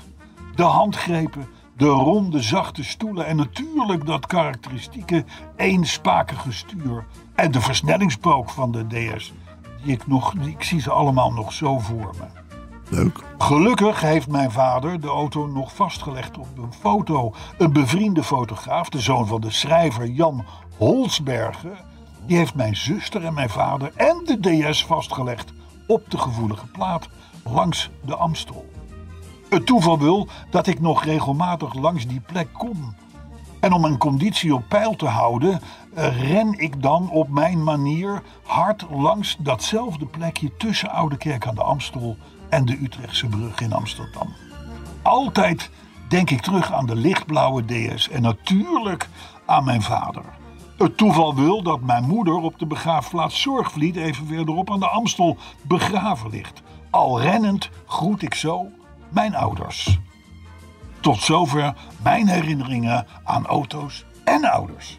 De 0.55 0.63
handgrepen, 0.63 1.49
de 1.77 1.87
ronde 1.87 2.43
zachte 2.43 2.85
stoelen 2.85 3.27
en 3.27 3.37
natuurlijk 3.37 4.07
dat 4.07 4.27
karakteristieke 4.27 5.25
eenspakige 5.57 6.53
stuur. 6.53 7.07
En 7.35 7.51
de 7.51 7.61
versnellingspook 7.61 8.51
van 8.51 8.73
de 8.73 8.87
DS. 8.87 9.33
Die 9.83 9.93
ik, 9.93 10.07
nog, 10.07 10.35
ik 10.35 10.63
zie 10.63 10.81
ze 10.81 10.91
allemaal 10.91 11.33
nog 11.33 11.53
zo 11.53 11.79
voor 11.79 12.15
me. 12.19 12.40
Leuk. 12.91 13.23
Gelukkig 13.39 14.01
heeft 14.01 14.29
mijn 14.29 14.51
vader 14.51 15.01
de 15.01 15.09
auto 15.09 15.47
nog 15.47 15.75
vastgelegd 15.75 16.39
op 16.39 16.59
een 16.59 16.73
foto. 16.73 17.35
Een 17.59 17.73
bevriende 17.73 18.23
fotograaf, 18.23 18.89
de 18.89 19.01
zoon 19.01 19.27
van 19.27 19.41
de 19.41 19.51
schrijver 19.51 20.07
Jan 20.07 20.45
Holsbergen, 20.77 21.77
die 22.27 22.37
heeft 22.37 22.55
mijn 22.55 22.77
zuster 22.77 23.25
en 23.25 23.35
mijn 23.35 23.51
vader 23.51 23.93
en 23.95 24.23
de 24.25 24.67
DS 24.69 24.85
vastgelegd 24.85 25.53
op 25.87 26.11
de 26.11 26.19
gevoelige 26.19 26.67
plaat 26.67 27.09
langs 27.45 27.91
de 28.05 28.17
Amstel. 28.17 28.71
Het 29.49 29.67
toeval 29.67 29.99
wil 29.99 30.29
dat 30.51 30.67
ik 30.67 30.81
nog 30.81 31.05
regelmatig 31.05 31.75
langs 31.75 32.07
die 32.07 32.21
plek 32.21 32.49
kom. 32.53 32.95
En 33.61 33.73
om 33.73 33.81
mijn 33.81 33.99
conditie 33.99 34.55
op 34.55 34.63
peil 34.69 34.97
te 34.97 35.07
houden, 35.07 35.61
eh, 35.95 36.31
ren 36.31 36.59
ik 36.59 36.83
dan 36.83 37.11
op 37.11 37.29
mijn 37.29 37.65
manier 37.65 38.23
hard 38.43 38.87
langs 38.91 39.37
datzelfde 39.39 40.07
plekje 40.07 40.57
tussen 40.57 40.91
Oude 40.91 41.17
Kerk 41.17 41.47
aan 41.47 41.55
de 41.55 41.63
Amstel 41.63 42.17
en 42.51 42.65
de 42.65 42.79
Utrechtse 42.83 43.27
brug 43.27 43.61
in 43.61 43.73
Amsterdam. 43.73 44.35
Altijd 45.03 45.71
denk 46.09 46.31
ik 46.31 46.41
terug 46.41 46.73
aan 46.73 46.87
de 46.87 46.97
lichtblauwe 46.97 47.65
DS 47.65 48.09
en 48.09 48.23
natuurlijk 48.23 49.09
aan 49.47 49.65
mijn 49.65 49.83
vader. 49.83 50.25
Het 50.79 50.97
toeval 50.97 51.35
wil 51.35 51.63
dat 51.63 51.81
mijn 51.81 52.05
moeder 52.05 52.35
op 52.35 52.59
de 52.59 52.67
begraafplaats 52.67 53.41
Zorgvliet 53.41 53.97
even 53.97 54.27
verderop 54.27 54.71
aan 54.71 54.81
de 54.81 54.89
Amstel 54.89 55.37
begraven 55.63 56.31
ligt. 56.31 56.63
Al 56.91 57.21
rennend 57.21 57.71
groet 57.87 58.23
ik 58.23 58.35
zo 58.35 58.67
mijn 59.09 59.35
ouders. 59.35 59.99
Tot 61.01 61.21
zover 61.21 61.75
mijn 62.03 62.29
herinneringen 62.29 63.07
aan 63.25 63.47
auto's 63.47 64.05
en 64.25 64.45
ouders. 64.45 64.99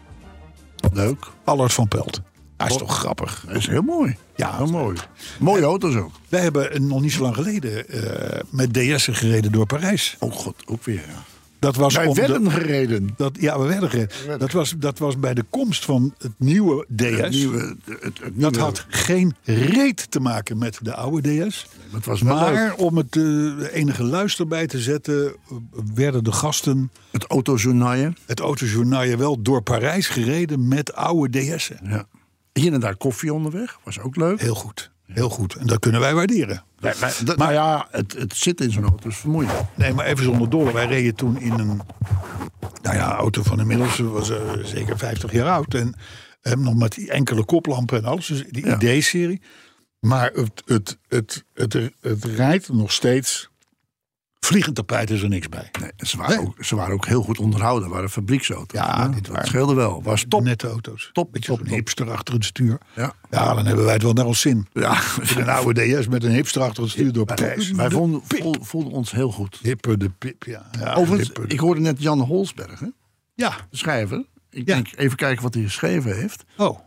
Leuk. 0.92 1.30
Allard 1.44 1.72
van 1.72 1.88
Pelt. 1.88 2.31
Hij 2.62 2.70
is 2.70 2.76
toch 2.76 2.98
grappig. 2.98 3.44
Dat 3.46 3.56
is 3.56 3.66
heel 3.66 3.82
mooi. 3.82 4.16
Ja, 4.36 4.56
Heel 4.56 4.66
mooi. 4.66 4.96
Mooie 5.38 5.62
auto's 5.62 5.94
ook. 5.96 6.12
Wij 6.28 6.40
hebben 6.40 6.86
nog 6.86 7.00
niet 7.00 7.12
zo 7.12 7.22
lang 7.22 7.34
geleden 7.34 7.88
eh, 7.88 8.40
met 8.50 8.74
DS'en 8.74 9.14
gereden 9.14 9.52
door 9.52 9.66
Parijs. 9.66 10.16
Oh 10.18 10.32
god, 10.32 10.54
ook 10.66 10.84
weer. 10.84 10.94
Ja. 11.08 11.22
Dat 11.58 11.76
was 11.76 11.94
Wij 11.94 12.06
de- 12.06 12.12
werden 12.14 12.50
gereden. 12.50 13.08
dat, 13.16 13.32
ja, 13.40 13.58
we 13.60 13.66
werden 13.66 13.90
gereden. 13.90 14.38
Dat 14.38 14.52
was, 14.52 14.74
dat 14.78 14.98
was 14.98 15.18
bij 15.18 15.34
de 15.34 15.44
komst 15.50 15.84
van 15.84 16.14
het 16.18 16.32
nieuwe 16.36 16.86
DS. 16.96 17.02
Het 17.04 17.30
nieuwe, 17.30 17.76
het, 17.84 18.02
het 18.02 18.32
Dat 18.34 18.56
had 18.56 18.86
geen 18.88 19.34
reet 19.44 20.10
te 20.10 20.20
maken 20.20 20.58
met 20.58 20.78
de 20.82 20.94
oude 20.94 21.46
DS. 21.48 21.66
het 21.92 22.04
was 22.06 22.22
Maar 22.22 22.52
leuk. 22.54 22.80
om 22.80 22.96
het 22.96 23.16
eh, 23.16 23.22
enige 23.74 24.02
luister 24.04 24.46
bij 24.48 24.66
te 24.66 24.78
zetten, 24.80 25.34
werden 25.94 26.24
de 26.24 26.32
gasten 26.32 26.90
Het 27.10 27.24
autojournaaien. 27.24 28.16
het 28.26 28.40
autojournaal 28.40 29.16
wel 29.16 29.42
door 29.42 29.62
Parijs 29.62 30.06
gereden 30.08 30.68
met 30.68 30.94
oude 30.94 31.38
DS'en. 31.56 31.78
Ja. 31.84 32.06
Hier 32.52 32.72
en 32.72 32.80
daar 32.80 32.96
koffie 32.96 33.32
onderweg. 33.32 33.78
Was 33.84 33.98
ook 34.00 34.16
leuk. 34.16 34.40
Heel 34.40 34.54
goed. 34.54 34.90
Heel 35.06 35.28
goed. 35.28 35.54
En 35.54 35.66
dat 35.66 35.78
kunnen 35.78 36.00
wij 36.00 36.14
waarderen. 36.14 36.64
Dat- 37.24 37.36
nou 37.36 37.52
ja, 37.52 37.86
het, 37.90 38.12
het 38.12 38.36
zit 38.36 38.60
in 38.60 38.70
zo'n 38.70 38.84
auto 38.84 39.08
is 39.08 39.16
vermoeiend. 39.16 39.52
Nee, 39.74 39.92
maar 39.92 40.06
even 40.06 40.24
zonder 40.24 40.50
dolle. 40.50 40.72
Wij 40.72 40.86
reden 40.86 41.14
toen 41.14 41.40
in 41.40 41.52
een 41.52 41.80
nou 42.82 42.96
ja, 42.96 43.14
auto 43.16 43.42
van 43.42 43.60
inmiddels 43.60 43.98
was 43.98 44.30
eh, 44.30 44.38
zeker 44.62 44.98
50 44.98 45.32
jaar 45.32 45.48
oud. 45.50 45.74
En 45.74 45.94
eh, 46.40 46.52
nog 46.52 46.74
met 46.74 46.92
die 46.94 47.10
enkele 47.10 47.44
koplampen 47.44 47.98
en 47.98 48.04
alles. 48.04 48.26
Dus 48.26 48.44
die 48.50 48.66
Ja. 48.66 48.80
ID-serie. 48.80 49.40
Maar 50.00 50.30
het, 50.32 50.62
het, 50.64 50.98
het, 51.08 51.44
het, 51.54 51.72
het, 52.00 52.24
rijdt 52.24 52.68
nog 52.72 52.92
steeds. 52.92 53.50
Vliegend 54.44 54.74
tapijt 54.74 55.10
is 55.10 55.22
er 55.22 55.28
niks 55.28 55.48
bij. 55.48 55.68
Nee, 55.80 55.90
ze, 55.96 56.16
waren 56.16 56.38
ook, 56.40 56.64
ze 56.64 56.76
waren 56.76 56.94
ook 56.94 57.06
heel 57.06 57.22
goed 57.22 57.38
onderhouden. 57.38 57.88
waren 57.88 58.10
fabrieksauto's. 58.10 58.80
Ja, 58.80 59.08
dit 59.08 59.26
dat 59.26 59.46
scheelde 59.46 59.74
wel. 59.74 60.02
Was 60.02 60.24
top. 60.28 60.42
Nette 60.42 60.68
auto's. 60.68 61.10
Top, 61.12 61.32
Beetje 61.32 61.52
zo'n 61.54 61.58
top. 61.64 61.74
hipster 61.74 62.10
achter 62.10 62.34
het 62.34 62.44
stuur. 62.44 62.78
Ja. 62.96 63.12
Ja, 63.30 63.54
dan 63.54 63.66
hebben 63.66 63.84
wij 63.84 63.92
het 63.94 64.02
wel 64.02 64.12
naar 64.12 64.26
ons 64.26 64.40
zin. 64.40 64.66
Ja, 64.72 65.00
Een 65.36 65.48
oude 65.48 66.00
DS 66.00 66.08
met 66.08 66.24
een 66.24 66.30
hipster 66.30 66.62
achter 66.62 66.82
het 66.82 66.92
stuur 66.92 67.12
door 67.12 67.24
Parijs. 67.24 67.70
wij 67.70 67.88
De 67.88 67.94
vonden, 67.94 68.22
voelden 68.60 68.92
ons 68.92 69.10
heel 69.10 69.30
goed. 69.32 69.58
Hipper 69.62 69.98
de 69.98 70.10
pip, 70.10 70.44
ja. 70.44 70.70
ja 70.78 70.94
Overigens, 70.94 71.32
de- 71.34 71.44
ik 71.46 71.60
hoorde 71.60 71.80
net 71.80 72.02
Jan 72.02 72.20
Holsberg, 72.20 72.80
hè, 72.80 72.86
Ja. 73.34 73.56
de 73.70 73.76
schrijver. 73.76 74.24
Ik 74.50 74.68
Ja. 74.68 74.74
denk 74.74 74.88
even 74.96 75.16
kijken 75.16 75.42
wat 75.42 75.54
hij 75.54 75.62
geschreven 75.62 76.16
heeft. 76.16 76.44
Hij 76.56 76.66
Oh, 76.66 76.78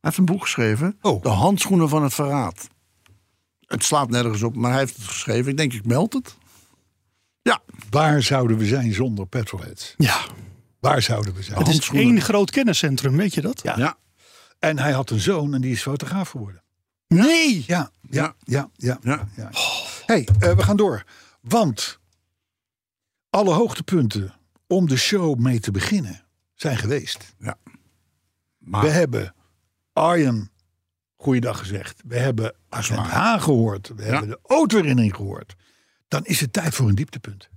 heeft 0.00 0.18
een 0.18 0.24
boek 0.24 0.42
geschreven. 0.42 0.96
Oh. 1.02 1.22
De 1.22 1.28
handschoenen 1.28 1.88
van 1.88 2.02
het 2.02 2.14
verraad. 2.14 2.68
Het 3.66 3.84
slaat 3.84 4.10
nergens 4.10 4.42
op, 4.42 4.56
maar 4.56 4.70
hij 4.70 4.80
heeft 4.80 4.96
het 4.96 5.04
geschreven. 5.06 5.50
Ik 5.50 5.56
denk, 5.56 5.72
ik 5.72 5.86
meld 5.86 6.12
het. 6.12 6.36
Ja, 7.42 7.62
waar 7.90 8.22
zouden 8.22 8.56
we 8.56 8.66
zijn 8.66 8.92
zonder 8.94 9.26
petrolheads? 9.26 9.94
Ja, 9.96 10.24
Waar 10.80 11.02
zouden 11.02 11.34
we 11.34 11.42
zijn? 11.42 11.58
het 11.58 11.68
is 11.68 11.88
één 11.88 12.20
groot 12.20 12.50
kenniscentrum, 12.50 13.16
weet 13.16 13.34
je 13.34 13.40
dat? 13.40 13.60
Ja. 13.62 13.76
ja. 13.76 13.96
En 14.58 14.78
hij 14.78 14.92
had 14.92 15.10
een 15.10 15.20
zoon 15.20 15.54
en 15.54 15.60
die 15.60 15.72
is 15.72 15.82
fotograaf 15.82 16.30
geworden. 16.30 16.62
Nee! 17.08 17.64
Ja, 17.66 17.90
ja, 18.10 18.34
ja, 18.38 18.70
ja. 18.76 18.98
Ja. 19.02 19.28
ja. 19.36 19.50
hey, 20.06 20.28
eh, 20.38 20.56
we 20.56 20.62
gaan 20.62 20.76
door. 20.76 21.04
Want 21.40 21.98
alle 23.30 23.54
hoogtepunten 23.54 24.34
om 24.66 24.88
de 24.88 24.96
show 24.96 25.38
mee 25.38 25.60
te 25.60 25.70
beginnen 25.70 26.24
zijn 26.54 26.76
geweest. 26.76 27.34
Maar 28.58 28.82
We 28.82 28.88
hebben 28.88 29.34
Arjen 29.92 30.50
goeiedag 31.16 31.58
gezegd. 31.58 32.02
We 32.06 32.18
hebben 32.18 32.54
Haan 32.68 33.42
gehoord. 33.42 33.92
We 33.96 34.02
hebben 34.02 34.28
de 34.28 34.38
autoherinnering 34.42 35.14
gehoord. 35.14 35.54
Dan 36.12 36.24
is 36.24 36.40
het 36.40 36.52
tijd 36.52 36.74
voor 36.74 36.88
een 36.88 36.94
dieptepunt. 36.94 37.48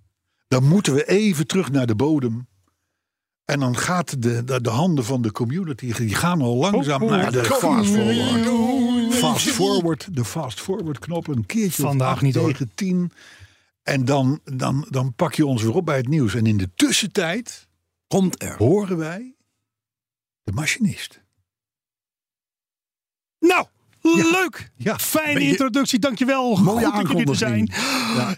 Dan 0.48 0.68
moeten 0.68 0.94
we 0.94 1.08
even 1.08 1.48
terug 1.48 1.72
naar 1.72 1.88
de 1.88 1.96
bodem. 1.96 2.48
En 3.46 3.60
dan 3.60 3.78
gaat 3.78 4.22
de, 4.22 4.44
de, 4.44 4.62
de 4.62 4.70
handen 4.70 5.06
van 5.06 5.22
de 5.22 5.32
community, 5.32 5.94
die 5.94 6.16
gaan 6.16 6.42
al 6.42 6.56
langzaam 6.56 7.06
naar 7.06 7.32
de 7.32 7.44
fast 7.44 7.90
forward. 7.90 9.14
Fast 9.14 9.50
forward, 9.50 10.16
de 10.16 10.26
fast 10.26 10.62
forward 10.62 11.00
knop 11.00 11.28
een 11.28 11.46
keertje 11.46 11.82
Vandaag 11.82 12.12
acht 12.12 12.22
niet, 12.22 12.36
hoor. 12.36 12.52
tegen 12.52 12.72
tien. 12.76 13.12
En 13.84 14.06
dan, 14.06 14.40
dan, 14.44 14.88
dan 14.90 15.14
pak 15.14 15.34
je 15.34 15.46
ons 15.46 15.62
weer 15.64 15.76
op 15.76 15.86
bij 15.86 15.98
het 15.98 16.08
nieuws. 16.08 16.36
En 16.36 16.46
in 16.46 16.58
de 16.58 16.70
tussentijd 16.76 17.68
komt 18.08 18.42
er. 18.42 18.58
horen 18.58 18.98
wij 18.98 19.36
de 20.44 20.52
machinist. 20.52 21.22
Nou, 23.40 23.68
leuk! 24.14 24.70
Ja, 24.76 24.98
Fijne 25.00 25.34
beetje- 25.34 25.50
introductie, 25.50 26.00
dankjewel. 26.00 26.56
Mooie 26.56 26.86
Goed 26.86 26.96
dat 26.96 27.12
jullie 27.12 27.30
er 27.30 27.36
zijn. 27.36 27.72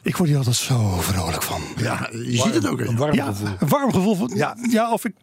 Ik 0.04 0.18
word 0.18 0.30
hier 0.30 0.38
altijd 0.38 0.56
zo 0.56 0.98
vrolijk 1.00 1.44
van. 1.44 1.62
Ja, 1.78 2.10
je 2.12 2.38
ziet 2.38 2.54
het 2.54 2.68
ook. 2.68 2.80
Een 2.80 2.98
warm 2.98 3.14
Ja, 3.16 3.26
gevoel. 3.26 3.48
een 3.60 3.68
warm 3.68 3.94
gevoel 3.94 4.16
van. 4.16 4.32
Ja. 4.36 4.58
Ja, 4.70 4.92
of 4.92 5.06
ik. 5.06 5.14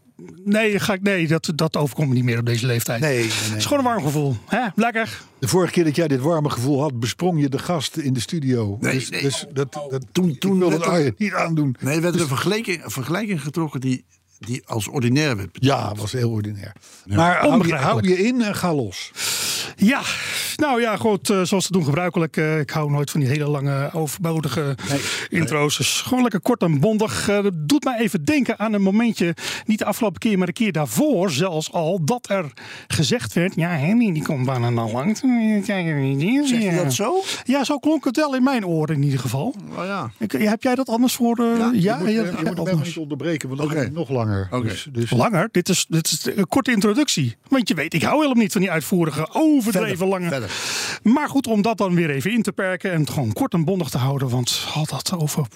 Nee, 0.44 0.78
ga 0.80 0.92
ik, 0.92 1.02
nee 1.02 1.26
dat, 1.28 1.52
dat 1.54 1.76
overkomt 1.76 2.08
me 2.08 2.14
niet 2.14 2.24
meer 2.24 2.38
op 2.38 2.46
deze 2.46 2.66
leeftijd. 2.66 3.00
Nee, 3.00 3.18
nee, 3.18 3.28
Het 3.30 3.56
is 3.56 3.64
gewoon 3.64 3.78
een 3.78 3.84
warm 3.90 4.02
gevoel. 4.02 4.36
Hè? 4.46 4.66
Lekker. 4.74 5.20
De 5.38 5.48
vorige 5.48 5.72
keer 5.72 5.84
dat 5.84 5.96
jij 5.96 6.08
dit 6.08 6.20
warme 6.20 6.50
gevoel 6.50 6.80
had, 6.80 7.00
besprong 7.00 7.40
je 7.40 7.48
de 7.48 7.58
gast 7.58 7.96
in 7.96 8.12
de 8.12 8.20
studio. 8.20 8.76
Nee, 8.80 8.94
dus, 8.94 9.10
nee. 9.10 9.22
dus 9.22 9.44
dat, 9.52 9.72
dat, 9.72 10.04
Toen- 10.12 10.38
toen 10.38 10.52
ik 10.52 10.58
wil 10.58 10.70
werd 10.70 10.84
het 10.84 10.94
er- 10.94 11.14
niet 11.18 11.32
aandoen. 11.32 11.76
Nee, 11.80 11.94
er 11.96 12.00
werd 12.02 12.20
een 12.20 12.26
vergelijking, 12.26 12.84
een 12.84 12.90
vergelijking 12.90 13.42
getrokken 13.42 13.80
die, 13.80 14.04
die 14.44 14.62
als 14.66 14.88
ordinair 14.88 15.36
werd. 15.36 15.48
Ja, 15.52 15.92
was 15.94 16.12
heel 16.12 16.30
ordinair. 16.30 16.72
Maar 17.06 17.38
hou 17.40 17.66
je, 17.66 17.74
hou 17.74 18.08
je 18.08 18.16
in 18.26 18.42
en 18.42 18.54
ga 18.54 18.74
los. 18.74 19.10
Ja, 19.76 20.00
nou 20.56 20.80
ja, 20.80 20.96
goed. 20.96 21.30
eh, 21.30 21.42
zoals 21.42 21.66
te 21.66 21.72
doen 21.72 21.84
gebruikelijk. 21.84 22.36
eh, 22.36 22.58
ik 22.60 22.70
hou 22.70 22.90
nooit 22.90 23.10
van 23.10 23.20
die 23.20 23.28
hele 23.28 23.46
lange, 23.46 23.90
overbodige 23.92 24.76
intro's. 25.28 25.76
Dus 25.76 26.00
gewoon 26.00 26.22
lekker 26.22 26.40
kort 26.40 26.62
en 26.62 26.80
bondig. 26.80 27.28
Eh, 27.28 27.42
dat 27.42 27.52
doet 27.68 27.84
mij 27.84 27.98
even 27.98 28.24
denken 28.24 28.58
aan 28.58 28.72
een 28.72 28.82
momentje. 28.82 29.34
Niet 29.66 29.78
de 29.78 29.84
afgelopen 29.84 30.20
keer, 30.20 30.38
maar 30.38 30.46
de 30.46 30.52
keer 30.52 30.72
daarvoor 30.72 31.30
zelfs 31.30 31.72
al. 31.72 32.04
Dat 32.04 32.28
er 32.30 32.52
gezegd 32.88 33.32
werd. 33.32 33.52
Ja, 33.56 33.68
Henny, 33.70 34.12
die 34.12 34.22
komt 34.22 34.46
bijna 34.46 34.70
nou 34.70 34.92
lang. 34.92 35.16
Zeg 35.16 36.62
je 36.62 36.80
dat 36.84 36.92
zo? 36.92 37.22
Ja, 37.44 37.64
zo 37.64 37.78
klonk 37.78 38.04
het 38.04 38.16
wel 38.16 38.34
in 38.34 38.42
mijn 38.42 38.66
oren 38.66 38.94
in 38.96 39.02
ieder 39.02 39.18
geval. 39.20 39.54
Oh 39.78 39.84
ja. 39.84 40.10
Ik, 40.18 40.32
heb 40.32 40.62
jij 40.62 40.74
dat 40.74 40.88
anders 40.88 41.14
voor? 41.14 41.38
eh, 41.38 41.44
ja, 41.58 41.66
je 41.66 41.72
moet, 41.72 41.82
ja, 41.82 41.98
eh, 41.98 42.06
je 42.06 42.14
ja, 42.14 42.50
moet 42.50 42.58
anders. 42.58 42.88
niet 42.88 42.96
onderbreken, 42.96 43.48
want 43.48 43.72
dan 43.72 43.92
nog 43.92 44.08
langer. 44.08 44.33
Oké. 44.50 44.68
Dus, 44.68 44.86
dus 44.92 45.10
Langer? 45.10 45.48
Dit 45.52 45.68
is, 45.68 45.86
dit 45.88 46.06
is 46.10 46.26
een 46.36 46.48
korte 46.48 46.70
introductie. 46.72 47.36
Want 47.48 47.68
je 47.68 47.74
weet, 47.74 47.94
ik 47.94 48.02
hou 48.02 48.14
helemaal 48.20 48.42
niet 48.42 48.52
van 48.52 48.60
die 48.60 48.70
uitvoerige, 48.70 49.28
overdreven 49.32 50.06
lange. 50.06 50.28
verder. 50.28 50.50
Maar 51.02 51.28
goed, 51.28 51.46
om 51.46 51.62
dat 51.62 51.78
dan 51.78 51.94
weer 51.94 52.10
even 52.10 52.32
in 52.32 52.42
te 52.42 52.52
perken 52.52 52.92
en 52.92 53.00
het 53.00 53.10
gewoon 53.10 53.32
kort 53.32 53.52
en 53.52 53.64
bondig 53.64 53.88
te 53.88 53.98
houden. 53.98 54.28
Want 54.28 54.50
had 54.50 54.88
dat 54.88 55.12
over. 55.18 55.46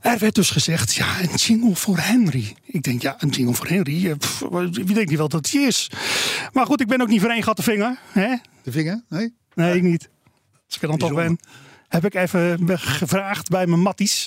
Er 0.00 0.18
werd 0.18 0.34
dus 0.34 0.50
gezegd, 0.50 0.94
ja, 0.94 1.20
een 1.20 1.34
jingle 1.34 1.74
voor 1.76 1.98
Henry. 1.98 2.54
Ik 2.64 2.82
denk, 2.82 3.02
ja, 3.02 3.14
een 3.18 3.28
jingle 3.28 3.54
voor 3.54 3.66
Henry. 3.66 4.06
eh, 4.10 4.16
pff, 4.18 4.40
Wie 4.50 4.94
denkt 4.94 5.08
niet 5.08 5.18
wel 5.18 5.28
dat 5.28 5.50
hij 5.50 5.62
is? 5.62 5.90
Maar 6.52 6.66
goed, 6.66 6.80
ik 6.80 6.86
ben 6.86 7.00
ook 7.00 7.08
niet 7.08 7.20
voor 7.20 7.30
één 7.30 7.42
gat 7.42 7.56
te 7.56 7.62
vinger. 7.62 7.98
Hè? 8.12 8.34
de 8.62 8.72
vinger? 8.72 9.04
Nee? 9.08 9.34
Nee, 9.54 9.76
ik 9.76 9.82
niet. 9.82 10.08
Als 10.66 10.76
ik 10.76 10.82
er 10.82 10.88
dan 10.88 10.98
toch 10.98 11.14
ben. 11.14 11.38
Heb 11.94 12.04
ik 12.04 12.14
even 12.14 12.78
gevraagd 12.78 13.48
bij 13.48 13.66
mijn 13.66 13.80
matties. 13.80 14.26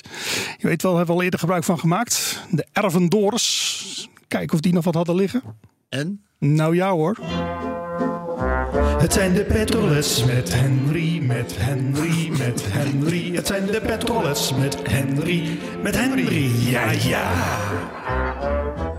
Je 0.58 0.66
weet 0.66 0.82
wel, 0.82 0.96
hebben 0.96 1.14
we 1.14 1.20
al 1.20 1.24
eerder 1.24 1.40
gebruik 1.40 1.64
van 1.64 1.78
gemaakt. 1.78 2.42
De 2.50 2.66
Ervendores. 2.72 4.08
Kijken 4.28 4.54
of 4.54 4.60
die 4.60 4.72
nog 4.72 4.84
wat 4.84 4.94
hadden 4.94 5.14
liggen. 5.14 5.42
En? 5.88 6.22
Nou 6.38 6.74
ja 6.74 6.90
hoor. 6.90 7.18
Het 8.98 9.12
zijn 9.12 9.34
de 9.34 9.44
petrolets 9.44 10.24
met 10.24 10.54
Henry, 10.54 11.22
met 11.22 11.54
Henry, 11.56 12.28
met 12.38 12.62
Henry. 12.68 13.34
Het 13.34 13.46
zijn 13.46 13.66
de 13.66 13.80
petrolets 13.80 14.54
met 14.54 14.76
Henry, 14.90 15.58
met 15.82 15.96
Henry. 15.96 16.70
Ja, 16.70 16.90
ja. 16.90 17.30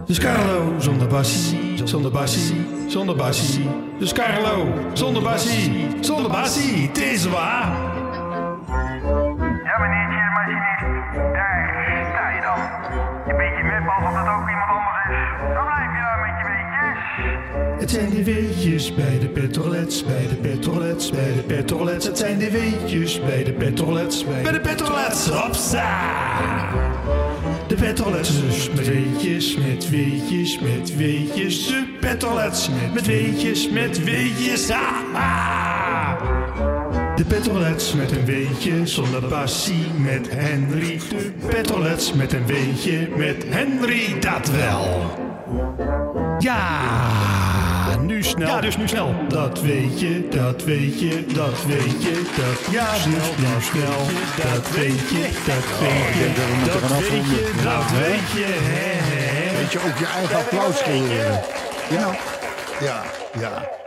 Dus 0.05 0.19
Carlo 0.19 0.79
zonder 0.79 1.07
bassie, 1.07 1.81
zonder 1.83 2.11
bassie, 2.11 2.65
zonder 2.87 3.15
bassie. 3.15 3.67
Dus 3.99 4.13
Carlo 4.13 4.73
zonder 4.93 5.21
bassie, 5.23 5.87
zonder 6.01 6.31
bassie. 6.31 6.87
Het 6.87 6.97
is 6.97 7.25
waar. 7.25 7.88
Ja, 9.63 9.79
meneertje, 9.79 10.21
machinist. 10.33 11.13
Daar 11.33 11.59
sta 12.13 12.29
je 12.29 12.41
dan. 12.41 12.59
Je 13.27 13.35
beetje 13.35 13.63
mep 13.63 13.87
alsof 13.87 14.15
het 14.19 14.27
ook 14.27 14.49
iemand 14.49 14.69
anders 14.69 15.09
is. 15.09 15.53
Dan 15.53 15.65
blijf 15.65 15.91
je 15.95 16.01
daar 16.07 16.19
met 16.25 16.35
je 16.39 16.45
weetjes. 16.51 16.99
Het 17.79 17.91
zijn 17.91 18.09
de 18.09 18.23
weetjes 18.23 18.95
bij 18.95 19.19
de 19.19 19.27
petrolets, 19.27 20.05
bij 20.05 20.27
de 20.27 20.35
petrolets, 20.35 21.09
bij 21.11 21.33
de 21.33 21.41
petrolets. 21.41 22.05
Het 22.05 22.17
zijn 22.17 22.37
de 22.37 22.51
weetjes 22.51 23.21
bij 23.21 23.43
de 23.43 23.53
petrolets, 23.53 24.25
bij 24.25 24.51
de 24.51 24.59
petrolets. 24.59 25.29
Hopsa! 25.29 25.87
De 27.67 27.75
petrolets. 27.75 28.41
Dus 28.41 28.69
met 28.69 28.87
weetjes, 28.87 29.57
met 29.57 29.89
weetjes, 29.89 30.59
met 30.59 30.95
weetjes. 30.95 31.67
De 31.67 31.97
petrolets. 31.99 32.69
Met 32.93 33.05
weetjes, 33.05 33.69
met 33.69 34.03
weetjes. 34.03 34.71
Ah. 34.71 35.78
De 37.19 37.25
petrolets 37.25 37.93
met 37.93 38.11
een 38.11 38.25
weetje 38.25 38.87
zonder 38.87 39.23
passie 39.23 39.91
met 39.97 40.27
Henry. 40.29 40.99
De 41.09 41.31
petrolets 41.47 42.13
met 42.13 42.33
een 42.33 42.45
weetje 42.45 43.07
met 43.15 43.45
Henry, 43.47 44.19
dat 44.19 44.49
wel. 44.49 45.11
Ja, 46.37 46.81
nu 48.01 48.23
snel. 48.23 48.47
Ja, 48.47 48.61
dus 48.61 48.77
nu 48.77 48.87
snel. 48.87 49.15
Dat 49.27 49.61
weet 49.61 49.99
je, 49.99 50.27
dat 50.29 50.63
weet 50.63 50.99
je, 50.99 51.25
dat 51.33 51.65
weet 51.65 52.03
je, 52.03 52.25
dat 52.37 52.73
ja, 52.73 52.93
snel, 52.93 53.33
nu 53.37 53.61
snel. 53.61 54.05
Dat 54.43 54.71
weet 54.71 55.09
je, 55.09 55.29
dat 55.45 55.79
weet 55.79 56.13
je, 56.19 56.31
dat 56.65 56.99
weet 56.99 57.25
je, 57.29 57.51
dat 57.63 57.91
weet 57.91 58.29
je. 58.31 58.47
Weet 59.57 59.71
je, 59.71 59.79
ook 59.79 59.97
je 59.97 60.05
eigen 60.05 60.37
applaus 60.37 60.81
creëren. 60.81 61.41
Ja, 61.89 62.15
ja, 62.79 63.03
ja. 63.39 63.77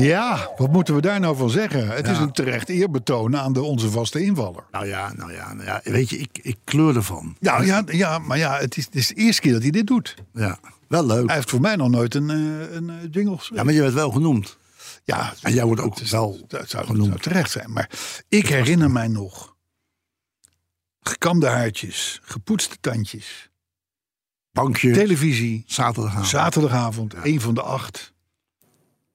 Ja, 0.00 0.50
wat 0.56 0.70
moeten 0.72 0.94
we 0.94 1.00
daar 1.00 1.20
nou 1.20 1.36
van 1.36 1.50
zeggen? 1.50 1.88
Het 1.88 2.08
is 2.08 2.18
een 2.18 2.32
terecht 2.32 2.68
eerbetoon 2.68 3.36
aan 3.36 3.52
de 3.52 3.62
onze 3.62 3.90
vaste 3.90 4.22
invaller. 4.24 4.64
Nou 4.70 4.86
ja, 4.86 5.12
nou 5.12 5.32
ja, 5.32 5.52
nou 5.52 5.66
ja. 5.66 5.80
Weet 5.84 6.10
je, 6.10 6.18
ik, 6.18 6.38
ik 6.42 6.56
kleur 6.64 6.96
ervan. 6.96 7.36
Ja, 7.40 7.62
ja, 7.62 7.82
ja 7.86 8.18
maar 8.18 8.38
ja, 8.38 8.58
het 8.58 8.76
is, 8.76 8.84
het 8.84 8.94
is 8.94 9.08
de 9.08 9.14
eerste 9.14 9.40
keer 9.40 9.52
dat 9.52 9.62
hij 9.62 9.70
dit 9.70 9.86
doet. 9.86 10.14
Ja, 10.32 10.58
wel 10.88 11.06
leuk. 11.06 11.26
Hij 11.26 11.34
heeft 11.34 11.50
voor 11.50 11.60
mij 11.60 11.76
nog 11.76 11.88
nooit 11.88 12.14
een, 12.14 12.30
eh, 12.30 12.74
een 12.74 12.90
eh, 12.90 12.96
jingle. 13.10 13.38
Ja, 13.54 13.62
maar 13.62 13.74
je 13.74 13.80
werd 13.80 13.94
wel 13.94 14.10
genoemd. 14.10 14.58
Ja, 15.04 15.32
En 15.42 15.52
jij 15.54 15.64
wordt 15.64 15.80
ook 15.80 15.98
wel 15.98 16.40
dat 16.48 16.68
zou, 16.70 16.86
genoemd. 16.86 17.06
zou 17.06 17.18
terecht 17.20 17.50
zijn. 17.50 17.72
Maar 17.72 17.90
ik 18.28 18.48
herinner 18.48 18.90
mij 18.90 19.08
nog 19.08 19.56
gekamde 21.00 21.46
haartjes, 21.46 22.20
gepoetste 22.22 22.76
tandjes, 22.80 23.50
Bankje, 24.52 24.92
televisie, 24.92 25.64
zaterdagavond. 25.66 26.26
zaterdagavond, 26.26 27.14
een 27.22 27.40
van 27.40 27.54
de 27.54 27.62
acht. 27.62 28.12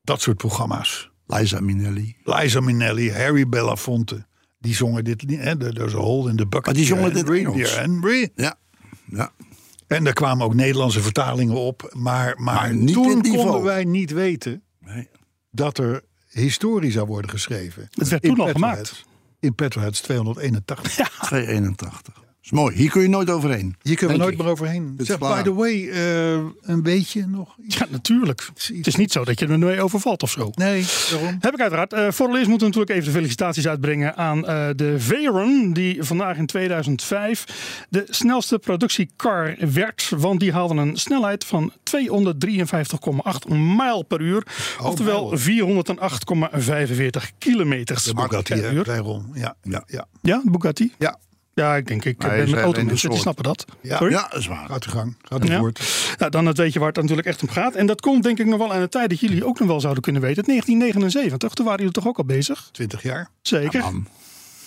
Dat 0.06 0.22
soort 0.22 0.38
programma's. 0.38 1.10
Liza 1.28 1.60
Minnelli. 1.60 2.16
Liza 2.24 2.60
Minnelli, 2.60 3.12
Harry 3.12 3.48
Belafonte. 3.50 4.26
Die 4.60 4.76
zongen 4.76 5.04
dit 5.04 5.24
lied. 5.24 5.40
hè, 5.40 5.58
There's 5.58 5.94
a 5.94 5.98
hole 5.98 6.30
in 6.30 6.36
the 6.36 6.44
bucket. 6.48 6.66
Maar 6.66 6.74
die 6.74 6.86
zongen 6.86 7.14
dit 7.14 7.28
Henry, 7.28 7.40
Engels. 7.46 7.76
Henry. 7.76 8.30
Ja, 8.36 8.56
ja. 9.06 9.32
En 9.88 10.04
daar 10.04 10.14
kwamen 10.14 10.46
ook 10.46 10.54
Nederlandse 10.54 11.02
vertalingen 11.02 11.56
op. 11.56 11.90
Maar, 11.94 12.34
maar, 12.38 12.56
Maar 12.56 12.76
niet 12.76 12.94
toen 12.94 13.22
niveau. 13.22 13.44
konden 13.44 13.64
wij 13.64 13.84
niet 13.84 14.12
weten 14.12 14.64
Nee. 14.80 15.08
dat 15.52 15.78
er 15.78 16.04
historie 16.30 16.92
zou 16.92 17.08
worden 17.08 17.30
geschreven. 17.32 17.88
Het 17.92 18.08
werd 18.08 18.24
In 18.24 18.30
toen 18.36 18.46
al 18.46 18.52
gemaakt. 18.52 19.06
In 19.40 19.56
Petroheads 19.56 20.02
281. 20.02 20.94
281. 21.22 22.24
Is 22.46 22.52
mooi. 22.52 22.76
Hier 22.76 22.90
kun 22.90 23.02
je 23.02 23.08
nooit 23.08 23.30
overheen. 23.30 23.76
Hier 23.82 23.96
kunnen 23.96 24.18
we 24.18 24.24
nooit 24.24 24.38
meer 24.38 24.48
overheen. 24.48 24.96
Zeg, 24.98 25.18
by 25.18 25.42
the 25.42 25.54
way, 25.54 25.90
eh, 25.90 26.32
een 26.62 26.84
beetje 26.84 27.26
nog. 27.28 27.56
Ja, 27.68 27.86
natuurlijk. 27.90 28.50
Het 28.74 28.88
is 28.88 28.96
niet 28.96 29.12
zo 29.12 29.26
dat 29.26 29.40
je 29.40 29.48
er 29.48 29.60
mee 29.60 29.82
overvalt 29.82 30.24
of 30.24 30.32
zo. 30.32 30.50
Nee, 30.54 30.86
daarom. 31.12 31.38
Heb 31.40 31.54
ik 31.54 31.60
uiteraard. 31.60 31.94
Eh 31.94 32.12
voor 32.12 32.36
eerst 32.36 32.48
moeten 32.50 32.68
we 32.68 32.74
natuurlijk 32.74 32.90
even 32.90 33.06
de 33.06 33.12
felicitaties 33.12 33.68
uitbrengen 33.68 34.16
aan 34.16 34.48
eh, 34.48 34.68
de 34.76 35.00
Veyron. 35.00 35.74
Die 35.74 36.04
vandaag 36.04 36.38
in 36.38 36.46
2005 36.46 37.46
de 37.90 38.04
snelste 38.10 38.60
productiecar 38.60 39.56
werd. 39.74 40.12
Want 40.18 40.40
die 40.40 40.52
haalde 40.52 40.76
een 40.76 40.98
snelheid 40.98 41.44
van 41.44 41.74
253,8 41.84 43.48
mijl 43.78 44.04
per 44.04 44.22
uur. 44.22 44.44
oftewel 44.82 45.30
mijl. 45.30 45.38
408,45 45.38 47.38
kilometers 47.38 48.04
De 48.04 48.14
Bugatti, 48.14 48.62
per 48.62 48.74
uur. 48.74 48.84
Veyron. 48.84 49.26
Ja, 49.34 49.56
ja, 49.64 49.84
ja. 49.88 50.08
Ja, 50.22 50.42
de 50.44 50.52
Bugatti? 50.52 50.94
Ja, 50.98 51.18
Ja, 51.56 51.76
ik 51.76 51.88
denk 51.88 52.06
ik 52.06 52.22
Hij 52.22 52.38
ben 52.38 52.50
met 52.50 52.64
automensen, 52.64 53.10
die 53.10 53.20
snappen 53.20 53.44
dat. 53.44 53.66
Ja. 53.82 53.98
Sorry? 53.98 54.14
Ja, 54.14 54.28
dat 54.30 54.40
is 54.40 54.48
waar. 54.48 54.68
gaat 54.68 54.86
uw 54.86 54.92
gang. 54.92 55.16
Gaat 55.22 55.46
u 55.46 55.52
Ja. 55.52 55.72
Nou, 56.18 56.32
dan 56.32 56.46
het 56.46 56.58
weet 56.58 56.74
je 56.74 56.80
waar 56.80 56.88
het 56.88 56.98
natuurlijk 56.98 57.28
echt 57.28 57.42
om 57.42 57.50
gaat. 57.50 57.76
En 57.76 57.86
dat 57.86 58.02
komt 58.02 58.24
denk 58.24 58.40
ik 58.40 58.46
nog 58.46 58.58
wel 58.58 58.74
aan 58.74 58.82
de 58.82 58.90
tijd 58.90 59.10
dat 59.10 59.20
jullie 59.20 59.46
ook 59.46 59.60
nog 59.60 59.68
wel 59.68 59.80
zouden 59.80 60.04
kunnen 60.04 60.22
weten. 60.22 60.44
1979, 60.44 61.54
toen 61.54 61.66
waren 61.66 61.80
jullie 61.80 61.94
toch 61.94 62.08
ook 62.08 62.18
al 62.18 62.26
bezig? 62.26 62.70
20 62.72 63.04
jaar. 63.04 63.30
Zeker. 63.42 63.84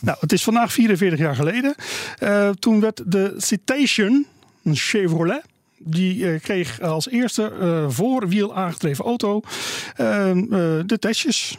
Nou, 0.01 0.17
het 0.21 0.33
is 0.33 0.45
vandaag 0.45 0.73
44 0.73 1.19
jaar 1.19 1.35
geleden. 1.35 1.75
Eh, 2.19 2.51
toen 2.51 2.81
werd 2.81 3.03
de 3.07 3.35
Citation, 3.37 4.27
een 4.65 4.77
Chevrolet, 4.77 5.43
die 5.79 6.31
eh, 6.31 6.41
kreeg 6.41 6.81
als 6.81 7.09
eerste 7.09 7.53
eh, 7.61 7.85
voorwiel 7.89 8.55
aangedreven 8.55 9.05
auto 9.05 9.41
de 9.97 10.97
testjes. 10.99 11.59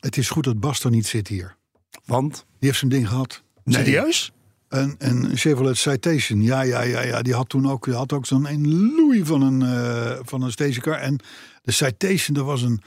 Het 0.00 0.16
is 0.16 0.30
goed 0.30 0.44
dat 0.44 0.60
Bas 0.60 0.84
er 0.84 0.90
niet 0.90 1.06
zit 1.06 1.28
hier. 1.28 1.56
Want? 2.04 2.32
Die 2.32 2.68
heeft 2.68 2.78
zijn 2.78 2.90
ding 2.90 3.08
gehad. 3.08 3.42
Serieus? 3.64 4.32
Een, 4.70 4.94
een 4.98 5.36
Chevrolet 5.36 5.76
Citation. 5.76 6.42
Ja, 6.42 6.60
ja, 6.62 6.80
ja, 6.82 7.00
ja. 7.02 7.22
Die 7.22 7.34
had 7.34 7.48
toen 7.48 7.70
ook, 7.70 7.84
die 7.84 7.94
had 7.94 8.12
ook 8.12 8.26
zo'n 8.26 8.46
een 8.48 8.94
loei 8.96 9.24
van 9.24 9.42
een, 9.42 9.62
eh, 9.62 10.18
van 10.22 10.42
een 10.42 10.50
stationcar. 10.50 10.94
En 10.94 11.18
de 11.62 11.72
Citation, 11.72 12.36
dat 12.36 12.44
was 12.44 12.62
een, 12.62 12.82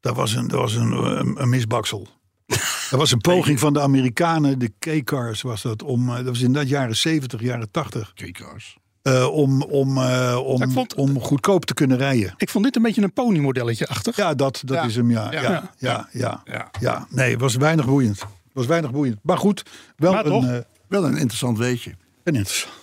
dat 0.00 0.16
was 0.16 0.34
een, 0.34 0.48
dat 0.48 0.60
was 0.60 0.74
een, 0.74 0.92
een, 0.92 1.42
een 1.42 1.48
misbaksel. 1.48 2.06
Dat 2.90 2.98
was 2.98 3.12
een 3.12 3.18
poging 3.20 3.58
van 3.60 3.72
de 3.72 3.80
Amerikanen, 3.80 4.58
de 4.58 4.72
K-cars 4.78 5.42
was 5.42 5.62
dat, 5.62 5.82
om, 5.82 6.08
eh, 6.08 6.16
dat 6.16 6.24
was 6.24 6.40
in 6.40 6.52
dat 6.52 6.68
jaren 6.68 6.96
70, 6.96 7.40
jaren 7.40 7.70
80, 7.70 8.12
K-cars. 8.14 8.76
eh, 9.02 9.26
om, 9.32 9.62
om, 9.62 9.98
eh, 9.98 10.38
om, 10.44 10.70
vond- 10.70 10.94
om 10.94 11.20
goedkoop 11.20 11.64
te 11.64 11.74
kunnen 11.74 11.96
rijden. 11.98 12.34
Ik 12.36 12.48
vond 12.50 12.64
dit 12.64 12.76
een 12.76 12.82
beetje 12.82 13.02
een 13.02 13.12
ponymodelletje 13.12 13.88
achter. 13.88 14.12
Ja, 14.16 14.34
dat, 14.34 14.62
dat 14.64 14.76
Ja. 14.76 14.84
is 14.84 14.96
hem, 14.96 15.10
ja. 15.10 15.32
Ja, 15.32 15.42
Ja. 15.42 15.70
ja, 15.78 16.08
ja. 16.12 16.42
ja, 16.44 16.70
Ja. 16.80 17.06
Nee, 17.10 17.30
het 17.30 17.40
was 17.40 17.54
weinig 17.54 17.86
boeiend. 17.86 18.20
Het 18.20 18.28
was 18.52 18.66
weinig 18.66 18.90
boeiend. 18.90 19.18
Maar 19.22 19.38
goed, 19.38 19.62
wel 19.96 20.12
Maar 20.12 20.24
een, 20.26 20.30
toch? 20.32 20.44
eh, 20.44 20.58
Wel 20.88 21.04
een 21.04 21.16
interessant 21.16 21.58
weetje. 21.58 21.94
een 22.24 22.34
interessant, 22.34 22.74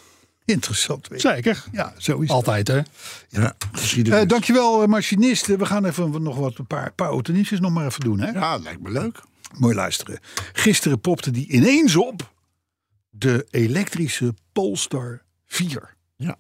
interessant 0.46 1.08
weetje. 1.08 1.30
Zeker. 1.30 1.64
Ja, 1.72 1.94
het. 1.98 2.30
Altijd 2.30 2.68
hè. 2.68 2.82
Ja, 3.30 3.56
geschiedenis. 3.72 4.20
Eh, 4.22 4.28
dankjewel, 4.28 4.82
eh, 4.82 4.88
machinist. 4.88 5.46
We 5.46 5.66
gaan 5.66 5.86
even 5.86 6.22
nog 6.22 6.38
wat 6.38 6.58
een 6.58 6.68
paar, 6.68 6.94
paar 6.94 7.08
autonieuwtjes 7.10 7.60
nog 7.60 7.72
maar 7.72 7.86
even 7.86 8.00
doen. 8.02 8.20
Hè? 8.20 8.30
Ja, 8.32 8.58
lijkt 8.58 8.82
me 8.82 8.92
leuk. 8.92 9.20
Mooi 9.58 9.76
luisteren. 9.76 10.20
Gisteren 10.54 11.00
popte 11.00 11.32
die 11.32 11.48
ineens 11.48 11.96
op 11.96 12.34
de 13.10 13.48
elektrische 13.50 14.34
Polestar 14.52 15.22
4. 15.46 15.96
Ja. 16.18 16.36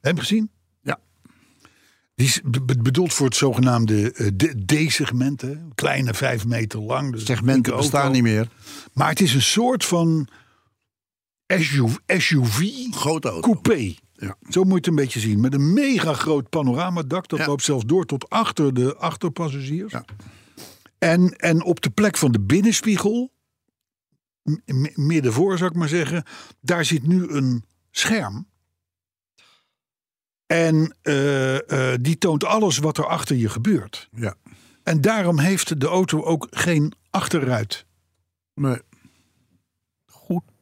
Heb 0.00 0.14
je 0.14 0.20
gezien? 0.20 0.50
Ja. 0.82 0.98
Die 2.14 2.26
is 2.26 2.40
be- 2.44 2.62
be- 2.62 2.76
bedoeld 2.82 3.12
voor 3.12 3.26
het 3.26 3.36
zogenaamde 3.36 4.12
eh, 4.12 4.26
D- 4.26 4.68
D-segment. 4.68 5.40
hè. 5.40 5.56
Kleine 5.74 6.14
vijf 6.14 6.46
meter 6.46 6.80
lang. 6.80 7.12
Dus 7.12 7.24
Segmenten 7.24 7.76
bestaan 7.76 8.12
niet 8.12 8.22
meer. 8.22 8.48
Maar 8.92 9.08
het 9.08 9.20
is 9.20 9.34
een 9.34 9.42
soort 9.42 9.84
van 9.84 10.28
SUV, 11.46 11.96
SUV 12.06 12.62
Grote 12.90 13.28
auto. 13.28 13.40
coupé. 13.52 13.94
Ja. 14.12 14.36
Zo 14.48 14.60
moet 14.62 14.70
je 14.70 14.76
het 14.76 14.86
een 14.86 14.94
beetje 14.94 15.20
zien. 15.20 15.40
Met 15.40 15.54
een 15.54 15.72
mega 15.72 16.12
groot 16.14 16.48
panoramadak. 16.48 17.28
Dat 17.28 17.38
Ja. 17.38 17.46
loopt 17.46 17.62
zelfs 17.62 17.84
door 17.84 18.04
tot 18.06 18.28
achter 18.30 18.74
de 18.74 18.96
achterpassagiers. 18.96 19.92
Ja. 19.92 20.04
En, 20.98 21.36
en 21.36 21.62
op 21.62 21.80
de 21.80 21.90
plek 21.90 22.16
van 22.16 22.32
de 22.32 22.40
binnenspiegel, 22.40 23.32
m- 24.42 24.52
m- 24.66 25.06
midden 25.06 25.32
voor 25.32 25.58
zou 25.58 25.70
ik 25.70 25.76
maar 25.76 25.88
zeggen, 25.88 26.24
daar 26.60 26.84
zit 26.84 27.06
nu 27.06 27.28
een 27.28 27.64
scherm. 27.90 28.46
En 30.46 30.96
eh, 31.02 31.92
eh, 31.92 31.98
die 32.00 32.18
toont 32.18 32.44
alles 32.44 32.78
wat 32.78 32.98
er 32.98 33.06
achter 33.06 33.36
je 33.36 33.48
gebeurt. 33.48 34.08
Ja. 34.12 34.34
En 34.82 35.00
daarom 35.00 35.38
heeft 35.38 35.80
de 35.80 35.86
auto 35.86 36.22
ook 36.22 36.46
geen 36.50 36.92
achterruit. 37.10 37.86
Nee, 38.54 38.78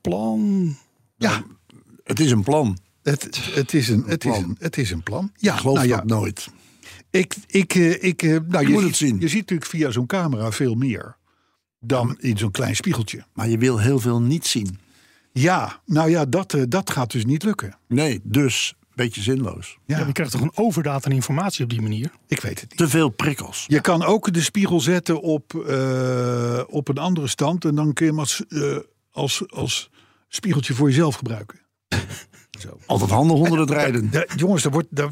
plan. 0.03 0.75
Ja, 1.17 1.43
het 2.05 2.21
is 2.21 2.31
een 2.31 2.43
plan. 2.43 2.79
het, 3.03 3.23
het, 3.55 3.75
is, 3.75 3.89
een, 3.89 4.05
het, 4.07 4.25
is, 4.25 4.31
plan. 4.31 4.45
een, 4.45 4.57
het 4.59 4.77
is 4.79 4.91
een 4.91 5.03
plan. 5.03 5.33
Ja, 5.37 5.53
Ik 5.53 5.61
geloof 5.61 5.77
nou 5.77 5.89
ja, 5.89 5.97
dat 5.97 6.07
nooit. 6.07 6.49
Ik, 7.11 7.35
ik, 7.47 7.75
eh, 7.75 8.03
ik, 8.03 8.23
eh, 8.23 8.37
nou, 8.49 8.67
je, 8.67 8.73
moet 8.73 8.81
ziet, 8.81 8.89
het 8.89 8.97
zien. 8.97 9.21
je 9.21 9.29
ziet 9.29 9.41
natuurlijk 9.41 9.71
via 9.71 9.91
zo'n 9.91 10.07
camera 10.07 10.53
veel 10.53 10.75
meer 10.75 11.17
dan 11.81 12.17
in 12.21 12.39
zo'n 12.39 12.51
klein 12.51 12.77
spiegeltje. 12.77 13.25
Maar 13.33 13.49
je 13.49 13.59
wil 13.59 13.79
heel 13.79 13.99
veel 13.99 14.21
niet 14.21 14.47
zien. 14.47 14.79
Ja, 15.33 15.81
nou 15.87 16.11
ja, 16.11 16.25
dat, 16.25 16.55
eh, 16.55 16.63
dat 16.69 16.91
gaat 16.91 17.11
dus 17.11 17.25
niet 17.25 17.43
lukken. 17.43 17.77
Nee, 17.89 18.21
dus 18.23 18.75
een 18.81 18.87
beetje 18.95 19.23
zinloos. 19.23 19.79
Ja, 19.87 19.99
Ja, 19.99 20.07
je 20.07 20.13
krijgt 20.13 20.33
toch 20.33 20.41
een 20.41 20.57
overdaad 20.57 21.07
aan 21.07 21.13
informatie 21.13 21.65
op 21.65 21.71
die 21.71 21.83
manier. 21.83 22.11
ik 22.29 22.41
weet 22.41 22.61
het 22.61 22.71
niet. 22.71 22.79
Te 22.79 22.89
veel 22.89 23.09
prikkels. 23.09 23.65
Je 23.69 23.81
kan 23.81 24.03
ook 24.03 24.33
de 24.33 24.41
spiegel 24.41 24.81
zetten 24.81 25.21
op, 25.21 25.55
eh, 25.55 26.63
op 26.69 26.89
een 26.89 26.99
andere 26.99 27.27
stand 27.27 27.65
en 27.65 27.75
dan 27.75 27.93
kun 27.93 28.05
je 28.07 28.11
hem 28.11 28.21
als, 28.21 28.45
eh, 28.49 28.77
als, 29.13 29.43
als 29.49 29.91
spiegeltje 30.29 30.75
voor 30.75 30.89
jezelf 30.89 31.15
gebruiken. 31.15 31.61
Zo. 32.61 32.79
Altijd 32.87 33.11
handig 33.11 33.37
onder 33.37 33.59
het 33.61 33.71
rijden. 33.71 34.11
De, 34.11 34.29
jongens, 34.37 34.65
er 34.65 34.71
wordt, 34.71 34.89
de, 34.91 35.09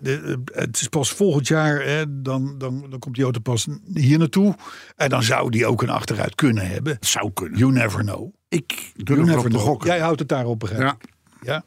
de- 0.00 0.42
het 0.52 0.80
is 0.80 0.88
pas 0.88 1.10
volgend 1.10 1.48
jaar, 1.48 1.82
hè, 1.82 2.22
dan, 2.22 2.58
dan, 2.58 2.86
dan 2.90 2.98
komt 2.98 3.14
die 3.14 3.24
auto 3.24 3.40
pas 3.40 3.66
hier 3.94 4.18
naartoe. 4.18 4.54
En 4.96 5.08
dan 5.08 5.22
zou 5.22 5.50
die 5.50 5.66
ook 5.66 5.82
een 5.82 5.90
achteruit 5.90 6.34
kunnen 6.34 6.68
hebben. 6.68 6.96
Zou 7.00 7.30
kunnen. 7.32 7.58
You 7.58 7.72
never 7.72 8.00
know. 8.00 8.34
Ik 8.48 8.92
durf 8.96 9.18
never 9.18 9.32
erop 9.38 9.50
te 9.50 9.58
gokken. 9.58 9.88
Jij 9.88 10.00
houdt 10.00 10.18
het 10.18 10.28
daarop, 10.28 10.58
begrijp 10.58 10.80
ik. 10.82 11.08
Ja. 11.42 11.52
Ja. 11.52 11.64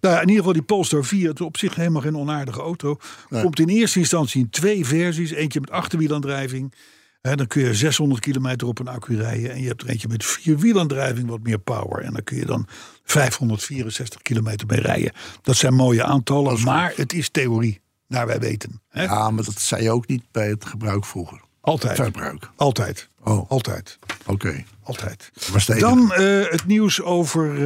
Nou, 0.00 0.14
in 0.14 0.20
ieder 0.20 0.36
geval 0.36 0.52
die 0.52 0.62
Polestar 0.62 1.04
4, 1.04 1.28
het 1.28 1.40
is 1.40 1.46
op 1.46 1.56
zich 1.56 1.74
helemaal 1.74 2.02
geen 2.02 2.16
onaardige 2.16 2.60
auto. 2.60 2.96
Nee. 3.28 3.42
Komt 3.42 3.60
in 3.60 3.68
eerste 3.68 3.98
instantie 3.98 4.40
in 4.40 4.50
twee 4.50 4.86
versies. 4.86 5.30
Eentje 5.30 5.60
met 5.60 5.70
achterwielaandrijving 5.70 6.74
Dan 7.20 7.46
kun 7.46 7.62
je 7.62 7.74
600 7.74 8.20
kilometer 8.20 8.66
op 8.66 8.78
een 8.78 8.88
accu 8.88 9.16
rijden. 9.16 9.50
En 9.50 9.60
je 9.62 9.68
hebt 9.68 9.82
er 9.82 9.88
eentje 9.88 10.08
met 10.08 10.24
vierwielaandrijving 10.24 11.28
wat 11.28 11.42
meer 11.42 11.58
power. 11.58 12.02
En 12.02 12.12
dan 12.12 12.24
kun 12.24 12.36
je 12.36 12.44
dan 12.46 12.66
564 13.04 14.22
kilometer 14.22 14.66
mee 14.66 14.80
rijden. 14.80 15.12
Dat 15.42 15.56
zijn 15.56 15.74
mooie 15.74 16.04
aantallen, 16.04 16.62
maar 16.62 16.92
het 16.96 17.12
is 17.12 17.28
theorie, 17.28 17.80
naar 18.08 18.26
wij 18.26 18.38
weten. 18.38 18.80
Ja, 18.92 19.30
maar 19.30 19.44
dat 19.44 19.60
zei 19.60 19.82
je 19.82 19.90
ook 19.90 20.06
niet 20.06 20.22
bij 20.30 20.48
het 20.48 20.64
gebruik 20.64 21.04
vroeger. 21.04 21.40
Altijd. 21.60 21.96
Verbruik. 21.96 22.50
Altijd. 22.56 23.08
Oh. 23.24 23.50
Altijd. 23.50 23.98
Oké. 24.26 24.64
Altijd. 24.82 25.30
Was 25.52 25.66
de 25.66 25.78
Dan 25.78 26.12
eh, 26.12 26.50
het 26.50 26.66
nieuws 26.66 27.02
over 27.02 27.52
eh, 27.52 27.58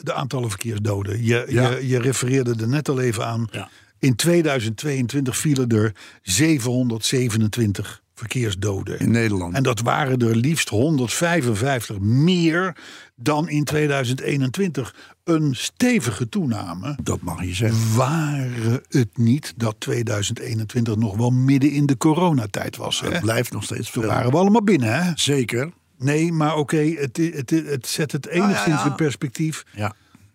de 0.00 0.12
aantallen 0.12 0.48
verkeersdoden. 0.50 1.24
Je, 1.24 1.44
Ja. 1.48 1.70
je, 1.70 1.88
je 1.88 1.98
refereerde 2.00 2.54
er 2.60 2.68
net 2.68 2.88
al 2.88 3.00
even 3.00 3.26
aan. 3.26 3.48
Ja. 3.50 3.68
In 3.98 4.16
2022 4.16 5.36
vielen 5.36 5.68
er 5.68 5.92
727 6.22 8.02
verkeersdoden. 8.14 8.98
in 8.98 9.10
Nederland. 9.10 9.54
En 9.54 9.62
dat 9.62 9.80
waren 9.80 10.18
er 10.18 10.36
liefst 10.36 10.68
155 10.68 11.98
meer 11.98 12.76
dan 13.16 13.48
in 13.48 13.64
2021. 13.64 14.94
Een 15.24 15.54
stevige 15.54 16.28
toename. 16.28 16.98
dat 17.02 17.20
mag 17.20 17.44
je 17.44 17.54
zeggen. 17.54 17.96
Waren 17.96 18.82
het 18.88 19.16
niet 19.16 19.52
dat 19.56 19.74
2021 19.78 20.96
nog 20.96 21.16
wel 21.16 21.30
midden 21.30 21.70
in 21.70 21.86
de 21.86 21.96
coronatijd 21.96 22.76
was? 22.76 23.00
Het 23.00 23.20
blijft 23.20 23.52
nog 23.52 23.64
steeds 23.64 23.90
Toen 23.90 24.02
veel. 24.02 24.12
waren 24.12 24.30
we 24.30 24.36
allemaal 24.36 24.62
binnen, 24.62 25.02
hè? 25.02 25.12
Zeker. 25.14 25.72
Nee, 25.98 26.32
maar 26.32 26.56
oké, 26.56 26.76
het, 26.76 27.16
het, 27.16 27.50
het 27.50 27.86
zet 27.86 28.12
het 28.12 28.26
enigszins 28.26 28.82
ja. 28.82 28.86
in 28.86 28.94
perspectief. 28.94 29.64
Ja. 29.72 29.94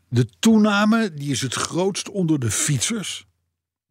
De 0.09 0.27
toename 0.39 1.13
die 1.13 1.31
is 1.31 1.41
het 1.41 1.53
grootst 1.53 2.09
onder 2.09 2.39
de 2.39 2.51
fietsers. 2.51 3.27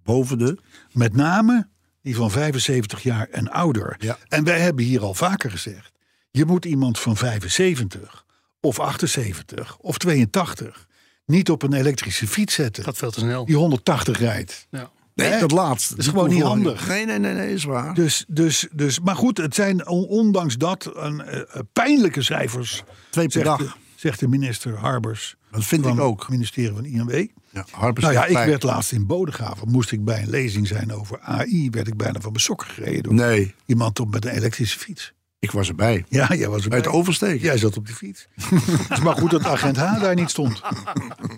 Boven 0.05 0.39
de. 0.39 0.59
Met 0.93 1.14
name 1.14 1.68
die 2.09 2.17
van 2.17 2.31
75 2.31 3.03
jaar 3.03 3.29
en 3.31 3.51
ouder. 3.51 3.97
Ja. 3.99 4.19
En 4.29 4.45
wij 4.45 4.61
hebben 4.61 4.85
hier 4.85 5.03
al 5.03 5.15
vaker 5.15 5.51
gezegd. 5.51 5.93
Je 6.31 6.45
moet 6.45 6.65
iemand 6.65 6.99
van 6.99 7.17
75 7.17 8.25
of 8.61 8.81
78 8.81 9.77
of 9.81 9.99
82 9.99 10.87
niet 11.27 11.51
op 11.51 11.63
een 11.63 11.73
elektrische 11.73 12.27
fiets 12.27 12.55
zetten. 12.55 12.85
Gaat 12.85 12.97
veel 12.97 13.11
te 13.11 13.21
snel. 13.21 13.45
Die 13.45 13.57
180 13.57 14.19
rijdt. 14.19 14.67
Ja. 14.71 14.91
Nee, 15.15 15.41
dat 15.41 15.51
laatste. 15.51 15.95
Dat 15.95 16.05
is 16.05 16.11
gewoon 16.11 16.29
niet 16.29 16.43
handig. 16.43 16.89
Nee, 16.89 17.07
nee, 17.07 17.19
nee, 17.19 17.35
nee, 17.35 17.53
is 17.53 17.65
waar. 17.65 17.95
Dus, 17.95 18.25
dus, 18.29 18.69
dus, 18.73 19.01
maar 19.01 19.17
goed, 19.17 19.39
het 19.39 19.55
zijn 19.55 19.89
on- 19.89 20.07
ondanks 20.07 20.57
dat 20.57 20.91
een, 20.95 21.21
eh, 21.23 21.41
eh, 21.41 21.47
pijnlijke 21.73 22.23
cijfers. 22.23 22.83
Twee 23.11 23.29
per 23.29 23.45
dag. 23.45 23.77
Zegt 24.01 24.20
de 24.20 24.28
minister 24.28 24.76
Harbers. 24.78 25.36
Dat 25.51 25.64
vind 25.64 25.86
ik 25.86 26.01
ook. 26.01 26.20
Het 26.20 26.28
ministerie 26.28 26.70
van 26.74 26.84
INW. 26.84 27.26
Ja, 27.51 27.64
Harpers 27.70 28.05
Nou 28.07 28.16
ja, 28.16 28.24
ik 28.40 28.46
werd 28.49 28.62
laatst 28.62 28.92
in 28.92 29.07
Bodegraven. 29.07 29.68
Moest 29.70 29.92
ik 29.92 30.05
bij 30.05 30.22
een 30.22 30.30
lezing 30.30 30.66
zijn 30.66 30.92
over 30.92 31.20
AI. 31.20 31.70
Werd 31.70 31.86
ik 31.86 31.96
bijna 31.96 32.20
van 32.20 32.30
mijn 32.32 32.42
sokken 32.42 32.68
gereden 32.68 33.03
door 33.03 33.14
Nee, 33.14 33.55
iemand 33.66 34.01
op 34.01 34.11
met 34.11 34.24
een 34.24 34.30
elektrische 34.30 34.78
fiets. 34.78 35.12
ik 35.38 35.51
was 35.51 35.68
erbij. 35.68 36.05
Ja, 36.09 36.34
jij 36.34 36.49
was 36.49 36.55
Bij 36.57 36.62
erbij. 36.64 36.78
het 36.78 36.88
oversteken. 36.88 37.40
Jij 37.40 37.59
zat 37.59 37.76
op 37.76 37.86
die 37.86 37.94
fiets. 37.94 38.28
Het 38.34 38.90
is 38.90 39.01
maar 39.01 39.16
goed 39.16 39.30
dat 39.30 39.44
agent 39.44 39.76
H 39.76 40.01
daar 40.01 40.14
niet 40.14 40.30
stond. 40.30 40.61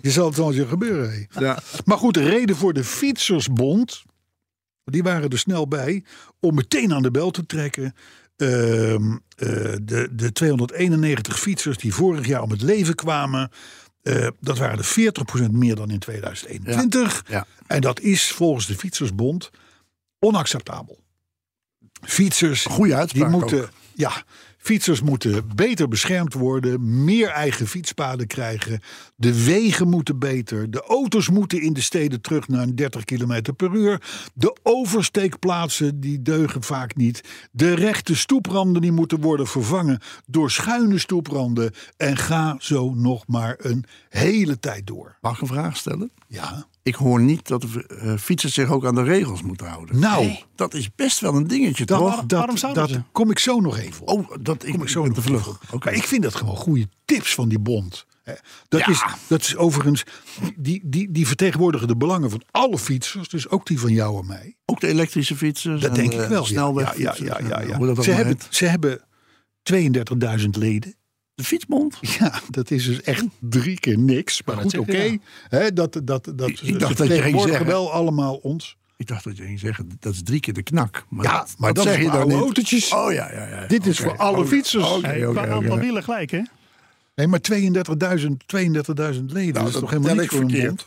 Je 0.01 0.11
zal 0.11 0.25
het 0.27 0.37
wel 0.37 0.53
eens 0.53 0.67
gebeuren. 0.69 1.27
Ja. 1.39 1.59
Maar 1.85 1.97
goed, 1.97 2.13
de 2.13 2.23
reden 2.23 2.55
voor 2.55 2.73
de 2.73 2.83
Fietsersbond. 2.83 4.03
Die 4.83 5.03
waren 5.03 5.29
er 5.29 5.39
snel 5.39 5.67
bij 5.67 6.03
om 6.39 6.55
meteen 6.55 6.93
aan 6.93 7.01
de 7.01 7.11
bel 7.11 7.31
te 7.31 7.45
trekken. 7.45 7.95
Ehm, 8.41 9.11
eh, 9.35 9.47
de, 9.81 10.07
de 10.11 10.31
291 10.31 11.39
fietsers 11.39 11.77
die 11.77 11.93
vorig 11.93 12.27
jaar 12.27 12.41
om 12.41 12.51
het 12.51 12.61
leven 12.61 12.95
kwamen. 12.95 13.51
eh, 14.01 14.27
dat 14.39 14.57
waren 14.57 14.77
er 14.77 14.85
40% 14.85 15.51
meer 15.51 15.75
dan 15.75 15.89
in 15.89 15.99
2021. 15.99 17.23
Ja. 17.27 17.45
En 17.67 17.81
dat 17.81 17.99
is 17.99 18.31
volgens 18.31 18.65
de 18.65 18.75
Fietsersbond 18.75 19.49
onacceptabel. 20.19 20.99
Fietsers 22.01 22.65
Goeie 22.65 22.91
die 22.91 22.95
uitspraak 22.95 23.29
moeten, 23.29 23.61
ook. 23.61 23.69
ja, 23.93 24.23
fietsers 24.61 25.01
moeten 25.01 25.43
beter 25.55 25.87
beschermd 25.87 26.33
worden, 26.33 27.03
meer 27.03 27.29
eigen 27.29 27.67
fietspaden 27.67 28.27
krijgen. 28.27 28.79
De 29.15 29.43
wegen 29.43 29.89
moeten 29.89 30.19
beter. 30.19 30.71
De 30.71 30.81
auto's 30.81 31.29
moeten 31.29 31.61
in 31.61 31.73
de 31.73 31.81
steden 31.81 32.21
terug 32.21 32.47
naar 32.47 32.61
een 32.61 32.75
30 32.75 33.03
km 33.03 33.41
per 33.55 33.73
uur. 33.73 34.01
De 34.33 34.55
oversteekplaatsen 34.63 35.99
die 35.99 36.21
deugen 36.21 36.63
vaak 36.63 36.95
niet. 36.95 37.21
De 37.51 37.73
rechte 37.73 38.15
stoepranden 38.15 38.81
die 38.81 38.91
moeten 38.91 39.21
worden 39.21 39.47
vervangen 39.47 39.99
door 40.27 40.51
schuine 40.51 40.97
stoepranden. 40.97 41.71
En 41.97 42.17
ga 42.17 42.55
zo 42.59 42.93
nog 42.93 43.27
maar 43.27 43.55
een 43.57 43.85
hele 44.09 44.59
tijd 44.59 44.87
door. 44.87 45.17
Mag 45.21 45.35
ik 45.35 45.41
een 45.41 45.47
vraag 45.47 45.77
stellen? 45.77 46.11
Ja, 46.27 46.67
Ik 46.83 46.95
hoor 46.95 47.21
niet 47.21 47.47
dat 47.47 47.61
de 47.61 47.85
eh, 47.87 48.17
fietsers 48.17 48.53
zich 48.53 48.69
ook 48.71 48.85
aan 48.85 48.95
de 48.95 49.03
regels 49.03 49.41
moeten 49.41 49.67
houden. 49.67 49.99
nou, 49.99 50.35
Dat 50.55 50.73
is 50.73 50.95
best 50.95 51.19
wel 51.19 51.35
een 51.35 51.47
dingetje, 51.47 51.85
dat, 51.85 51.99
toch? 51.99 52.15
dat, 52.15 52.31
waarom 52.39 52.57
zouden 52.57 52.81
dat 52.83 52.91
ze? 52.91 53.01
kom 53.11 53.31
ik 53.31 53.39
zo 53.39 53.59
nog 53.59 53.77
even 53.77 54.07
op. 54.07 54.31
Oh, 54.31 54.37
dat 54.41 54.65
ik, 54.65 54.71
kom 54.71 54.81
ik 54.81 54.89
zo 54.89 55.05
nog 55.05 55.13
te 55.13 55.21
vlug. 55.21 55.47
Oké. 55.71 55.85
Maar 55.85 55.93
ik 55.93 56.03
vind 56.03 56.23
dat 56.23 56.35
gewoon 56.35 56.55
goede 56.55 56.87
tips 57.05 57.33
van 57.33 57.49
die 57.49 57.59
bond. 57.59 58.05
Hè. 58.23 58.33
Dat, 58.67 58.79
Ja. 58.79 58.87
is, 58.87 59.03
dat 59.27 59.41
is 59.41 59.55
overigens, 59.55 60.03
die, 60.57 60.81
die, 60.83 61.11
die 61.11 61.27
vertegenwoordigen 61.27 61.87
de 61.87 61.97
belangen 61.97 62.29
van 62.29 62.41
alle 62.51 62.77
fietsers, 62.77 63.29
dus 63.29 63.49
ook 63.49 63.65
die 63.65 63.79
van 63.79 63.93
jou 63.93 64.19
en 64.19 64.27
mij. 64.27 64.55
Ook 64.65 64.79
de 64.79 64.87
elektrische 64.87 65.35
fietsers. 65.35 65.81
Dat 65.81 65.89
en 65.89 65.95
denk 65.95 66.11
de 66.11 66.17
ik 66.23 66.29
wel. 66.29 66.47
Ja, 66.47 66.71
ja, 66.75 66.93
ja, 66.97 67.15
ja, 67.23 67.39
ja, 67.47 67.61
ja. 67.79 68.01
Ze, 68.01 68.11
hebben, 68.11 68.37
ze 68.49 68.65
hebben 68.65 69.01
32.000 69.73 70.49
leden. 70.49 70.95
De 71.41 71.47
fietsbond? 71.47 71.97
Ja, 72.19 72.41
dat 72.49 72.71
is 72.71 72.85
dus 72.85 73.01
echt 73.01 73.25
drie 73.39 73.79
keer 73.79 73.97
niks. 73.97 74.43
Maar 74.43 74.55
dat 74.55 74.63
goed, 74.63 74.77
oké. 74.77 75.17
Hè, 75.49 75.73
Dat, 75.73 76.01
dat, 76.03 76.31
dat, 76.35 76.49
Ik- 76.49 76.61
ik 76.61 76.79
dacht 76.79 76.97
dat 76.97 77.07
je 77.07 77.21
ging 77.21 77.41
zeggen- 77.41 77.65
wel 77.65 77.91
allemaal 77.91 78.35
ons. 78.35 78.77
Ik 78.97 79.07
dacht 79.07 79.23
dat 79.23 79.37
je 79.37 79.43
ging 79.43 79.59
zeggen, 79.59 79.89
dat 79.99 80.13
is 80.13 80.23
drie 80.23 80.39
keer 80.39 80.53
de 80.53 80.63
knak. 80.63 81.05
Maar 81.09 81.25
Ja, 81.25 81.37
dat, 81.37 81.55
maar 81.57 81.73
dat 81.73 81.83
zeg 81.83 81.97
is 81.97 82.03
je 82.05 82.11
dan 82.11 82.31
autootjes. 82.31 82.93
Oh 82.93 83.11
ja, 83.13 83.31
ja, 83.31 83.47
ja. 83.47 83.65
Dit 83.67 83.85
is 83.85 83.99
Oké. 83.99 84.09
voor 84.09 84.17
alle 84.17 84.37
Oké. 84.37 84.47
fietsers. 84.47 84.89
Oké, 84.91 85.19
qua 85.19 85.27
oké. 85.29 85.47
aantal 85.51 85.77
wielen 85.79 86.03
gelijk, 86.03 86.31
hè? 86.31 86.41
Nee, 87.21 87.29
maar 87.29 87.39
32.000 88.19 89.15
32.000 89.15 89.25
leden. 89.25 89.53
dat 89.53 89.67
is 89.67 89.73
toch 89.79 89.89
helemaal 89.89 90.15
niet 90.15 90.29
voor 90.29 90.41
een. 90.41 90.79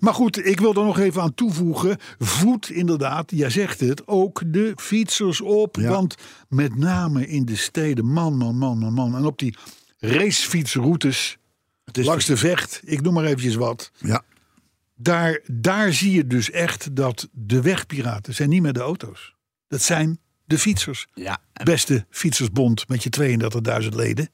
Maar 0.00 0.14
goed, 0.14 0.46
ik 0.46 0.60
wil 0.60 0.74
er 0.74 0.84
nog 0.84 0.98
even 0.98 1.22
aan 1.22 1.34
toevoegen. 1.34 1.96
Voed 2.18 2.70
inderdaad, 2.70 3.30
jij 3.30 3.50
zegt 3.50 3.80
het, 3.80 4.06
ook 4.06 4.42
de 4.46 4.72
fietsers 4.76 5.40
op. 5.40 5.76
Ja. 5.76 5.88
Want 5.90 6.14
met 6.48 6.76
name 6.76 7.26
in 7.26 7.44
de 7.44 7.56
steden, 7.56 8.06
man, 8.06 8.36
man, 8.36 8.56
man, 8.56 8.78
man, 8.78 8.92
man. 8.92 9.16
En 9.16 9.24
op 9.24 9.38
die 9.38 9.56
racefietsroutes 9.98 11.36
langs 11.92 12.26
de 12.26 12.36
vecht, 12.36 12.80
ik 12.84 13.00
noem 13.02 13.14
maar 13.14 13.24
eventjes 13.24 13.54
wat. 13.54 13.90
Ja, 13.98 14.22
Daar, 14.96 15.40
daar 15.46 15.92
zie 15.92 16.12
je 16.12 16.26
dus 16.26 16.50
echt 16.50 16.96
dat 16.96 17.28
de 17.32 17.62
wegpiraten 17.62 18.34
zijn 18.34 18.48
niet 18.48 18.62
meer 18.62 18.72
de 18.72 18.80
auto's. 18.80 19.34
Dat 19.68 19.82
zijn 19.82 20.18
de 20.44 20.58
fietsers. 20.58 21.06
ja. 21.14 21.38
Beste 21.64 22.06
fietsersbond 22.10 22.88
met 22.88 23.02
je 23.02 23.38
32.000 23.82 23.88
leden. 23.88 24.28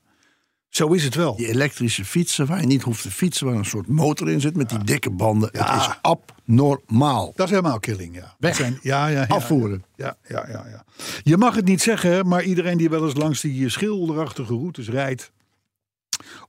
Zo 0.71 0.89
is 0.93 1.05
het 1.05 1.15
wel. 1.15 1.37
Die 1.37 1.49
elektrische 1.49 2.05
fietsen 2.05 2.47
waar 2.47 2.61
je 2.61 2.67
niet 2.67 2.83
hoeft 2.83 3.03
te 3.03 3.11
fietsen, 3.11 3.47
waar 3.47 3.55
een 3.55 3.65
soort 3.65 3.87
motor 3.87 4.31
in 4.31 4.41
zit 4.41 4.57
met 4.57 4.69
die 4.69 4.85
dikke 4.85 5.11
banden. 5.11 5.51
Ja. 5.53 5.73
Het 5.73 5.81
is 5.81 5.99
abnormaal. 6.03 7.33
Dat 7.35 7.47
is 7.47 7.51
helemaal 7.51 7.81
killing, 7.81 8.15
ja. 8.15 8.35
Weg. 8.39 8.57
Zijn, 8.57 8.79
ja, 8.83 9.07
ja, 9.07 9.21
ja, 9.21 9.27
Afvoeren. 9.27 9.85
Ja, 9.97 10.17
ja, 10.29 10.47
ja, 10.49 10.67
ja. 10.69 10.85
Je 11.23 11.37
mag 11.37 11.55
het 11.55 11.65
niet 11.65 11.83
zeggen, 11.83 12.29
maar 12.29 12.43
iedereen 12.43 12.79
die 12.79 12.91
wel 12.91 13.05
eens 13.05 13.17
langs 13.17 13.41
die 13.41 13.69
schilderachtige 13.69 14.53
routes 14.53 14.89
rijdt... 14.89 15.33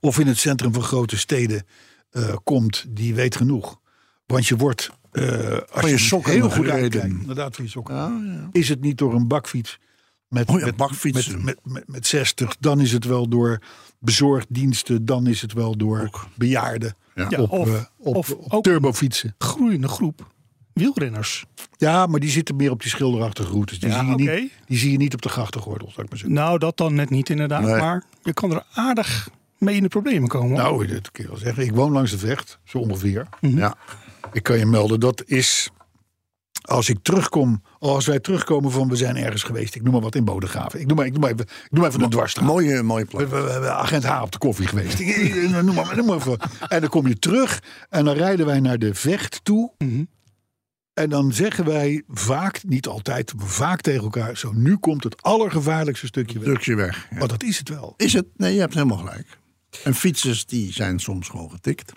of 0.00 0.18
in 0.18 0.26
het 0.26 0.38
centrum 0.38 0.72
van 0.72 0.82
grote 0.82 1.18
steden 1.18 1.66
eh, 2.10 2.36
komt, 2.44 2.84
die 2.88 3.14
weet 3.14 3.36
genoeg. 3.36 3.80
Want 4.26 4.46
je 4.46 4.56
wordt, 4.56 4.90
eh, 5.12 5.58
als 5.70 5.84
je 5.84 5.90
je, 5.90 5.98
sokken 5.98 6.32
heel 6.32 6.50
goed 6.50 6.68
uitkijkt... 6.68 7.06
inderdaad 7.06 7.54
van 7.54 7.64
je 7.64 7.70
sokken. 7.70 7.94
Ja. 7.94 8.48
Is 8.52 8.68
het 8.68 8.80
niet 8.80 8.98
door 8.98 9.14
een 9.14 9.28
bakfiets 9.28 9.78
met, 10.28 10.48
Oh 10.48 10.62
met, 10.62 11.58
met, 11.62 11.88
met 11.88 12.06
60... 12.06 12.56
dan 12.60 12.80
is 12.80 12.92
het 12.92 13.04
wel 13.04 13.28
door 13.28 13.60
bezorgdiensten... 14.02 15.04
dan 15.04 15.26
is 15.26 15.40
het 15.42 15.52
wel 15.52 15.76
door 15.76 16.00
Ook. 16.00 16.26
bejaarden 16.34 16.94
Ja. 17.14 17.26
Ja, 17.28 17.38
op, 17.40 17.50
of- 17.50 17.68
eh, 17.68 17.80
op, 17.98 18.16
of 18.16 18.30
op 18.32 18.62
turbofietsen. 18.62 19.34
Groeiende 19.38 19.88
groep 19.88 20.30
wielrenners. 20.72 21.44
Ja, 21.76 22.06
maar 22.06 22.20
die 22.20 22.30
zitten 22.30 22.56
meer 22.56 22.70
op 22.70 22.80
die 22.80 22.90
schilderachtige 22.90 23.50
routes. 23.50 23.78
Die, 23.80 23.88
Ja, 23.88 23.98
zie, 23.98 24.08
je 24.08 24.14
niet, 24.14 24.50
die 24.66 24.78
zie 24.78 24.90
je 24.92 24.96
niet 24.96 25.14
op 25.14 25.22
de 25.22 25.28
grachtengordel, 25.28 25.90
zou 25.90 26.02
ik 26.02 26.08
maar 26.10 26.18
zeggen. 26.18 26.36
Nou, 26.36 26.58
dat 26.58 26.76
dan 26.76 26.94
net 26.94 27.10
niet 27.10 27.28
inderdaad. 27.30 27.62
Nee. 27.62 27.76
Maar 27.76 28.02
je 28.22 28.32
kan 28.32 28.50
er 28.52 28.64
aardig 28.74 29.28
mee 29.58 29.76
in 29.76 29.82
de 29.82 29.88
problemen 29.88 30.28
komen. 30.28 30.56
Nou, 30.56 30.86
dat 30.86 31.10
kun 31.10 31.22
je 31.24 31.30
wel 31.30 31.38
zeggen. 31.38 31.64
Ik 31.64 31.74
woon 31.74 31.92
langs 31.92 32.10
de 32.10 32.18
vecht, 32.18 32.58
zo 32.64 32.78
ongeveer. 32.78 33.26
Ja. 33.40 33.74
Ik 34.32 34.42
kan 34.42 34.58
je 34.58 34.66
melden, 34.66 35.00
dat 35.00 35.22
is... 35.26 35.70
Als 36.62 36.88
ik 36.88 36.98
terugkom, 37.02 37.62
als 37.78 38.06
wij 38.06 38.20
terugkomen 38.20 38.70
van 38.70 38.88
we 38.88 38.96
zijn 38.96 39.16
ergens 39.16 39.42
geweest. 39.42 39.74
Ik 39.74 39.82
noem 39.82 39.92
maar 39.92 40.00
wat 40.02 40.14
in 40.14 40.24
Bodegraven. 40.24 40.80
Ik 40.80 40.86
noem 40.86 40.96
maar, 40.96 41.06
ik 41.06 41.12
noem 41.12 41.20
maar 41.20 41.30
even, 41.30 41.44
ik 41.44 41.68
noem 41.70 41.80
maar 41.80 41.90
even 41.90 42.02
een 42.02 42.10
dwarsstraat. 42.10 42.46
Mooie, 42.46 42.82
mooie 42.82 43.04
We 43.04 43.10
plek. 43.10 43.28
we- 43.28 43.40
we- 43.40 43.58
we- 43.60 43.70
agent 43.70 44.04
H 44.04 44.22
op 44.22 44.32
de 44.32 44.38
koffie 44.38 44.66
geweest. 44.66 44.98
Noem 45.62 45.74
maar, 45.74 45.96
noem 45.96 46.06
maar 46.06 46.16
even. 46.16 46.36
En 46.68 46.80
dan 46.80 46.90
kom 46.90 47.06
je 47.06 47.18
terug 47.18 47.62
en 47.88 48.04
dan 48.04 48.14
rijden 48.16 48.46
wij 48.46 48.60
naar 48.60 48.78
de 48.78 48.94
vecht 48.94 49.40
toe. 49.42 49.72
Mhm. 49.78 50.04
En 50.94 51.08
dan 51.10 51.32
zeggen 51.32 51.64
wij 51.64 52.02
vaak, 52.08 52.60
niet 52.66 52.86
altijd, 52.86 53.32
maar 53.36 53.46
vaak 53.46 53.80
tegen 53.80 54.02
elkaar... 54.02 54.36
zo, 54.36 54.52
nu 54.54 54.76
komt 54.76 55.04
het 55.04 55.22
allergevaarlijkste 55.22 56.06
stukje 56.06 56.38
weg. 56.38 56.48
Druk 56.48 56.62
je 56.62 56.74
weg. 56.74 57.06
Ja. 57.10 57.18
Want 57.18 57.30
dat 57.30 57.42
is 57.42 57.58
het 57.58 57.68
wel. 57.68 57.94
Is 57.96 58.12
het? 58.12 58.26
Nee, 58.36 58.54
je 58.54 58.60
hebt 58.60 58.74
helemaal 58.74 58.96
gelijk. 58.98 59.26
En 59.84 59.94
fietsers 59.94 60.46
die 60.46 60.72
zijn 60.72 60.98
soms 61.00 61.28
gewoon 61.28 61.50
getikt. 61.50 61.92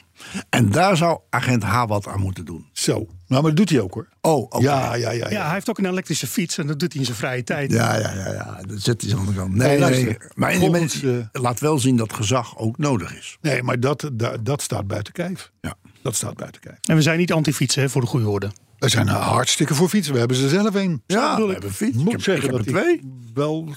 En 0.49 0.71
daar 0.71 0.97
zou 0.97 1.19
agent 1.29 1.63
H 1.63 1.85
wat 1.85 2.07
aan 2.07 2.19
moeten 2.19 2.45
doen. 2.45 2.65
Zo. 2.73 2.93
Nou, 3.27 3.41
maar 3.41 3.41
dat 3.41 3.55
doet 3.55 3.69
hij 3.69 3.79
ook 3.79 3.93
hoor. 3.93 4.07
Oh, 4.21 4.41
oké. 4.43 4.57
Ja, 4.59 4.95
ja, 4.95 5.11
ja. 5.11 5.11
ja. 5.11 5.29
Ja, 5.29 5.43
hij 5.45 5.53
heeft 5.53 5.69
ook 5.69 5.77
een 5.77 5.85
elektrische 5.85 6.27
fiets 6.27 6.57
en 6.57 6.67
dat 6.67 6.79
doet 6.79 6.91
hij 6.91 6.99
in 7.01 7.05
zijn 7.07 7.17
vrije 7.17 7.43
tijd. 7.43 7.71
Ja, 7.71 7.95
ja, 7.97 8.13
ja, 8.13 8.31
ja. 8.33 8.59
Dat 8.67 8.81
zet 8.81 9.01
hij 9.01 9.15
aan 9.15 9.25
de 9.25 9.33
kant. 9.33 9.53
Nee, 9.53 9.79
Nee. 9.79 10.17
Maar 10.35 10.53
in 10.53 10.59
Volgens, 10.59 11.01
mensen 11.01 11.29
laat 11.31 11.59
wel 11.59 11.79
zien 11.79 11.95
dat 11.97 12.13
gezag 12.13 12.57
ook 12.57 12.77
nodig 12.77 13.17
is. 13.17 13.37
Nee, 13.41 13.63
maar 13.63 13.79
dat, 13.79 14.09
dat, 14.13 14.45
dat 14.45 14.61
staat 14.61 14.87
buiten 14.87 15.13
kijf. 15.13 15.51
Ja. 15.61 15.75
Dat 16.01 16.15
staat 16.15 16.35
buiten 16.35 16.61
kijf. 16.61 16.77
En 16.81 16.95
we 16.95 17.01
zijn 17.01 17.17
niet 17.17 17.31
anti-fietsen, 17.33 17.89
voor 17.89 18.01
de 18.01 18.07
goede 18.07 18.29
orde. 18.29 18.51
We 18.77 18.89
zijn 18.89 19.07
er 19.07 19.13
hartstikke 19.13 19.75
voor 19.75 19.89
fietsen. 19.89 20.13
We 20.13 20.19
hebben 20.19 20.37
ze 20.37 20.49
zelf 20.49 20.75
een. 20.75 21.01
Ja, 21.07 21.35
we 21.45 21.51
hebben 21.51 21.73
fiets. 21.73 21.95
Moet 21.97 22.05
Ik 22.05 22.11
heb- 22.11 22.21
zeggen 22.21 22.45
ik 22.45 22.55
heb 22.55 22.65
dat 22.65 22.75
er 22.75 22.89
ik 22.89 22.99
twee. 22.99 23.11
wel 23.33 23.67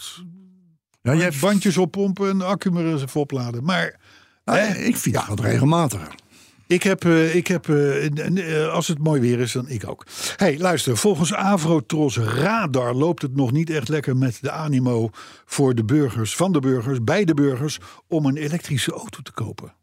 Ja, 1.13 1.15
jij, 1.15 1.33
bandjes 1.41 1.77
oppompen 1.77 2.31
en 2.31 2.39
de 2.39 2.45
accu 2.45 2.71
maar 2.71 2.85
eens 2.85 3.03
even 3.03 3.21
opladen. 3.21 3.65
Maar 3.65 3.97
nou, 4.45 4.59
hè, 4.59 4.75
ik 4.79 4.97
fiets 4.97 5.27
wat 5.27 5.41
regelmatiger. 5.41 6.15
ik 6.67 6.83
heb, 6.83 7.05
eh, 7.05 7.35
ik 7.35 7.47
heb 7.47 7.69
eh, 7.69 8.65
eh, 8.65 8.73
als 8.73 8.89
het 8.89 8.99
mooi 8.99 9.21
weer 9.21 9.41
is, 9.41 9.53
dan 9.53 9.69
ik 9.69 9.89
ook. 9.89 10.07
hey, 10.37 10.59
luister. 10.59 10.97
Volgens 10.97 11.35
Avrotros 11.35 12.17
Radar 12.17 12.95
loopt 12.95 13.23
het 13.23 13.37
nog 13.37 13.53
niet 13.53 13.71
echt 13.71 13.89
lekker 13.89 14.17
met 14.17 14.39
de 14.41 14.51
animo 14.51 15.11
voor 15.45 15.75
de 15.75 15.85
burgers, 15.85 16.37
van 16.37 16.53
de 16.53 16.61
burgers, 16.61 17.05
bij 17.05 17.25
de 17.25 17.35
burgers, 17.35 17.79
om 18.07 18.27
een 18.27 18.37
elektrische 18.37 18.93
auto 18.93 19.23
te 19.23 19.33
kopen. 19.33 19.77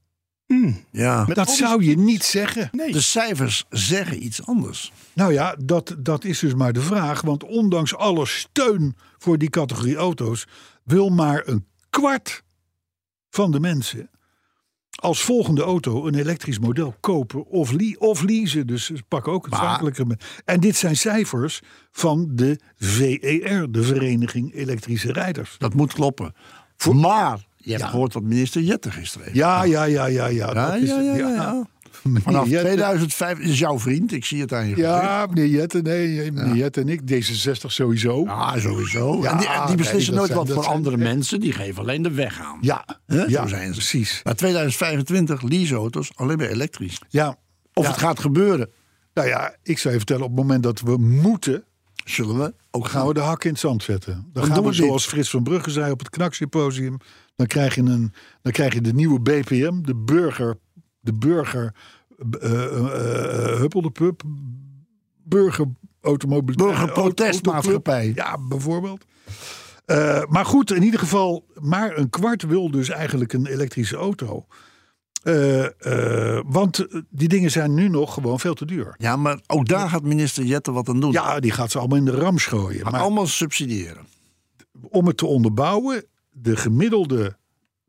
Ja. 0.92 1.24
Met 1.28 1.36
Dat 1.36 1.50
zou 1.50 1.84
je 1.84 1.98
niet 1.98 2.24
zeggen. 2.24 2.70
Nee. 2.72 2.92
De 2.92 3.02
cijfers 3.02 3.66
zeggen 3.70 4.26
iets 4.26 4.46
anders. 4.46 4.92
Nou 5.14 5.34
ja, 5.34 5.56
dat, 5.64 5.96
dat 6.00 6.24
is 6.24 6.40
dus 6.40 6.54
maar 6.54 6.74
de 6.74 6.82
vraag. 6.82 7.22
Want 7.22 7.44
ondanks 7.44 7.96
alle 7.96 8.26
steun 8.26 8.96
voor 9.18 9.38
die 9.38 9.50
categorie 9.50 9.96
auto's, 9.96 10.48
wil 10.86 11.10
maar 11.10 11.42
een 11.46 11.66
kwart 11.90 12.44
van 13.30 13.52
de 13.52 13.60
mensen 13.60 14.10
als 14.96 15.22
volgende 15.22 15.62
auto 15.62 16.08
een 16.08 16.16
elektrisch 16.16 16.60
model 16.60 16.96
kopen 17.00 17.46
of, 17.46 17.72
le- 17.72 17.96
of 17.98 18.22
leasen. 18.22 18.68
Dus 18.68 18.86
ze 18.86 19.04
pakken 19.08 19.32
ook 19.32 19.46
het 19.46 19.54
Maar- 19.54 19.62
zakelijke. 19.70 20.18
En 20.46 20.60
dit 20.60 20.76
zijn 20.76 20.96
cijfers 20.96 21.62
van 21.92 22.30
de 22.32 22.60
VER, 22.78 23.72
de 23.72 23.84
Vereniging 23.84 24.54
Elektrische 24.54 25.12
Rijders. 25.12 25.56
Dat 25.58 25.74
moet 25.74 25.94
kloppen. 25.94 26.34
Maar 26.94 27.46
je 27.58 27.70
hebt 27.70 27.84
Ja. 27.84 27.90
gehoord 27.90 28.14
wat 28.14 28.24
minister 28.24 28.62
Jette 28.62 28.92
gisteren 28.92 29.26
heeft. 29.26 29.38
Ja, 29.38 29.64
ja, 29.64 29.84
ja, 29.84 30.06
ja, 30.06 30.26
ja. 30.28 30.48
ja, 30.48 30.54
dat 30.72 30.82
is- 30.82 30.90
ja, 30.90 31.00
ja, 31.00 31.14
ja. 31.16 31.68
Meneer 32.06 32.22
Vanaf 32.22 32.48
Jette- 32.48 32.64
2005 32.66 33.40
is 33.40 33.60
jouw 33.60 33.80
vriend. 33.80 34.12
Ik 34.14 34.26
zie 34.26 34.42
het 34.42 34.54
aan 34.54 34.68
je 34.68 34.74
gezicht. 34.74 34.90
Ja, 34.90 35.26
meneer 35.30 35.48
Jette, 35.48 35.82
nee, 35.82 36.32
meneer 36.32 36.56
Jette 36.56 36.82
en 36.82 36.90
ik, 36.90 37.02
D66 37.02 37.66
sowieso. 37.66 38.24
Ja, 38.26 38.60
sowieso. 38.60 39.22
Ja, 39.22 39.32
en 39.32 39.38
die, 39.38 39.48
en 39.48 39.68
die 39.68 39.76
beslissen 39.76 40.14
nooit 40.14 40.28
zijn- 40.28 40.40
wat 40.40 40.50
voor 40.50 40.64
zijn 40.64 40.76
andere 40.76 40.98
mensen. 40.98 41.40
Die 41.40 41.52
geven 41.52 41.82
alleen 41.82 42.02
de 42.02 42.12
weg 42.12 42.40
aan. 42.42 42.58
Ja, 42.62 42.86
Hè? 43.06 43.24
ja 43.24 43.42
Zo 43.42 43.48
zijn 43.48 43.66
ze. 43.68 43.72
precies. 43.72 44.22
Maar 44.24 44.36
2025 44.36 45.42
leaseauto's 45.42 46.12
alleen 46.16 46.38
maar 46.38 46.48
elektrisch. 46.48 47.00
Ja, 47.10 47.38
Of 47.74 47.84
Ja. 47.84 47.90
het 47.90 48.00
gaat 48.00 48.20
gebeuren, 48.20 48.70
nou 49.14 49.28
ja, 49.28 49.56
ik 49.64 49.78
zou 49.78 49.94
je 49.94 50.00
vertellen, 50.00 50.24
op 50.24 50.30
het 50.30 50.40
moment 50.40 50.64
dat 50.64 50.80
we 50.82 50.98
moeten, 50.98 51.64
zullen 52.06 52.38
we 52.38 52.54
ook 52.72 52.88
gaan 52.88 53.08
we 53.08 53.14
de 53.14 53.20
hak 53.20 53.44
in 53.44 53.50
het 53.52 53.60
zand 53.60 53.84
zetten. 53.84 54.14
Dan, 54.14 54.24
Dan 54.34 54.44
gaan 54.46 54.54
doen 54.56 54.66
we 54.66 54.74
zoals 54.74 55.06
Frits 55.06 55.30
van 55.30 55.44
Brugge 55.44 55.70
zei 55.72 55.92
op 55.92 56.00
het 56.00 56.10
knaksymposium. 56.10 56.98
Dan 57.36 57.48
krijg 57.48 57.76
je, 57.76 57.82
een, 57.82 58.14
dan 58.42 58.52
krijg 58.52 58.74
je 58.74 58.82
de 58.82 58.94
nieuwe 58.94 59.20
BPM, 59.22 59.82
de 59.82 59.96
burger, 59.96 60.58
de 61.06 61.14
burger, 61.14 61.74
eh 62.42 62.64
eh, 62.64 62.76
eh, 62.76 63.58
huppel 63.60 63.82
de 63.82 63.92
pup, 63.92 64.22
burger 65.24 65.66
automobiel. 66.02 66.56
Burgerprotestmaatschappij. 66.56 68.12
Ja, 68.16 68.38
bijvoorbeeld. 68.50 69.06
Eh, 69.86 70.24
maar 70.28 70.46
goed, 70.46 70.72
in 70.72 70.84
ieder 70.84 71.00
geval, 71.00 71.46
maar 71.62 71.98
een 71.98 72.10
kwart 72.10 72.44
wil 72.44 72.72
dus 72.72 72.90
eigenlijk 72.90 73.34
een 73.34 73.46
elektrische 73.46 73.96
auto. 73.96 74.46
Eh, 75.24 75.66
eh, 76.38 76.44
want 76.46 76.80
eh, 76.88 77.02
die 77.10 77.28
dingen 77.28 77.52
zijn 77.52 77.74
nu 77.74 77.90
nog 77.90 78.14
gewoon 78.14 78.40
veel 78.40 78.54
te 78.54 78.66
duur. 78.66 78.96
Ja, 78.98 79.16
maar 79.16 79.40
ook 79.48 79.68
daar 79.68 79.90
gaat 79.90 80.04
minister 80.04 80.44
Jette 80.44 80.72
wat 80.72 80.90
aan 80.90 81.00
doen. 81.00 81.12
Ja, 81.12 81.40
die 81.40 81.52
gaat 81.52 81.72
ze 81.72 81.80
allemaal 81.80 81.98
in 81.98 82.06
de 82.06 82.12
rams 82.12 82.46
gooien. 82.46 82.84
Maar 82.84 82.92
Maar 82.92 83.02
allemaal 83.02 83.28
subsidiëren. 83.28 84.06
om 84.90 85.08
het 85.08 85.18
te 85.18 85.26
onderbouwen, 85.26 86.06
de 86.32 86.56
gemiddelde 86.56 87.38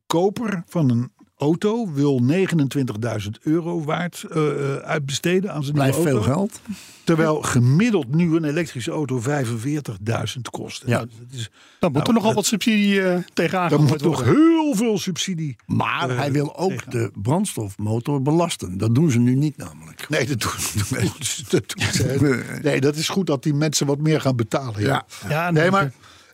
koper 0.07 0.63
van 0.67 0.91
een 0.91 1.11
auto 1.39 1.93
wil 1.93 2.21
29.000 2.31 3.29
euro 3.43 3.85
waard 3.85 4.25
eh, 4.31 4.49
eh, 4.49 4.77
uitbesteden 4.77 5.53
aan 5.53 5.63
zijn 5.63 5.75
Blijft 5.75 5.97
nieuwe 5.97 6.11
veel 6.11 6.19
auto. 6.21 6.33
geld. 6.35 6.61
Terwijl 7.05 7.43
gemiddeld 7.43 8.15
nu 8.15 8.37
een 8.37 8.45
elektrische 8.45 8.91
auto 8.91 9.21
45.000 9.21 10.41
kost. 10.51 10.83
Ja. 10.87 10.97
Nou, 10.97 11.09
dat 11.19 11.39
is, 11.39 11.51
Dan 11.79 11.93
moet 11.93 12.07
er 12.09 12.15
nogal 12.15 12.35
wat 12.35 12.47
subsidie 12.47 13.03
eh 13.03 13.19
tegenaan 13.35 13.71
gegooid 13.71 13.91
moet 13.91 14.03
nog 14.03 14.25
heel 14.25 14.75
veel 14.75 14.99
subsidie. 14.99 15.57
Maar 15.67 16.17
hij 16.17 16.33
wil 16.33 16.57
ook 16.57 16.71
tegen. 16.71 16.91
de 16.91 17.11
brandstofmotor 17.15 18.23
belasten. 18.23 18.79
Dat 18.79 18.95
doen 18.95 19.11
ze 19.11 19.19
nu 19.19 19.35
niet 19.35 19.57
namelijk. 19.57 20.09
Nee, 20.09 20.27
dat 20.27 20.41
doen, 20.41 20.51
dat 21.51 21.75
doen 21.77 21.93
ze. 21.93 22.59
Nee, 22.63 22.81
dat 22.81 22.97
is 22.97 23.09
goed 23.09 23.27
dat 23.27 23.43
die 23.43 23.55
mensen 23.55 23.87
wat 23.87 23.99
meer 24.01 24.21
gaan 24.21 24.37
betalen. 24.37 24.81
Ja. 24.81 24.87
Ja. 24.87 25.29
Ja, 25.29 25.51
Nee, 25.51 25.71
maar 25.71 25.93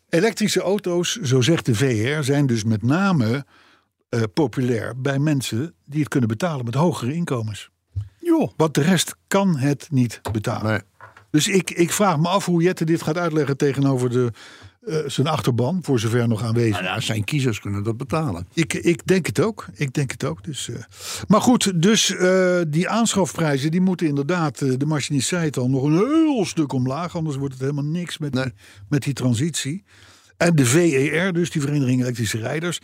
elektrische 0.08 0.60
auto's, 0.60 1.16
zo 1.20 1.40
zegt 1.40 1.66
de 1.66 1.74
VR, 1.74 2.22
zijn 2.22 2.46
dus 2.46 2.64
met 2.64 2.82
name 2.82 3.44
eh, 4.12 4.22
populair 4.34 5.00
bij 5.00 5.18
mensen 5.18 5.74
die 5.84 6.00
het 6.00 6.08
kunnen 6.08 6.28
betalen 6.28 6.64
met 6.64 6.74
hogere 6.74 7.14
inkomens. 7.14 7.70
Joh. 8.18 8.50
Want 8.56 8.74
de 8.74 8.82
rest 8.82 9.16
kan 9.28 9.56
het 9.56 9.86
niet 9.90 10.20
betalen. 10.32 10.70
Nee. 10.70 10.80
Dus 11.30 11.48
ik, 11.48 11.70
ik 11.70 11.92
vraag 11.92 12.18
me 12.18 12.28
af 12.28 12.44
hoe 12.44 12.62
Jette 12.62 12.84
dit 12.84 13.02
gaat 13.02 13.18
uitleggen 13.18 13.56
tegenover 13.56 14.10
de, 14.10 14.32
eh, 14.82 14.96
zijn 15.06 15.26
achterban, 15.26 15.78
voor 15.82 15.98
zover 15.98 16.28
nog 16.28 16.42
aanwezig. 16.42 16.80
Nou 16.80 16.84
ja, 16.84 17.00
zijn 17.00 17.24
kiezers 17.24 17.60
kunnen 17.60 17.82
dat 17.82 17.96
betalen. 17.96 18.46
Ik, 18.52 18.74
ik 18.74 19.06
denk 19.06 19.26
het 19.26 19.40
ook. 19.40 19.66
Ik 19.74 19.92
denk 19.92 20.10
het 20.10 20.24
ook. 20.24 20.44
Dus, 20.44 20.68
eh. 20.68 20.76
Maar 21.28 21.40
goed, 21.40 21.82
dus 21.82 22.14
eh, 22.16 22.60
die 22.68 22.88
aanschafprijzen 22.88 23.70
die 23.70 23.80
moeten 23.80 24.06
inderdaad, 24.06 24.58
de 24.58 24.86
machinist 24.86 25.28
zei 25.28 25.44
het 25.44 25.56
al, 25.56 25.68
nog 25.68 25.82
een 25.82 25.96
heel 25.96 26.44
stuk 26.46 26.72
omlaag. 26.72 27.16
Anders 27.16 27.36
wordt 27.36 27.52
het 27.52 27.62
helemaal 27.62 27.84
niks 27.84 28.18
met, 28.18 28.34
Nee. 28.34 28.44
die, 28.44 28.52
met 28.88 29.02
die 29.02 29.12
transitie. 29.12 29.84
En 30.36 30.56
de 30.56 30.66
VER, 30.66 31.32
dus 31.32 31.50
die 31.50 31.60
Vereniging 31.60 32.00
Elektrische 32.00 32.38
Rijders, 32.38 32.80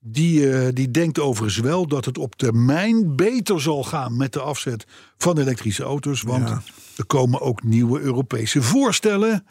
die, 0.00 0.52
eh, 0.52 0.68
die 0.72 0.90
denkt 0.90 1.18
overigens 1.18 1.58
wel 1.62 1.86
dat 1.86 2.04
het 2.04 2.18
op 2.18 2.34
termijn 2.36 3.16
beter 3.16 3.60
zal 3.60 3.84
gaan 3.84 4.16
met 4.16 4.32
de 4.32 4.40
afzet 4.40 4.86
van 5.18 5.38
elektrische 5.38 5.82
auto's. 5.82 6.22
Want 6.22 6.48
Ja. 6.48 6.62
er 6.96 7.06
komen 7.06 7.40
ook 7.40 7.62
nieuwe 7.62 8.00
Europese 8.00 8.62
voorstellen 8.62 9.46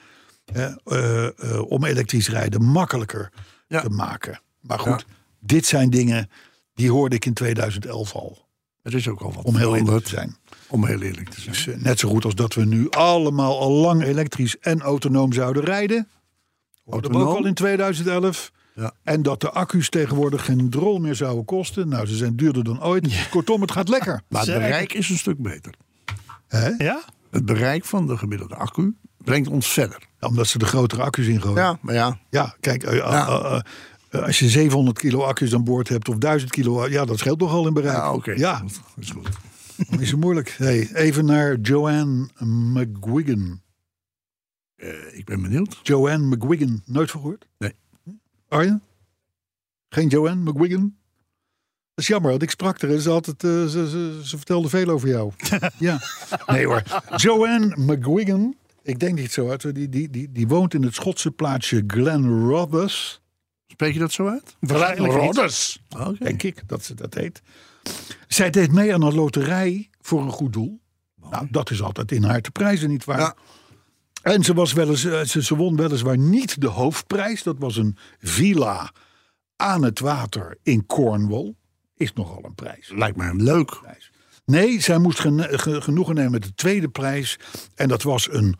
eh, 0.46 0.74
eh, 0.86 1.62
om 1.68 1.86
elektrisch 1.86 2.30
rijden 2.30 2.64
makkelijker 2.64 3.32
Ja. 3.68 3.82
te 3.82 3.90
maken. 3.90 4.42
Maar 4.60 4.80
goed, 4.80 5.06
dit 5.40 5.66
zijn 5.66 5.90
dingen 5.90 6.30
die 6.74 6.92
hoorde 6.92 7.16
ik 7.16 7.26
in 7.26 7.34
2011 7.34 8.14
al. 8.16 8.48
Het 8.84 8.94
is 8.94 9.08
ook 9.08 9.22
al 9.22 9.34
wat 9.34 9.44
Om 9.44 9.56
heel 9.56 9.76
eerlijk 9.76 10.04
te 10.04 10.10
zijn. 10.10 10.36
Om 10.68 10.86
heel 10.86 11.02
eerlijk 11.02 11.30
te 11.30 11.42
zijn. 11.42 11.76
Dus 11.76 11.84
net 11.84 12.00
zo 12.00 12.10
goed 12.10 12.26
als 12.26 12.36
dat 12.36 12.54
we 12.54 12.66
nu 12.66 12.90
allemaal 12.90 13.60
al 13.60 13.72
lang 13.72 14.04
elektrisch 14.04 14.58
en 14.60 14.82
autonoom 14.82 15.34
zouden 15.34 15.64
rijden. 15.64 16.08
Hoorden 16.84 17.12
we 17.12 17.18
ook 17.18 17.38
al 17.38 17.46
in 17.46 17.54
2011. 17.54 18.52
Ja. 18.80 18.94
En 19.04 19.22
dat 19.22 19.42
de 19.42 19.52
accu's 19.52 19.90
tegenwoordig 19.90 20.46
geen 20.46 20.70
drol 20.70 21.00
meer 21.00 21.16
zouden 21.16 21.46
kosten. 21.46 21.88
Nou, 21.88 22.08
ze 22.08 22.16
zijn 22.16 22.36
duurder 22.36 22.64
dan 22.64 22.84
ooit. 22.84 23.30
Kortom, 23.30 23.62
het 23.62 23.72
gaat 23.72 23.90
lekker. 23.90 24.22
Maar 24.30 24.46
het 24.46 24.54
bereik 24.54 24.94
is 24.94 25.10
een 25.10 25.18
stuk 25.18 25.38
beter. 25.38 25.74
Hè? 26.48 26.70
Ja? 26.70 27.04
Het 27.32 27.46
bereik 27.46 27.86
van 27.86 28.08
de 28.08 28.18
gemiddelde 28.18 28.56
accu 28.56 28.96
brengt 29.18 29.50
ons 29.50 29.68
verder. 29.68 30.08
Omdat 30.20 30.48
ze 30.48 30.58
de 30.58 30.66
grotere 30.66 31.02
accu's 31.02 31.28
ingooien. 31.28 31.62
Ja, 31.62 31.80
maar 31.82 31.94
ja. 31.94 32.20
Ja, 32.30 32.56
kijk, 32.60 32.84
eh, 32.84 32.98
eh, 32.98 33.62
eh, 34.10 34.24
als 34.24 34.40
je 34.40 34.50
700 34.50 35.00
kilo 35.00 35.24
accu's 35.24 35.54
aan 35.54 35.64
boord 35.64 35.90
hebt 35.90 36.10
of 36.10 36.18
1000 36.18 36.52
kilo, 36.52 36.88
ja, 36.88 37.06
dat 37.06 37.20
scheelt 37.20 37.40
nogal 37.40 37.68
in 37.68 37.74
bereik. 37.74 37.96
Ja, 37.96 38.14
oké. 38.14 38.32
Ja, 38.32 38.60
Dat 38.60 38.82
is 38.98 39.10
goed. 39.10 39.30
dat 39.90 40.00
is 40.00 40.16
moeilijk. 40.16 40.56
Hey, 40.58 40.90
even 40.94 41.26
naar 41.26 41.58
Joanne 41.58 42.30
McGuigan. 42.46 43.62
Eh, 44.76 45.18
ik 45.18 45.26
ben 45.26 45.42
benieuwd. 45.42 45.80
Joanne 45.84 46.36
McGuigan, 46.36 46.82
nooit 46.86 47.12
van 47.12 47.22
gehoord? 47.22 47.48
Nee. 47.58 47.74
Arjen? 48.50 48.84
Geen 49.90 50.08
Joanne 50.08 50.52
McGuigan? 50.52 50.98
Dat 51.94 52.08
is 52.08 52.08
jammer, 52.08 52.30
want 52.30 52.44
ik 52.44 52.50
sprak 52.50 52.82
er 52.82 52.92
en 52.92 53.02
ze, 53.02 53.10
altijd, 53.10 53.44
eh, 53.44 53.50
ze, 53.50 53.90
ze, 53.90 54.22
ze 54.24 54.38
vertelde 54.38 54.70
veel 54.70 54.90
over 54.90 55.08
jou. 55.08 55.32
ja. 55.78 56.00
Nee 56.48 56.66
hoor. 56.66 56.84
Joanne 57.16 57.74
McGuigan, 57.76 58.56
ik 58.84 59.00
denk 59.00 59.20
niet 59.20 59.32
zo 59.32 59.50
uit, 59.50 59.76
die, 59.76 59.90
die, 59.90 60.10
die, 60.10 60.32
die 60.32 60.48
woont 60.48 60.74
in 60.74 60.84
het 60.84 60.96
Schotse 60.96 61.32
plaatsje 61.32 61.84
Glen 61.88 62.48
Rothers. 62.48 63.22
Spreek 63.68 63.94
je 63.94 64.00
dat 64.00 64.12
zo 64.12 64.28
uit? 64.28 64.56
Waarschijnlijk 64.60 65.14
niet. 65.14 65.22
Rothers. 65.22 65.82
Denk 66.20 66.44
ik 66.44 66.68
dat 66.68 66.84
ze 66.84 66.94
dat 66.94 67.14
heet. 67.14 67.42
Zij 68.28 68.50
deed 68.50 68.72
mee 68.72 68.94
aan 68.94 69.02
een 69.02 69.16
loterij 69.16 69.90
voor 70.02 70.22
een 70.22 70.32
goed 70.32 70.54
doel. 70.54 70.80
Nou, 71.30 71.48
dat 71.52 71.72
is 71.72 71.82
altijd 71.82 72.12
in 72.12 72.24
haar 72.24 72.42
te 72.42 72.52
prijzen, 72.52 72.90
niet 72.90 73.06
waar? 73.06 73.20
Ja. 73.20 73.36
En 74.22 74.44
ze, 74.44 74.54
was 74.54 74.74
wel 74.74 74.90
eens, 74.90 75.06
eh, 75.06 75.22
ze, 75.22 75.44
ze 75.44 75.56
won 75.56 75.76
weliswaar 75.76 76.18
niet 76.18 76.62
de 76.62 76.68
hoofdprijs. 76.68 77.44
Dat 77.44 77.56
was 77.60 77.78
een 77.78 77.98
villa 78.20 78.92
aan 79.56 79.84
het 79.84 80.00
water 80.00 80.58
in 80.64 80.86
Cornwall. 80.86 81.54
Is 81.96 82.14
nogal 82.14 82.44
een 82.46 82.56
prijs. 82.56 82.92
Lijkt 82.96 83.18
mij 83.18 83.34
leuk. 83.34 83.78
prijs. 83.82 84.12
Nee, 84.46 84.82
zij 84.82 84.98
moest 84.98 85.20
ge- 85.20 85.82
genoegen 85.82 86.16
nemen 86.16 86.32
met 86.32 86.44
de 86.44 86.54
tweede 86.54 86.90
prijs. 86.90 87.40
En 87.76 87.88
dat 87.88 88.04
was 88.04 88.32
een 88.32 88.56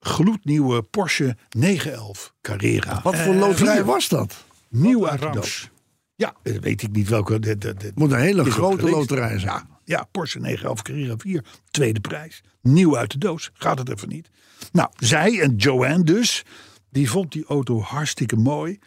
gloednieuwe 0.00 0.82
Porsche 0.82 1.36
911 1.56 2.34
Carrera. 2.40 3.00
Wat 3.02 3.16
voor 3.16 3.34
loterij 3.34 3.74
vier. 3.74 3.84
was 3.84 4.08
dat? 4.08 4.44
Nieuw 4.68 5.08
uit 5.08 5.20
de 5.20 5.30
doos. 5.30 5.70
Ja, 6.14 6.34
eh, 6.42 6.58
weet 6.58 6.82
ik 6.82 6.92
niet 6.92 7.08
welke. 7.08 7.38
De, 7.38 7.58
de, 7.58 7.74
de, 7.74 7.92
Moet 7.94 8.12
een 8.12 8.18
hele 8.18 8.50
grote 8.50 8.90
loterij 8.90 9.38
zijn. 9.38 9.52
Ja, 9.52 9.71
ja, 9.84 10.08
Porsche 10.10 10.38
911 10.38 10.82
Carrera 10.82 11.14
4, 11.16 11.44
tweede 11.70 12.00
prijs. 12.00 12.42
Nieuw 12.60 12.96
uit 12.96 13.10
de 13.10 13.18
doos, 13.18 13.50
gaat 13.52 13.78
het 13.78 13.90
even 13.90 14.08
niet. 14.08 14.30
Nou, 14.72 14.90
zij 14.96 15.40
en 15.40 15.56
Joanne 15.56 16.04
dus, 16.04 16.44
die 16.90 17.10
vond 17.10 17.32
die 17.32 17.44
auto 17.44 17.80
hartstikke 17.80 18.36
mooi. 18.36 18.78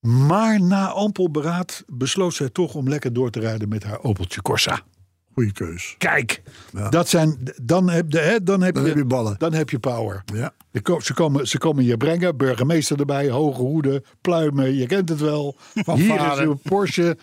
Maar 0.00 0.60
na 0.60 0.88
ampel 0.88 1.30
beraad 1.30 1.84
besloot 1.86 2.34
zij 2.34 2.48
toch 2.48 2.74
om 2.74 2.88
lekker 2.88 3.12
door 3.12 3.30
te 3.30 3.40
rijden 3.40 3.68
met 3.68 3.82
haar 3.82 4.02
Opeltje 4.02 4.42
Corsa. 4.42 4.82
Goeie 5.36 5.52
keus. 5.52 5.94
Kijk, 5.98 6.42
dat 6.90 7.08
zijn, 7.08 7.38
dan, 7.62 7.90
heb, 7.90 8.10
de, 8.10 8.18
hè, 8.18 8.42
dan, 8.42 8.62
heb, 8.62 8.74
Dan 8.74 8.82
je, 8.82 8.88
heb 8.88 8.98
je 8.98 9.04
ballen. 9.04 9.34
Dan 9.38 9.52
heb 9.52 9.70
je 9.70 9.78
power. 9.78 10.22
Ja. 10.34 10.52
Ko- 10.82 11.00
Ze 11.00 11.14
komen, 11.14 11.48
ze 11.48 11.58
komen 11.58 11.84
je 11.84 11.96
brengen, 11.96 12.36
burgemeester 12.36 12.98
erbij, 13.00 13.28
hoge 13.30 13.60
hoeden, 13.60 14.04
pluimen, 14.20 14.74
je 14.74 14.86
kent 14.86 15.08
het 15.08 15.20
wel. 15.20 15.56
Hier 15.94 16.32
is 16.32 16.38
uw 16.38 16.54
Porsche, 16.62 17.16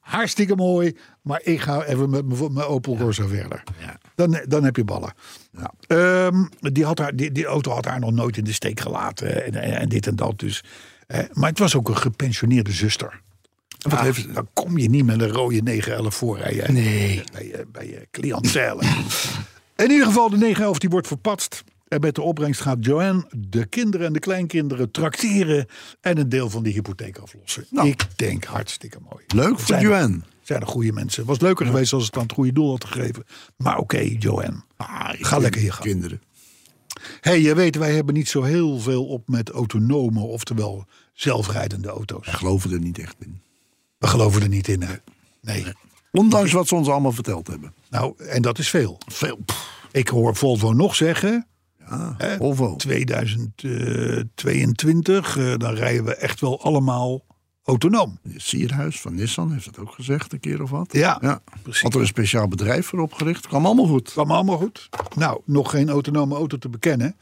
hartstikke 0.00 0.54
mooi, 0.56 0.96
maar 1.22 1.40
ik 1.44 1.60
ga 1.60 1.84
even 1.84 2.10
met 2.10 2.26
mijn- 2.26 2.66
Opel 2.66 2.96
Corsa 2.96 3.26
verder. 3.26 3.62
Dan, 4.14 4.40
dan 4.48 4.64
heb 4.64 4.76
je 4.76 4.84
ballen. 4.84 5.12
Ehm, 5.86 6.44
die, 6.60 6.84
had 6.84 6.98
haar, 6.98 7.16
die, 7.16 7.32
die 7.32 7.44
auto 7.46 7.70
had 7.72 7.84
haar 7.84 8.00
nog 8.00 8.12
nooit 8.12 8.36
in 8.36 8.44
de 8.44 8.52
steek 8.52 8.80
gelaten 8.80 9.44
en, 9.46 9.54
en, 9.54 9.78
en 9.78 9.88
dit 9.88 10.06
en 10.06 10.16
dat. 10.16 10.38
Dus. 10.38 10.64
Eh, 11.06 11.18
maar 11.32 11.48
het 11.48 11.58
was 11.58 11.74
ook 11.76 11.88
een 11.88 11.96
gepensioneerde 11.96 12.72
zuster. 12.72 13.20
Wat 13.78 14.00
heeft, 14.00 14.34
dan 14.34 14.48
kom 14.52 14.78
je 14.78 14.88
niet 14.90 15.04
met 15.04 15.20
een 15.20 15.28
rode 15.28 15.62
911 15.62 16.14
voorrijden. 16.14 16.72
Nee. 16.74 17.22
Bij 17.32 17.46
je, 17.46 17.66
bij 17.72 17.86
je 17.88 18.08
cliëntele. 18.10 18.82
In 19.76 19.90
ieder 19.90 20.06
geval, 20.06 20.30
de 20.30 20.36
911 20.36 20.78
die 20.78 20.90
wordt 20.90 21.06
verpatst. 21.06 21.64
En 21.88 22.00
met 22.00 22.14
de 22.14 22.22
opbrengst 22.22 22.60
gaat 22.60 22.76
Joanne 22.80 23.24
de 23.36 23.66
kinderen 23.66 24.06
en 24.06 24.12
de 24.12 24.18
kleinkinderen 24.18 24.90
trakteren. 24.90 25.66
En 26.00 26.18
een 26.18 26.28
deel 26.28 26.50
van 26.50 26.62
die 26.62 26.72
hypotheek 26.72 27.18
aflossen. 27.18 27.66
Nou. 27.70 27.88
Ik 27.88 28.06
denk 28.16 28.44
hartstikke 28.44 28.98
mooi. 29.10 29.24
Leuk 29.26 29.58
voor 29.58 29.78
Joanne. 29.80 30.20
Zijn 30.42 30.60
er 30.60 30.66
goede 30.66 30.92
mensen. 30.92 31.24
Was 31.24 31.40
leuker 31.40 31.66
geweest 31.66 31.92
als 31.92 32.04
het 32.06 32.16
aan 32.16 32.22
het 32.22 32.32
goede 32.32 32.52
doel 32.52 32.70
had 32.70 32.84
gegeven. 32.84 33.24
Maar 33.56 33.78
oké, 33.78 33.98
Joanne. 34.18 34.62
Ah, 34.76 35.08
Ga 35.12 35.38
lekker 35.38 35.62
je 35.62 35.70
gang. 35.72 35.84
Kinderen. 35.84 36.22
hey, 37.20 37.40
je 37.40 37.54
weet, 37.54 37.76
wij 37.76 37.94
hebben 37.94 38.14
niet 38.14 38.28
zo 38.28 38.42
heel 38.42 38.78
veel 38.78 39.06
op 39.06 39.28
met 39.28 39.50
autonome, 39.50 40.20
oftewel 40.20 40.86
zelfrijdende 41.12 41.88
auto's. 41.88 42.26
Wij 42.26 42.34
geloven 42.34 42.70
er 42.72 42.80
niet 42.80 42.98
echt 42.98 43.16
in. 43.18 43.40
We 43.98 44.06
geloven 44.06 44.42
er 44.42 44.48
niet 44.48 44.68
in. 44.68 44.82
Hè? 44.82 44.94
Nee. 45.40 45.64
Ondanks 46.12 46.52
wat 46.52 46.68
ze 46.68 46.74
ons 46.74 46.88
allemaal 46.88 47.12
verteld 47.12 47.46
hebben. 47.46 47.74
Nou, 47.90 48.24
en 48.24 48.42
dat 48.42 48.58
is 48.58 48.68
veel. 48.70 48.98
Veel. 49.06 49.38
Ik 49.92 50.08
hoor 50.08 50.36
Volvo 50.36 50.72
nog 50.72 50.94
zeggen. 50.94 51.46
Ja, 51.88 52.14
Hè? 52.18 52.36
Volvo. 52.36 52.76
2022, 52.76 55.36
eh, 55.36 55.54
dan 55.56 55.74
rijden 55.74 56.04
we 56.04 56.14
echt 56.14 56.40
wel 56.40 56.62
allemaal 56.62 57.24
autonoom. 57.64 58.18
Sierhuis 58.36 59.00
van 59.00 59.14
Nissan 59.14 59.52
heeft 59.52 59.66
het 59.66 59.78
ook 59.78 59.92
gezegd, 59.92 60.32
een 60.32 60.40
keer 60.40 60.62
of 60.62 60.70
wat. 60.70 60.92
Ja, 60.92 61.18
ja. 61.20 61.40
precies. 61.62 61.82
Had 61.82 61.94
er 61.94 62.00
een 62.00 62.06
speciaal 62.06 62.48
bedrijf 62.48 62.86
voor 62.86 63.00
opgericht. 63.00 63.46
Kwam 63.46 63.66
allemaal 63.66 63.86
goed. 63.86 64.10
Kwam 64.10 64.30
allemaal 64.30 64.58
goed. 64.58 64.88
Nou, 65.14 65.40
nog 65.44 65.70
geen 65.70 65.88
autonome 65.88 66.34
auto 66.34 66.58
te 66.58 66.68
bekennen. 66.68 67.16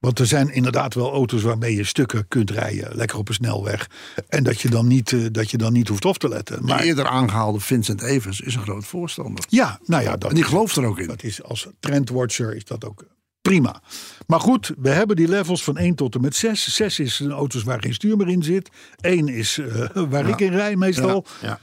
Want 0.00 0.18
er 0.18 0.26
zijn 0.26 0.48
inderdaad 0.52 0.94
wel 0.94 1.12
auto's 1.12 1.42
waarmee 1.42 1.76
je 1.76 1.84
stukken 1.84 2.28
kunt 2.28 2.50
rijden. 2.50 2.96
Lekker 2.96 3.18
op 3.18 3.28
een 3.28 3.34
snelweg. 3.34 3.86
En 4.28 4.42
dat 4.44 4.60
je 4.60 4.68
dan 4.70 4.86
niet, 4.86 5.12
eh, 5.12 5.20
dat 5.32 5.50
je 5.50 5.56
dan 5.56 5.72
niet 5.72 5.88
hoeft 5.88 6.04
op 6.04 6.18
te 6.18 6.28
letten. 6.28 6.56
De 6.56 6.62
Maar 6.66 6.80
eerder 6.80 7.06
aangehaalde 7.06 7.60
Vincent 7.60 8.02
Evers 8.02 8.40
is 8.40 8.54
een 8.54 8.62
groot 8.62 8.84
voorstander. 8.84 9.44
ja, 9.48 9.80
nou 9.84 10.02
ja, 10.02 10.16
dat, 10.16 10.28
En 10.30 10.34
die 10.34 10.44
gelooft 10.44 10.76
er 10.76 10.84
ook 10.84 10.98
in. 10.98 11.06
dat 11.06 11.22
is 11.22 11.42
als 11.42 11.68
trendwatcher 11.80 12.56
is 12.56 12.64
dat 12.64 12.84
ook 12.84 13.04
prima. 13.42 13.82
Maar 14.26 14.40
goed, 14.40 14.72
we 14.78 14.88
hebben 14.88 15.16
die 15.16 15.28
levels 15.28 15.64
van 15.64 15.76
1 15.78 15.94
tot 15.94 16.14
en 16.14 16.20
met 16.20 16.36
6. 16.36 16.74
6 16.74 16.98
is 16.98 17.18
een 17.20 17.30
auto's 17.30 17.62
waar 17.62 17.80
geen 17.82 17.94
stuur 17.94 18.16
meer 18.16 18.28
in 18.28 18.42
zit. 18.42 18.70
1 19.00 19.28
is 19.28 19.58
eh, 19.58 19.88
waar 20.10 20.28
ik 20.28 20.40
in 20.40 20.52
rij 20.52 20.76
meestal. 20.76 21.26
Ja, 21.42 21.58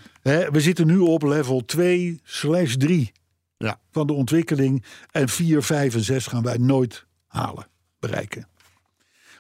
we 0.51 0.59
zitten 0.61 0.87
nu 0.87 0.97
op 0.97 1.23
level 1.23 1.65
2 1.65 2.19
slash 2.23 2.73
3 2.75 3.11
Ja. 3.57 3.79
van 3.91 4.07
de 4.07 4.13
ontwikkeling. 4.13 4.83
En 5.11 5.29
4, 5.29 5.63
5 5.63 5.93
en 5.93 6.03
6 6.03 6.27
gaan 6.27 6.43
wij 6.43 6.57
nooit 6.57 7.05
halen, 7.27 7.67
bereiken. 7.99 8.47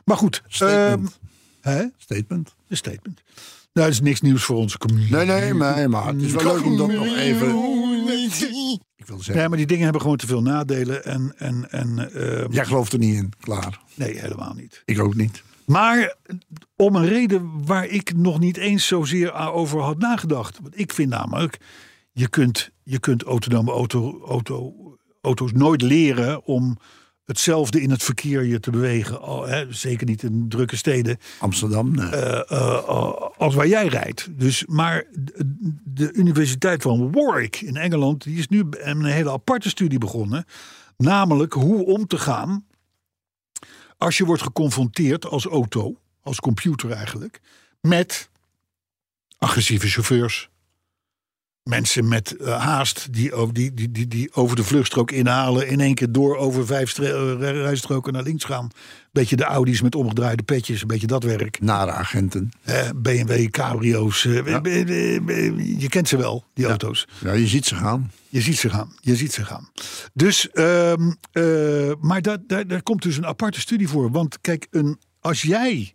Maar 0.05 0.17
goed, 0.17 0.43
Statement. 0.47 1.19
ehm, 1.61 1.75
hè? 1.75 1.85
Statement. 1.97 2.55
een 2.67 2.77
statement. 2.77 3.21
Nou, 3.73 3.89
dat 3.89 3.97
is 3.97 4.01
niks 4.01 4.21
nieuws 4.21 4.43
voor 4.43 4.55
onze 4.55 4.77
community. 4.77 5.13
Nee, 5.13 5.25
nee, 5.25 5.53
maar, 5.53 5.89
maar 5.89 6.07
het 6.07 6.21
is 6.21 6.31
wel 6.31 6.53
leuk 6.55 6.65
om 6.65 6.77
dat 6.77 6.91
nog 6.91 7.15
even... 7.15 7.47
Ik 8.95 9.05
wil 9.05 9.17
zeggen, 9.17 9.35
Nee, 9.35 9.47
maar 9.47 9.57
die 9.57 9.67
dingen 9.67 9.83
hebben 9.83 10.01
gewoon 10.01 10.17
te 10.17 10.27
veel 10.27 10.41
nadelen. 10.41 11.05
En, 11.05 11.33
en, 11.37 11.71
en 11.71 12.13
ehm, 12.13 12.51
jij 12.51 12.65
gelooft 12.65 12.93
er 12.93 12.99
niet 12.99 13.15
in. 13.15 13.33
Klaar. 13.39 13.79
nee, 13.93 14.19
helemaal 14.19 14.53
niet. 14.53 14.81
Ik 14.85 14.99
ook 14.99 15.15
niet. 15.15 15.43
Maar 15.65 16.15
om 16.75 16.95
een 16.95 17.05
reden 17.07 17.65
waar 17.65 17.85
ik 17.85 18.15
nog 18.15 18.39
niet 18.39 18.57
eens 18.57 18.87
zozeer 18.87 19.33
over 19.33 19.79
had 19.81 19.97
nagedacht. 19.97 20.59
Want 20.61 20.79
ik 20.79 20.93
vind 20.93 21.09
namelijk, 21.09 21.57
je 22.11 22.27
kunt, 22.27 22.69
je 22.83 22.99
kunt 22.99 23.23
autonome 23.23 23.71
auto, 23.71 24.21
auto, 24.25 24.73
auto's 25.21 25.51
nooit 25.51 25.81
leren 25.81 26.45
om 26.45 26.77
hetzelfde 27.27 27.81
in 27.81 27.89
het 27.89 28.03
verkeer 28.03 28.43
je 28.43 28.59
te 28.59 28.71
bewegen. 28.71 29.21
Al, 29.21 29.47
hè, 29.47 29.73
zeker 29.73 30.05
niet 30.07 30.23
in 30.23 30.49
drukke 30.49 30.75
steden. 30.75 31.17
Amsterdam, 31.39 31.95
nee. 31.95 32.09
eh, 32.09 32.51
eh, 32.51 33.13
als 33.37 33.55
waar 33.55 33.67
jij 33.67 33.87
rijdt. 33.87 34.27
Dus, 34.39 34.65
maar 34.65 35.05
de 35.83 36.13
Universiteit 36.13 36.81
van 36.81 37.11
Warwick 37.11 37.61
in 37.61 37.77
Engeland, 37.77 38.23
die 38.23 38.37
is 38.37 38.47
nu 38.47 38.63
een 38.69 39.05
hele 39.05 39.31
aparte 39.31 39.69
studie 39.69 39.99
begonnen. 39.99 40.45
Namelijk 40.97 41.53
hoe 41.53 41.85
om 41.85 42.07
te 42.07 42.17
gaan 42.17 42.65
als 43.97 44.17
je 44.17 44.25
wordt 44.25 44.41
geconfronteerd 44.41 45.25
als 45.25 45.45
auto, 45.45 45.95
als 46.21 46.39
computer 46.39 46.91
eigenlijk, 46.91 47.41
met 47.81 48.29
agressieve 49.37 49.87
chauffeurs. 49.87 50.49
Mensen 51.67 52.07
met 52.07 52.35
eh, 52.37 52.59
haast 52.63 53.13
die, 53.13 53.33
over- 53.33 53.53
die, 53.53 53.73
die, 53.73 53.91
die, 53.91 54.07
die 54.07 54.33
over 54.33 54.55
de 54.55 54.63
vluchtstrook 54.63 55.11
inhalen. 55.11 55.67
In 55.67 55.79
één 55.79 55.95
keer 55.95 56.11
door 56.11 56.37
over 56.37 56.65
vijf 56.65 56.99
eh, 56.99 57.33
rijstroken 57.39 58.13
naar 58.13 58.23
links 58.23 58.43
gaan. 58.43 58.69
Beetje 59.11 59.35
de 59.35 59.43
Audi's 59.43 59.81
met 59.81 59.95
omgedraaide 59.95 60.43
petjes. 60.43 60.81
Een 60.81 60.87
beetje 60.87 61.07
dat 61.07 61.23
werk. 61.23 61.59
Nare 61.59 61.91
agenten. 61.91 62.51
Eh, 62.63 62.89
BMW, 62.95 63.49
cabrio's. 63.49 64.25
eh, 64.25 64.33
Je 65.79 65.85
kent 65.89 66.07
ze 66.07 66.17
wel, 66.17 66.45
die 66.53 66.65
auto's. 66.65 67.07
Ja, 67.19 67.33
je 67.33 67.47
ziet 67.47 67.65
ze 67.65 67.75
gaan. 67.75 68.11
Je 68.29 68.41
ziet 68.41 68.57
ze 68.57 68.69
gaan. 68.69 68.91
Je 69.01 69.15
ziet 69.15 69.33
ze 69.33 69.45
gaan. 69.45 69.69
Dus, 70.13 70.49
ehm, 70.51 71.11
eh, 71.31 71.91
maar 71.99 72.21
daar, 72.21 72.37
daar, 72.47 72.67
daar 72.67 72.83
komt 72.83 73.01
dus 73.01 73.17
een 73.17 73.25
aparte 73.25 73.59
studie 73.59 73.87
voor. 73.87 74.11
Want 74.11 74.41
kijk, 74.41 74.67
een, 74.71 74.99
als 75.19 75.41
jij 75.41 75.93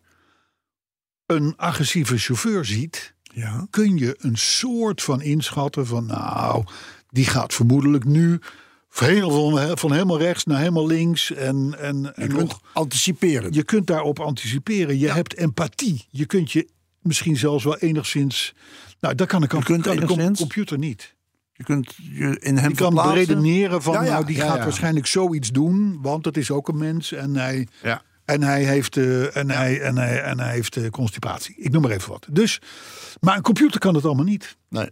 een 1.27 1.55
agressieve 1.57 2.19
chauffeur 2.19 2.65
ziet, 2.65 3.12
Ja. 3.35 3.67
kun 3.71 3.97
je 3.99 4.17
een 4.19 4.37
soort 4.37 5.03
van 5.03 5.23
inschatten 5.23 5.87
van, 5.87 6.07
nou, 6.07 6.65
die 7.11 7.25
gaat 7.27 7.55
vermoedelijk 7.55 8.05
nu 8.05 8.39
van, 8.89 9.21
van, 9.31 9.79
van 9.79 9.93
helemaal 9.93 10.19
rechts 10.19 10.45
naar 10.45 10.59
helemaal 10.59 10.87
links. 10.87 11.33
En, 11.33 11.75
en, 11.79 12.01
Je 12.03 12.13
en 12.15 12.29
kunt 12.29 12.49
nog, 12.49 12.61
anticiperen. 12.73 13.53
je 13.53 13.63
kunt 13.63 13.87
daarop 13.87 14.21
anticiperen. 14.21 14.99
Je 14.99 15.11
hebt 15.13 15.37
empathie. 15.37 16.07
Je 16.11 16.27
kunt 16.27 16.53
je 16.53 16.69
misschien 17.01 17.37
zelfs 17.37 17.65
wel 17.65 17.79
enigszins. 17.79 18.55
Nou, 19.01 19.15
dat 19.15 19.29
kan 19.29 19.43
een, 19.43 19.49
Je 19.59 19.63
kunt 19.65 19.83
kan 19.83 19.97
enigszins? 19.97 20.39
computer 20.39 20.79
niet. 20.79 21.15
Je 21.53 21.65
kunt 21.65 21.95
je 21.97 22.39
in 22.41 22.57
hem 22.57 22.69
Die 22.69 22.77
kan 22.77 23.13
redeneren 23.13 23.83
van, 23.83 23.93
Ja, 23.95 24.03
ja, 24.03 24.11
nou, 24.13 24.25
die 24.27 24.37
gaat 24.37 24.59
waarschijnlijk 24.65 25.07
zoiets 25.07 25.51
doen, 25.51 25.99
want 26.03 26.25
het 26.25 26.37
is 26.37 26.51
ook 26.51 26.69
een 26.69 26.79
mens 26.79 27.13
en 27.13 27.37
hij, 27.37 27.67
Ja. 27.83 28.03
en 28.25 28.43
hij 28.43 28.65
heeft, 28.65 28.97
eh, 28.97 29.37
en 29.37 29.51
hij, 29.51 29.81
en 29.81 29.97
hij, 29.99 30.23
en 30.23 30.41
hij 30.41 30.53
heeft 30.53 30.77
eh, 30.77 30.89
constipatie. 30.91 31.55
Ik 31.59 31.71
noem 31.73 31.83
maar 31.83 31.91
even 31.91 32.11
wat. 32.11 32.27
Dus, 32.31 32.61
maar 33.25 33.37
een 33.37 33.43
computer 33.43 33.81
kan 33.81 33.95
het 33.95 34.05
allemaal 34.05 34.25
niet. 34.25 34.57
Nee. 34.69 34.91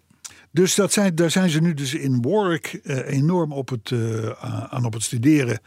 Dus 0.51 0.75
dat 0.75 0.93
zijn, 0.93 1.15
daar 1.15 1.31
zijn 1.31 1.51
ze 1.51 1.61
nu 1.61 1.75
dus 1.75 1.95
in 1.95 2.23
Warwick 2.23 2.67
eh, 2.67 3.17
enorm 3.17 3.53
op 3.53 3.69
het, 3.69 3.91
eh, 3.91 4.31
aan 4.71 4.85
op 4.85 4.93
het 4.93 5.03
studeren 5.03 5.61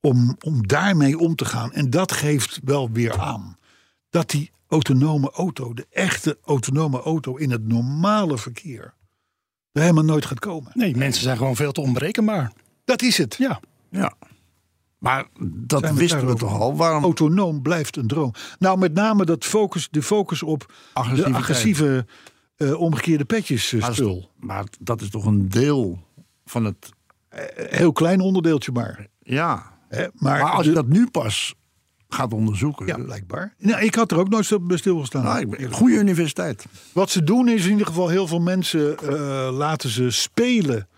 om, 0.00 0.36
om 0.40 0.66
daarmee 0.66 1.18
om 1.18 1.34
te 1.34 1.44
gaan. 1.44 1.72
En 1.72 1.90
dat 1.90 2.12
geeft 2.12 2.60
wel 2.64 2.90
weer 2.90 3.20
aan 3.20 3.58
dat 4.10 4.30
die 4.30 4.50
autonome 4.68 5.30
auto, 5.30 5.74
de 5.74 5.86
echte 5.90 6.38
autonome 6.44 7.00
auto 7.00 7.36
in 7.36 7.50
het 7.50 7.68
normale 7.68 8.38
verkeer, 8.38 8.94
er 9.72 9.80
helemaal 9.80 10.04
nooit 10.04 10.24
gaat 10.24 10.38
komen. 10.38 10.72
Nee, 10.74 10.96
mensen 10.96 11.22
zijn 11.22 11.36
gewoon 11.36 11.56
veel 11.56 11.72
te 11.72 11.80
onberekenbaar. 11.80 12.52
Dat 12.84 13.02
is 13.02 13.18
het. 13.18 13.34
Ja. 13.38 13.60
Ja. 13.90 14.14
Maar 15.00 15.26
dat 15.50 15.80
Zijn 15.80 15.94
wisten 15.94 16.26
we 16.26 16.34
toch 16.34 16.60
al. 16.60 16.76
Waarom 16.76 17.02
Autonoom 17.02 17.62
blijft 17.62 17.96
een 17.96 18.06
droom. 18.06 18.32
Nou, 18.58 18.78
met 18.78 18.94
name 18.94 19.24
dat 19.24 19.44
focus, 19.44 19.88
de 19.90 20.02
focus 20.02 20.42
op 20.42 20.72
de 21.14 21.32
agressieve 21.32 22.06
eh, 22.56 22.80
omgekeerde 22.80 23.24
petjes 23.24 23.72
eh, 23.72 23.80
Maar, 23.80 23.94
spul. 23.94 24.30
maar 24.38 24.64
dat 24.80 25.00
is 25.00 25.10
toch 25.10 25.24
een 25.24 25.48
deel 25.48 25.98
van 26.44 26.64
het. 26.64 26.90
Heel 27.54 27.92
klein 27.92 28.20
onderdeeltje 28.20 28.72
maar. 28.72 29.06
Ja. 29.18 29.78
Hè? 29.88 30.06
Maar, 30.14 30.40
Maar 30.42 30.52
als 30.52 30.66
je 30.66 30.72
dat 30.72 30.86
nu 30.86 31.10
pas 31.10 31.54
gaat 32.08 32.32
onderzoeken. 32.32 32.86
Ja, 32.86 32.98
blijkbaar. 32.98 33.54
Nou, 33.58 33.82
ik 33.82 33.94
had 33.94 34.10
er 34.10 34.18
ook 34.18 34.28
nooit 34.28 34.66
bij 34.66 34.76
stilgestaan. 34.76 35.22
Nou, 35.24 35.70
goede 35.70 35.96
universiteit. 35.96 36.66
Wat 36.92 37.10
ze 37.10 37.24
doen 37.24 37.48
is 37.48 37.64
in 37.64 37.70
ieder 37.70 37.86
geval 37.86 38.08
heel 38.08 38.26
veel 38.26 38.40
mensen 38.40 38.98
eh, 38.98 39.48
laten 39.52 39.90
ze 39.90 40.10
spelen 40.10 40.88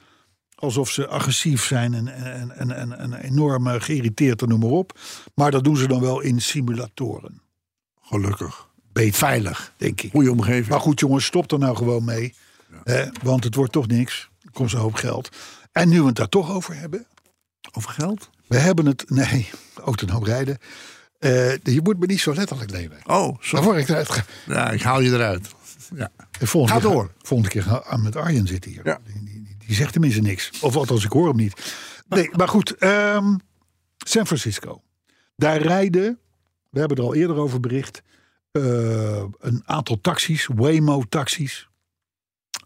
alsof 0.62 0.90
ze 0.90 1.06
agressief 1.06 1.64
zijn 1.64 1.94
en, 1.94 2.08
en, 2.08 2.50
en, 2.50 2.76
en, 2.76 2.98
en 2.98 3.14
enorm 3.14 3.66
eh, 3.66 3.80
geïrriteerd 3.80 4.42
en 4.42 4.48
noem 4.48 4.60
maar 4.60 4.70
op. 4.70 4.98
Maar 5.34 5.50
dat 5.50 5.64
doen 5.64 5.76
ze 5.76 5.88
dan 5.88 6.00
wel 6.00 6.20
in 6.20 6.40
simulatoren. 6.40 7.40
Gelukkig. 8.02 8.68
beter. 8.92 9.14
Veilig. 9.14 9.72
denk 9.76 10.00
ik. 10.00 10.10
Goede 10.10 10.30
omgeving. 10.30 10.68
Maar 10.68 10.80
goed, 10.80 11.00
jongens, 11.00 11.24
stop 11.24 11.52
er 11.52 11.58
nou 11.58 11.76
gewoon 11.76 12.04
mee. 12.04 12.34
Hè, 12.84 13.04
want 13.22 13.44
het 13.44 13.54
wordt 13.54 13.72
toch 13.72 13.86
niks. 13.86 14.30
Er 14.40 14.50
komt 14.50 14.70
zo'n 14.70 14.80
hoop 14.80 14.94
geld. 14.94 15.28
En 15.72 15.88
nu 15.88 16.00
we 16.00 16.06
het 16.06 16.16
daar 16.16 16.28
toch 16.28 16.50
over 16.50 16.76
hebben. 16.76 17.06
Over 17.72 17.90
geld? 17.90 18.30
We 18.46 18.58
hebben 18.58 18.86
het. 18.86 19.10
Nee, 19.10 19.50
autonoom 19.84 20.24
rijden. 20.24 20.58
Eh, 21.18 21.56
je 21.56 21.80
moet 21.82 21.98
me 21.98 22.06
niet 22.06 22.20
zo 22.20 22.34
letterlijk 22.34 22.70
nemen. 22.70 22.98
Oh, 23.06 23.36
sorry. 23.40 23.80
ik 23.80 23.88
eruit 23.88 24.24
Ja, 24.46 24.70
ik 24.70 24.82
haal 24.82 25.00
je 25.00 25.10
eruit. 25.10 25.48
Ja. 25.94 26.10
Volgende 26.40 26.80
Ga 26.80 26.86
keer 26.86 26.96
door. 26.96 27.12
Volgende 27.18 27.52
keer 27.52 27.62
gaan 27.62 27.82
we 27.90 28.02
met 28.02 28.16
Arjen 28.16 28.46
zitten 28.46 28.70
hier. 28.70 28.80
Ja. 28.84 28.98
Die, 29.04 29.31
die, 29.72 29.80
zegt 29.80 29.92
tenminste 29.92 30.20
niks. 30.20 30.60
Of 30.60 30.76
althans, 30.76 31.04
ik 31.04 31.12
hoor 31.12 31.28
hem 31.28 31.36
niet. 31.36 31.74
Nee, 32.08 32.30
maar 32.36 32.48
goed. 32.48 32.76
ehm, 32.76 33.36
San 33.98 34.26
Francisco. 34.26 34.82
Daar 35.36 35.60
rijden, 35.62 36.18
we 36.70 36.78
hebben 36.78 36.96
er 36.96 37.02
al 37.02 37.14
eerder 37.14 37.36
over 37.36 37.60
bericht, 37.60 38.02
eh, 38.50 39.24
een 39.38 39.62
aantal 39.64 40.00
taxis, 40.00 40.48
Waymo-taxis, 40.54 41.68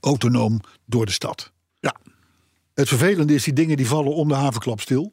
autonoom 0.01 0.61
door 0.85 1.07
de 1.07 1.13
stad. 1.13 1.53
Ja. 1.81 1.97
Het 2.75 2.89
vervelende 2.89 3.35
is, 3.35 3.45
die 3.45 3.53
dingen 3.53 3.77
die 3.77 3.87
vallen 3.87 4.15
om 4.15 4.29
de 4.29 4.35
havenklap 4.35 4.81
stil. 4.81 5.13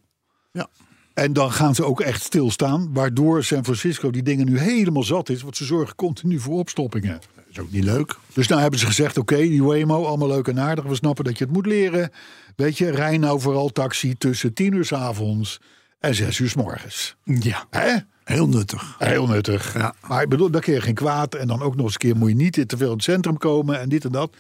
Ja. 0.52 0.70
En 1.14 1.34
dan 1.34 1.52
gaan 1.52 1.76
ze 1.76 1.86
ook 1.86 2.02
echt 2.02 2.24
stilstaan. 2.24 2.90
Waardoor 2.94 3.44
San 3.44 3.64
Francisco 3.64 4.12
die 4.12 4.24
dingen 4.24 4.46
nu 4.46 4.60
helemaal 4.60 5.04
zat 5.04 5.30
is. 5.30 5.42
Want 5.42 5.58
ze 5.58 5.66
zorgen 5.66 5.96
continu 5.96 6.40
voor 6.40 6.58
opstoppingen. 6.58 7.22
Dat 7.36 7.46
is 7.50 7.60
ook 7.60 7.72
niet 7.72 7.84
leuk. 7.84 8.16
Dus 8.34 8.48
nou 8.48 8.62
hebben 8.62 8.80
ze 8.80 8.86
gezegd, 8.86 9.18
oké, 9.18 9.38
die 9.38 9.64
Waymo, 9.64 10.06
allemaal 10.06 10.28
leuk 10.28 10.48
en 10.48 10.60
aardig. 10.60 10.86
We 10.86 10.96
snappen 10.96 11.26
dat 11.26 11.38
je 11.38 11.44
het 11.44 11.54
moet 11.54 11.66
leren. 11.66 12.12
Weet 12.56 12.78
je, 12.78 12.90
rij 12.90 13.18
nou 13.18 13.42
vooral 13.42 13.70
taxi 13.70 14.18
tussen 14.18 14.54
tien 14.54 14.74
uur 14.74 14.86
s 14.86 14.94
avonds 14.94 15.60
en 16.00 16.16
zes 16.16 16.40
uur 16.40 16.50
s 16.50 16.56
morgens. 16.56 17.16
Ja. 17.24 17.66
Hè? 17.70 17.96
Heel 18.24 18.48
nuttig. 18.48 18.96
Heel 19.00 19.28
nuttig. 19.28 19.74
Ja. 19.74 19.94
Maar 20.08 20.22
ik 20.22 20.30
bedoel, 20.30 20.50
daar 20.50 20.72
je 20.72 20.82
geen 20.82 20.94
kwaad. 20.94 21.36
En 21.36 21.48
dan 21.48 21.62
ook 21.62 21.76
nog 21.76 21.86
eens 21.86 21.94
een 21.94 22.00
keer 22.00 22.16
moet 22.16 22.30
je 22.30 22.36
niet 22.36 22.70
te 22.70 22.78
veel 22.78 22.88
in 22.88 22.94
het 22.94 23.04
centrum 23.04 23.38
komen 23.38 23.80
en 23.80 23.90
dit 23.90 24.06
en 24.06 24.12
dat. 24.12 24.36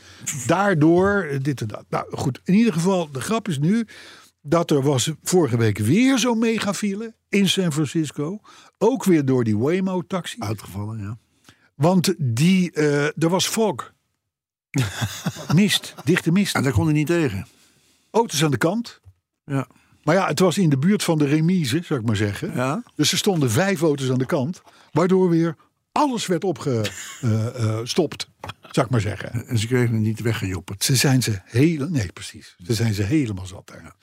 Daardoor 0.47 1.27
dit 1.41 1.61
en 1.61 1.67
dat. 1.67 1.83
Nou 1.89 2.05
goed, 2.11 2.39
in 2.43 2.53
ieder 2.53 2.73
geval, 2.73 3.09
de 3.11 3.21
grap 3.21 3.47
is 3.47 3.59
nu 3.59 3.85
dat 4.45 4.71
er 4.71 4.81
was 4.81 5.11
vorige 5.23 5.57
week 5.57 5.77
weer 5.77 6.19
zo'n 6.19 6.39
megafile 6.39 7.13
in 7.29 7.49
San 7.49 7.71
Francisco. 7.71 8.39
Ook 8.77 9.03
weer 9.03 9.25
door 9.25 9.43
die 9.43 9.57
Waymo-taxi. 9.57 10.39
Uitgevallen, 10.39 10.99
ja. 10.99 11.17
Want 11.75 12.13
die, 12.17 12.71
eh, 12.71 13.05
er 13.05 13.29
was 13.29 13.47
fog. 13.47 13.93
mist, 15.53 15.93
dichte 16.03 16.31
mist. 16.31 16.55
En 16.55 16.63
daar 16.63 16.71
kon 16.71 16.85
hij 16.85 16.93
niet 16.93 17.07
tegen. 17.07 17.47
Auto's 18.11 18.43
aan 18.43 18.51
de 18.51 18.57
kant. 18.57 19.01
Ja. 19.45 19.67
Maar 20.03 20.15
ja, 20.15 20.27
het 20.27 20.39
was 20.39 20.57
in 20.57 20.69
de 20.69 20.77
buurt 20.77 21.03
van 21.03 21.17
de 21.17 21.25
remise, 21.25 21.81
zou 21.83 21.99
ik 21.99 22.05
maar 22.05 22.15
zeggen. 22.15 22.53
Ja? 22.55 22.83
Dus 22.95 23.11
er 23.11 23.17
stonden 23.17 23.51
vijf 23.51 23.81
auto's 23.81 24.11
aan 24.11 24.17
de 24.17 24.25
kant. 24.25 24.61
Waardoor 24.91 25.29
weer 25.29 25.55
alles 25.93 26.25
werd 26.25 26.43
opgestopt, 26.43 28.29
zou 28.75 28.85
ik 28.85 28.91
maar 28.91 29.01
zeggen. 29.01 29.47
En 29.47 29.57
ze 29.57 29.67
kregen 29.67 29.93
het 29.93 30.03
niet 30.03 30.19
weggejopperd. 30.19 30.83
Ze 30.83 30.95
zijn 30.95 31.23
ze 31.23 31.41
heel, 31.43 31.89
nee 31.89 32.11
precies, 32.11 32.55
ze 32.65 32.73
zijn 32.73 32.93
ze 32.93 33.03
helemaal 33.03 33.45
zat 33.45 33.67
daar. 33.67 33.95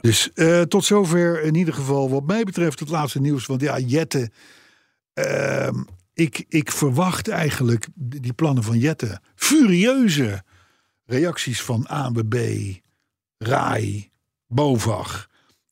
Dus 0.00 0.32
eh, 0.32 0.60
tot 0.60 0.84
zover 0.84 1.42
in 1.42 1.54
ieder 1.54 1.74
geval 1.74 2.10
wat 2.10 2.26
mij 2.26 2.44
betreft 2.44 2.80
het 2.80 2.88
laatste 2.88 3.20
nieuws. 3.20 3.46
Want 3.46 3.60
ja, 3.60 3.78
Jette, 3.78 4.30
ehm, 5.14 5.82
ik, 6.14 6.44
ik 6.48 6.72
verwacht 6.72 7.28
eigenlijk 7.28 7.86
die 7.94 8.32
plannen 8.32 8.62
van 8.64 8.78
Jette. 8.78 9.20
Furieuze 9.34 10.42
reacties 11.04 11.62
van 11.62 11.86
ANWB, 11.86 12.74
RAI, 13.38 14.10
BOVAG 14.46 15.27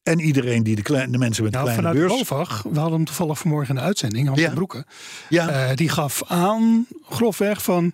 en 0.06 0.20
iedereen 0.20 0.62
die 0.62 0.76
de, 0.76 0.82
kleine, 0.82 1.12
de 1.12 1.18
mensen 1.18 1.42
met 1.44 1.52
de 1.52 1.58
Nou, 1.58 1.70
kleine 1.72 1.88
vanuit 1.94 2.08
beurs... 2.08 2.28
BOVAG, 2.28 2.62
we 2.62 2.78
hadden 2.78 2.96
hem 2.96 3.04
toevallig 3.04 3.38
vanmorgen 3.38 3.68
in 3.74 3.80
de 3.80 3.86
uitzending, 3.86 4.26
Hans 4.26 4.40
Ja. 4.40 4.46
van 4.46 4.54
Broeke. 4.54 4.84
Ja. 5.28 5.48
Eh, 5.48 5.76
die 5.76 5.88
gaf 5.88 6.22
aan, 6.26 6.86
grofweg, 7.10 7.62
van 7.62 7.92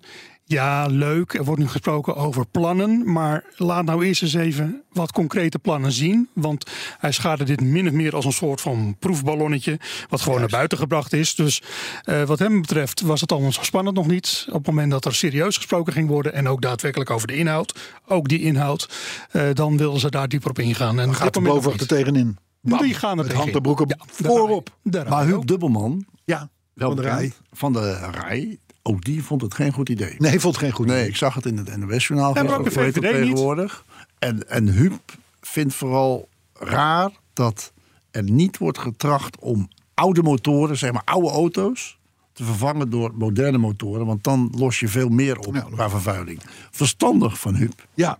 ja, 0.53 0.87
leuk, 0.87 1.35
er 1.35 1.45
wordt 1.45 1.61
nu 1.61 1.69
gesproken 1.69 2.17
over 2.17 2.47
plannen, 2.47 3.13
maar 3.13 3.45
laat 3.57 3.85
nou 3.85 4.05
eerst 4.05 4.23
eens 4.23 4.35
even 4.35 4.83
wat 4.93 5.13
concrete 5.13 5.59
plannen 5.59 5.93
zien. 5.93 6.29
Want 6.33 6.71
hij 6.99 7.13
schaarde 7.13 7.45
dit 7.45 7.61
min 7.61 7.87
of 7.87 7.93
meer 7.93 8.15
als 8.15 8.25
een 8.25 8.33
soort 8.33 8.61
van 8.61 8.97
proefballonnetje, 8.99 9.81
wat 10.09 10.21
gewoon 10.21 10.41
naar 10.41 10.49
buiten 10.49 10.79
gebracht 10.79 11.13
is. 11.13 11.35
Dus 11.35 11.63
eh, 12.03 12.23
wat 12.23 12.39
hem 12.39 12.61
betreft 12.61 13.01
was 13.01 13.21
het 13.21 13.33
allemaal 13.33 13.53
zo 13.53 13.63
spannend 13.63 13.97
nog 13.97 14.07
niet. 14.07 14.45
Op 14.49 14.55
het 14.55 14.67
moment 14.67 14.91
dat 14.91 15.05
er 15.05 15.15
serieus 15.15 15.57
gesproken 15.57 15.93
ging 15.93 16.09
worden 16.09 16.33
en 16.33 16.49
ook 16.49 16.63
daadwerkelijk 16.63 17.11
over 17.11 17.27
de 17.27 17.37
inhoud, 17.37 17.79
ook 18.07 18.29
die 18.29 18.41
inhoud, 18.41 18.89
eh, 19.31 19.43
dan 19.53 19.77
wilden 19.77 20.01
ze 20.01 20.11
daar 20.11 20.29
dieper 20.29 20.51
op 20.51 20.59
ingaan. 20.59 21.01
En 21.01 21.09
op 21.09 21.15
gaat 21.15 21.43
BOVAG 21.43 21.73
nog 21.73 21.81
er 21.81 21.87
tegenin. 21.87 22.39
Bam, 22.61 22.79
Die 22.83 22.95
gaan 22.95 23.11
er 23.11 23.17
met 23.17 23.27
tegenin. 23.27 23.77
Ja, 23.89 23.97
daar 24.17 24.33
voorop. 24.33 24.77
Maar 25.09 25.25
Huub. 25.25 25.47
Dubbelman, 25.47 26.07
Ja, 26.25 26.49
wel 26.75 26.89
van 26.89 26.97
de 26.97 27.03
rij. 27.03 27.33
van 27.53 27.73
de 27.73 28.11
rij, 28.11 28.59
ook 28.83 29.05
die 29.05 29.23
vond 29.25 29.43
het 29.43 29.55
geen 29.55 29.73
goed 29.73 29.89
idee. 29.89 30.15
Nee, 30.19 30.41
vond 30.41 30.55
het 30.55 30.65
geen 30.65 30.73
goed 30.73 30.87
Nee, 30.87 30.97
idee. 30.97 31.09
ik 31.09 31.17
zag 31.17 31.35
het 31.35 31.47
in 31.47 31.57
het 31.57 31.77
NOS-journaal. 31.77 32.35
Ja, 32.35 32.43
maar 32.43 32.59
ook 32.59 32.65
de 32.65 32.75
hoe 32.75 32.83
heet 32.83 32.95
het 32.95 33.05
VVD 33.05 33.13
niet. 33.19 33.23
tegenwoordig. 33.23 33.85
En, 34.19 34.49
en 34.49 34.69
Huub 34.69 35.01
vindt 35.41 35.75
vooral 35.75 36.29
raar 36.53 37.11
dat 37.33 37.73
er 38.11 38.23
niet 38.23 38.59
wordt 38.59 38.79
getracht 38.79 39.39
om 39.39 39.69
oude 39.95 40.23
motoren, 40.23 40.77
zeg 40.79 40.93
maar 40.93 41.03
oude 41.05 41.29
auto's, 41.31 41.99
te 42.33 42.45
vervangen 42.45 42.91
door 42.91 43.11
moderne 43.15 43.59
motoren. 43.59 44.07
Want 44.07 44.25
dan 44.25 44.53
los 44.57 44.81
je 44.81 44.89
veel 44.89 45.09
meer 45.09 45.39
op 45.39 45.55
Ja, 45.55 45.61
qua 45.71 45.91
vervuiling. 45.91 46.41
Verstandig 46.71 47.39
van 47.41 47.55
Huub. 47.55 47.87
Ja, 47.95 48.19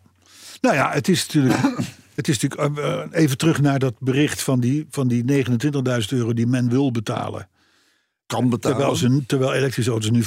nou 0.61 0.75
ja, 0.75 0.91
het 0.93 1.09
is 1.09 1.27
natuurlijk. 1.27 1.61
Het 2.15 2.29
is 2.29 2.39
natuurlijk 2.41 2.79
eh, 2.79 2.93
eh, 3.03 3.09
even 3.13 3.39
terug 3.39 3.61
naar 3.61 3.79
dat 3.79 3.95
bericht 3.99 4.43
van 4.43 4.61
die, 4.61 4.87
van 4.91 5.09
die 5.09 5.45
29.000 5.45 5.49
euro 6.09 6.33
die 6.33 6.47
men 6.47 6.69
wil 6.69 6.91
betalen. 6.91 7.49
Kan 8.33 8.49
betalen. 8.51 8.77
Terwijl, 8.77 8.97
ze, 8.97 9.27
terwijl 9.27 9.53
elektrische 9.53 9.91
auto's 9.91 10.11
nu 10.11 10.23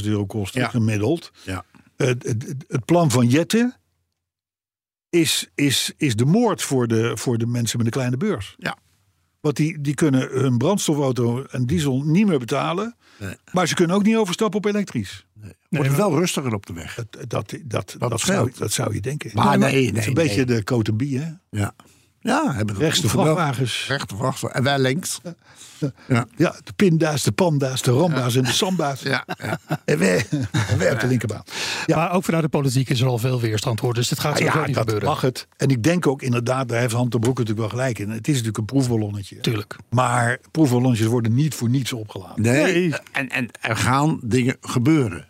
45.000 0.00 0.06
euro 0.06 0.26
kosten, 0.26 0.60
Ja. 0.60 0.68
gemiddeld. 0.68 1.30
Ja. 1.44 1.64
Het, 1.96 2.22
het, 2.22 2.54
het 2.68 2.84
plan 2.84 3.10
van 3.10 3.26
Jette 3.26 3.76
is, 5.10 5.50
is, 5.54 5.92
is 5.96 6.16
de 6.16 6.24
moord 6.24 6.62
voor 6.62 6.88
de, 6.88 7.16
voor 7.16 7.38
de 7.38 7.46
mensen 7.46 7.76
met 7.78 7.86
een 7.86 7.92
kleine 7.92 8.16
beurs. 8.16 8.54
Ja. 8.58 8.76
Want 9.40 9.56
die, 9.56 9.80
die 9.80 9.94
kunnen 9.94 10.28
hun 10.30 10.58
brandstofauto 10.58 11.42
en 11.44 11.66
diesel 11.66 12.02
niet 12.02 12.26
meer 12.26 12.38
betalen. 12.38 12.96
Nee. 13.18 13.34
Maar 13.52 13.68
ze 13.68 13.74
kunnen 13.74 13.96
ook 13.96 14.02
niet 14.02 14.16
overstappen 14.16 14.58
op 14.58 14.64
elektrisch. 14.64 15.26
Wordt 15.68 15.96
wel 15.96 16.18
rustiger 16.18 16.54
op 16.54 16.66
de 16.66 16.72
weg. 16.72 16.94
Dat, 16.94 17.06
dat, 17.30 17.54
dat, 17.64 17.96
Dat 17.98 18.10
dat, 18.10 18.20
zou, 18.20 18.50
dat 18.58 18.72
zou 18.72 18.94
je 18.94 19.00
denken. 19.00 19.30
Maar 19.34 19.58
nee, 19.58 19.72
nee, 19.72 19.82
is 19.82 19.88
een 19.88 19.94
nee. 19.94 20.26
beetje 20.26 20.44
de 20.44 20.64
Cotenbie, 20.64 21.18
hè? 21.18 21.30
Ja. 21.50 21.74
Ja, 22.20 22.54
hebben 22.54 22.76
we 22.76 22.80
Rechts 22.82 23.00
de 23.00 23.08
vrachtwagens. 23.08 23.84
Rechte 23.88 24.16
vrachtwagens. 24.16 24.52
En 24.58 24.62
wij 24.62 24.78
links. 24.78 25.20
Ja. 26.08 26.26
Ja, 26.36 26.54
de 26.64 26.72
pinda's, 26.76 27.22
de 27.22 27.32
panda's, 27.32 27.82
de 27.82 27.90
ramba's 27.90 28.34
en 28.36 28.42
de 28.44 28.52
samba's. 28.52 29.00
Ja, 29.02 29.24
ja. 29.42 29.58
En 29.84 29.98
wij, 29.98 30.26
en 30.68 30.78
wij 30.78 30.92
op 30.92 31.00
de 31.00 31.06
linkerbaan. 31.06 31.42
Ja. 31.86 31.96
Maar 31.96 32.12
ook 32.12 32.24
vanuit 32.24 32.42
de 32.42 32.48
politiek 32.48 32.88
is 32.88 33.00
er 33.00 33.06
al 33.06 33.18
veel 33.18 33.40
weerstand 33.40 33.80
voor. 33.80 33.94
Dus 33.94 34.08
dit 34.08 34.18
gaat 34.20 34.32
Ah, 34.32 34.36
sowieso 34.38 34.58
ja, 34.60 34.66
niet 34.66 34.74
dat 34.74 34.84
gebeuren. 34.84 35.08
mag 35.08 35.20
het. 35.20 35.46
En 35.56 35.68
ik 35.68 35.82
denk 35.82 36.06
ook 36.06 36.22
inderdaad, 36.22 36.68
daar 36.68 36.80
heeft 36.80 36.92
Han 36.94 37.08
de 37.08 37.18
Broek 37.18 37.38
natuurlijk 37.38 37.70
wel 37.70 37.78
gelijk 37.78 37.98
in. 37.98 38.10
Het 38.10 38.26
is 38.28 38.32
natuurlijk 38.32 38.58
een 38.58 38.64
proefballonnetje. 38.64 39.40
Tuurlijk. 39.40 39.76
Maar 39.90 40.38
proefballonnetjes 40.50 41.06
worden 41.06 41.34
niet 41.34 41.54
voor 41.54 41.68
niets 41.68 41.92
opgeladen. 41.92 42.42
Nee, 42.42 42.62
Nee. 42.62 42.94
En, 43.12 43.28
en 43.28 43.48
er 43.60 43.76
gaan 43.76 44.20
dingen 44.22 44.56
gebeuren. 44.60 45.27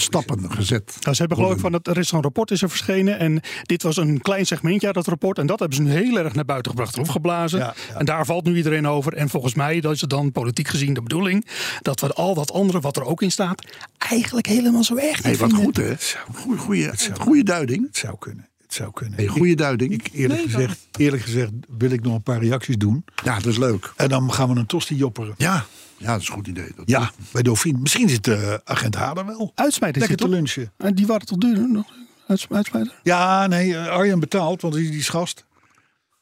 Stappen 0.00 0.52
gezet. 0.52 0.96
Nou, 1.00 1.14
ze 1.14 1.20
hebben 1.20 1.36
geloof 1.38 1.54
ik 1.54 1.60
van 1.60 1.72
dat 1.72 1.86
er 1.86 1.98
is 1.98 2.08
zo'n 2.08 2.22
rapport 2.22 2.50
is 2.50 2.62
er 2.62 2.68
verschenen. 2.68 3.18
En 3.18 3.40
dit 3.62 3.82
was 3.82 3.96
een 3.96 4.20
klein 4.20 4.46
segmentje 4.46 4.86
uit 4.86 4.94
dat 4.94 5.06
rapport. 5.06 5.38
En 5.38 5.46
dat 5.46 5.58
hebben 5.58 5.76
ze 5.76 5.82
nu 5.82 5.90
heel 5.90 6.18
erg 6.18 6.34
naar 6.34 6.44
buiten 6.44 6.70
gebracht 6.70 6.96
en 6.96 7.02
opgeblazen. 7.02 7.58
Ja, 7.58 7.74
ja. 7.88 7.98
En 7.98 8.04
daar 8.04 8.26
valt 8.26 8.44
nu 8.44 8.56
iedereen 8.56 8.86
over. 8.88 9.12
En 9.14 9.28
volgens 9.28 9.54
mij 9.54 9.80
dat 9.80 9.92
is 9.92 10.00
het 10.00 10.10
dan 10.10 10.32
politiek 10.32 10.68
gezien 10.68 10.94
de 10.94 11.02
bedoeling. 11.02 11.46
Dat 11.82 12.00
we 12.00 12.12
al 12.12 12.34
dat 12.34 12.52
andere 12.52 12.80
wat 12.80 12.96
er 12.96 13.04
ook 13.04 13.22
in 13.22 13.30
staat. 13.32 13.64
eigenlijk 13.98 14.46
helemaal 14.46 14.84
zo 14.84 14.96
erg 14.96 15.22
Hey, 15.22 15.30
niet 15.30 15.40
wat 15.40 15.50
vinden. 15.50 15.64
goed 15.66 15.76
hè? 15.76 15.94
Goeie, 16.34 16.58
goeie, 16.58 16.90
goeie 17.18 17.44
duiding. 17.44 17.86
Het 17.86 17.96
zou 17.96 18.16
kunnen. 18.18 18.48
Het 18.62 18.74
zou 18.74 18.92
kunnen. 18.92 19.16
Hey, 19.18 19.26
goeie 19.26 19.56
duiding. 19.56 19.92
Ik, 19.92 20.08
eerlijk, 20.12 20.40
gezegd, 20.42 20.78
eerlijk 20.98 21.22
gezegd 21.22 21.50
wil 21.78 21.90
ik 21.90 22.02
nog 22.02 22.14
een 22.14 22.22
paar 22.22 22.40
reacties 22.42 22.76
doen. 22.76 23.04
Ja, 23.24 23.34
dat 23.34 23.46
is 23.46 23.58
leuk. 23.58 23.92
En 23.96 24.08
dan 24.08 24.32
gaan 24.32 24.52
we 24.52 24.58
een 24.58 24.66
tosti 24.66 24.94
jopperen. 24.94 25.34
Ja, 25.36 25.64
ja 25.96 26.12
dat 26.12 26.20
is 26.20 26.28
een 26.28 26.34
goed 26.34 26.46
idee. 26.46 26.68
Dat 26.76 26.88
Ja, 26.88 27.10
bij 27.32 27.42
Dauphine. 27.42 27.78
Misschien 27.78 28.08
zit 28.08 28.24
de 28.24 28.60
agent 28.64 28.94
Hader 28.94 29.26
wel. 29.26 29.52
Uitsmijter 29.54 30.02
is 30.02 30.08
Lekker 30.08 30.26
het 30.26 30.34
te 30.34 30.40
lunchen. 30.40 30.72
En 30.76 30.94
die 30.94 31.06
waren 31.06 31.26
toch 31.26 31.38
duurder 31.38 31.68
nog? 31.68 31.86
Uits- 32.26 32.46
Uitsmijter? 32.50 32.94
Ja, 33.02 33.46
nee, 33.46 33.76
eh, 33.76 33.86
Arjen 33.86 34.20
betaalt, 34.20 34.62
want 34.62 34.74
die, 34.74 34.90
die 34.90 34.98
is 34.98 35.08
gast. 35.08 35.44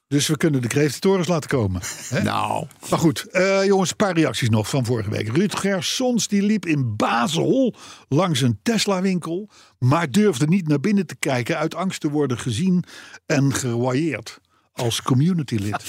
Dus 0.09 0.27
we 0.27 0.37
kunnen 0.37 0.63
de 0.63 0.69
creatorens 0.69 1.29
laten 1.29 1.51
komen. 1.51 1.81
Hè? 2.09 2.23
Nou, 2.33 2.67
Maar 2.91 2.99
goed, 2.99 3.27
eh, 3.31 3.65
jongens, 3.65 3.91
een 3.91 3.97
paar 3.97 4.15
reacties 4.15 4.49
nog 4.49 4.69
van 4.69 4.85
vorige 4.85 5.11
week. 5.11 5.37
Ruud 5.37 5.55
Gersons 5.57 6.29
die 6.29 6.43
liep 6.43 6.67
in 6.67 6.97
Basel 6.97 7.75
langs 8.09 8.41
een 8.41 8.59
Tesla-winkel... 8.63 9.49
maar 9.79 10.11
durfde 10.11 10.47
niet 10.47 10.69
naar 10.69 10.81
binnen 10.81 11.07
te 11.07 11.17
kijken... 11.17 11.59
uit 11.59 11.75
angst 11.75 12.01
te 12.01 12.11
worden 12.11 12.39
gezien 12.39 12.85
en 13.27 13.55
gewailleerd 13.55 14.39
als 14.73 15.03
communitylid. 15.03 15.85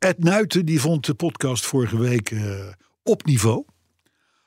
Ed 0.00 0.18
Nuiten 0.18 0.66
die 0.66 0.80
vond 0.80 1.06
de 1.06 1.14
podcast 1.14 1.66
vorige 1.66 1.98
week 1.98 2.30
eh, 2.30 2.42
op 3.02 3.24
niveau. 3.24 3.64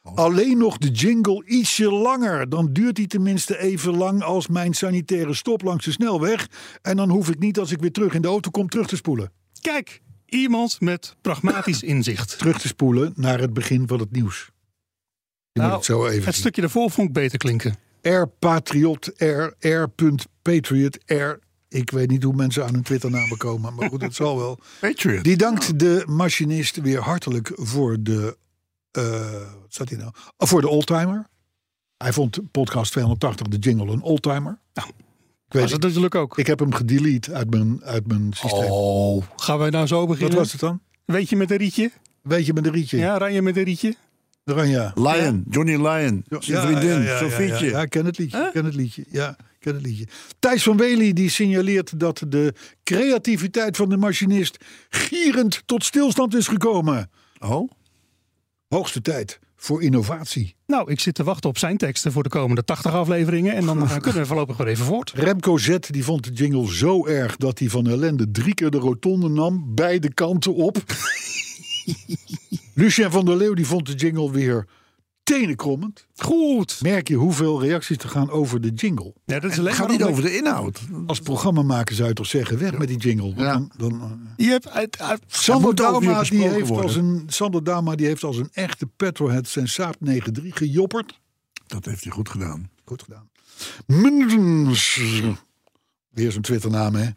Alleen 0.01 0.57
nog 0.57 0.77
de 0.77 0.89
jingle 0.89 1.45
ietsje 1.45 1.91
langer. 1.91 2.49
Dan 2.49 2.73
duurt 2.73 2.95
die 2.95 3.07
tenminste 3.07 3.59
even 3.59 3.97
lang 3.97 4.21
als 4.21 4.47
mijn 4.47 4.73
sanitaire 4.73 5.33
stop 5.33 5.61
langs 5.61 5.85
de 5.85 5.91
snelweg. 5.91 6.47
En 6.81 6.97
dan 6.97 7.09
hoef 7.09 7.29
ik 7.29 7.39
niet 7.39 7.59
als 7.59 7.71
ik 7.71 7.79
weer 7.79 7.91
terug 7.91 8.13
in 8.13 8.21
de 8.21 8.27
auto 8.27 8.49
kom 8.49 8.69
terug 8.69 8.87
te 8.87 8.95
spoelen. 8.95 9.31
Kijk, 9.61 10.01
Iemand 10.33 10.81
met 10.81 11.15
pragmatisch 11.21 11.83
inzicht. 11.93 12.37
Terug 12.37 12.59
te 12.59 12.67
spoelen 12.67 13.13
naar 13.15 13.39
het 13.39 13.53
begin 13.53 13.87
van 13.87 13.99
het 13.99 14.11
nieuws. 14.11 14.51
Je 15.51 15.61
moet 15.61 15.71
het 15.71 15.85
zo 15.85 16.03
even 16.03 16.15
Nou, 16.15 16.25
het 16.25 16.35
stukje 16.35 16.61
daarvoor 16.61 16.91
vond 16.91 17.07
ik 17.07 17.13
beter 17.13 17.37
klinken. 17.37 17.75
Air 18.01 18.27
Patriot, 18.27 19.13
Air, 19.17 19.55
Air.patriot, 19.61 20.97
Air. 21.05 21.39
Ik 21.73 21.91
weet 21.91 22.09
niet 22.09 22.23
hoe 22.23 22.33
mensen 22.33 22.65
aan 22.65 22.73
hun 22.73 22.83
Twitternamen 22.83 23.37
komen, 23.37 23.73
maar 23.75 23.89
goed, 23.89 24.01
het 24.01 24.15
zal 24.15 24.37
wel. 24.37 24.59
Patriot. 24.81 25.23
Die 25.23 25.37
dankt 25.37 25.79
de 25.79 26.03
machinist 26.05 26.81
weer 26.81 26.99
hartelijk 26.99 27.51
voor 27.55 27.97
de, 27.99 28.37
eh, 28.91 29.03
wat 29.31 29.67
staat 29.73 29.89
hier 29.89 29.97
nou? 29.97 30.11
Oh, 30.37 30.47
voor 30.47 30.61
de 30.61 30.67
oldtimer. 30.67 31.27
Hij 31.97 32.13
vond 32.13 32.51
podcast 32.51 32.91
280 32.91 33.47
de 33.47 33.57
jingle 33.57 33.91
een 33.91 34.01
oldtimer. 34.01 34.59
Nou, 34.73 34.87
ik 34.87 34.93
weet 35.53 35.61
Was 35.61 35.71
het. 35.71 35.71
het 35.71 35.81
natuurlijk 35.83 36.15
ook. 36.15 36.37
Ik 36.37 36.47
heb 36.47 36.59
hem 36.59 36.73
gedelete 36.73 37.33
uit 37.33 37.49
mijn, 37.49 37.83
uit 37.83 38.07
mijn 38.07 38.33
systeem. 38.33 38.69
Oh, 38.71 39.23
Gaan 39.35 39.57
wij 39.57 39.69
nou 39.69 39.87
zo 39.87 39.99
Wat 39.99 40.07
beginnen? 40.07 40.37
was 40.37 40.51
het 40.51 40.61
dan? 40.61 40.79
Weet 41.05 41.29
je 41.29 41.35
met 41.35 41.51
een 41.51 41.57
rietje? 41.57 41.91
Weet 42.21 42.45
je 42.45 42.53
met 42.53 42.65
een 42.65 42.71
rietje? 42.71 42.97
Ja, 42.97 43.17
rij 43.17 43.33
je 43.33 43.41
met 43.41 43.57
een 43.57 43.63
rietje? 43.63 43.95
Oranje. 44.45 44.91
Lion, 44.95 45.43
Johnny 45.49 45.75
Lion. 45.87 46.25
Zijn 46.39 46.61
vriendin, 46.61 47.01
ja, 47.01 47.01
ja, 47.01 47.17
Sofietje. 47.17 47.65
Ja, 47.65 47.71
ja, 47.71 47.81
ik 47.81 47.89
ken 47.89 48.05
het 48.05 48.17
liedje. 48.17 48.37
ik 48.45 48.51
Ken 48.51 48.65
het 48.65 48.75
liedje. 48.75 49.05
Ja, 49.09 49.35
ken 49.63 49.73
het 49.73 49.85
liedje. 49.85 50.07
Thijs 50.39 50.63
van 50.63 50.77
Wely 50.77 51.13
die 51.13 51.29
signaleert 51.29 51.99
dat 51.99 52.23
de 52.27 52.53
creativiteit 52.83 53.77
van 53.77 53.89
de 53.89 53.97
machinist 53.97 54.57
gierend 54.89 55.61
tot 55.65 55.83
stilstand 55.83 56.35
is 56.35 56.47
gekomen. 56.47 57.09
Oh, 57.39 57.71
Hoogste 58.67 59.01
tijd 59.01 59.39
voor 59.55 59.83
innovatie. 59.83 60.55
Nou, 60.67 60.91
ik 60.91 60.99
zit 60.99 61.15
te 61.15 61.23
wachten 61.23 61.49
op 61.49 61.57
zijn 61.57 61.77
teksten 61.77 62.11
voor 62.11 62.23
de 62.23 62.29
komende 62.29 62.63
80 62.63 62.93
afleveringen. 62.93 63.55
En 63.55 63.65
dan 63.65 63.81
eh, 63.81 63.97
kunnen 63.97 64.21
we 64.21 64.27
voorlopig 64.27 64.57
weer 64.57 64.67
even 64.67 64.85
voort. 64.85 65.11
Remco 65.15 65.57
Z 65.57 65.77
die 65.79 66.03
vond 66.03 66.23
de 66.23 66.31
jingle 66.31 66.75
zo 66.75 67.05
erg 67.05 67.37
dat 67.37 67.59
hij 67.59 67.69
van 67.69 67.87
ellende 67.87 68.31
drie 68.31 68.53
keer 68.53 68.69
de 68.69 68.77
rotonde 68.77 69.29
nam, 69.29 69.75
beide 69.75 70.13
kanten 70.13 70.55
op. 70.55 70.77
Lucien 72.73 73.11
van 73.11 73.25
der 73.25 73.37
Leeuw 73.37 73.53
die 73.53 73.67
vond 73.67 73.85
de 73.85 73.93
jingle 73.93 74.31
weer 74.31 74.67
tenenkrommend. 75.23 76.07
Goed. 76.15 76.79
Merk 76.81 77.07
je 77.07 77.15
hoeveel 77.15 77.61
reacties 77.61 77.97
er 77.97 78.09
gaan 78.09 78.29
over 78.29 78.61
de 78.61 78.69
jingle? 78.69 79.13
Ja, 79.25 79.39
dat 79.39 79.51
is 79.51 79.59
alleen 79.59 79.73
gaat 79.73 79.89
niet 79.89 80.03
over 80.03 80.23
de 80.23 80.37
inhoud. 80.37 80.79
Als 81.05 81.19
programmamaker 81.19 81.95
zou 81.95 82.07
je 82.07 82.13
toch 82.13 82.25
zeggen, 82.25 82.57
weg 82.59 82.77
met 82.77 82.87
die 82.87 82.97
jingle. 82.97 83.33
Ja. 83.35 83.53
Dan, 83.53 83.71
dan, 83.77 84.01
eh, 84.01 84.45
Je 84.45 84.51
hebt 84.51 84.67
uit, 84.69 84.99
uit- 84.99 85.23
Sander 85.27 85.75
Dama, 85.75 86.23
die 86.23 86.47
heeft 86.47 86.67
worden. 86.67 86.85
als 86.85 86.95
een, 86.95 87.23
Sander 87.27 87.63
Dama 87.63 87.95
die 87.95 88.05
heeft 88.05 88.23
als 88.23 88.37
een 88.37 88.49
echte 88.53 88.85
petrolhead 88.85 89.47
zijn 89.47 89.67
Saab 89.67 89.95
93 89.99 90.57
gejopperd. 90.57 91.19
Dat 91.67 91.85
heeft 91.85 92.03
hij 92.03 92.11
goed 92.13 92.29
gedaan. 92.29 92.69
Goed 92.85 93.03
gedaan. 93.03 93.29
Weer 96.09 96.31
zijn 96.31 96.43
Twitternaam 96.43 96.95
hè. 96.95 97.09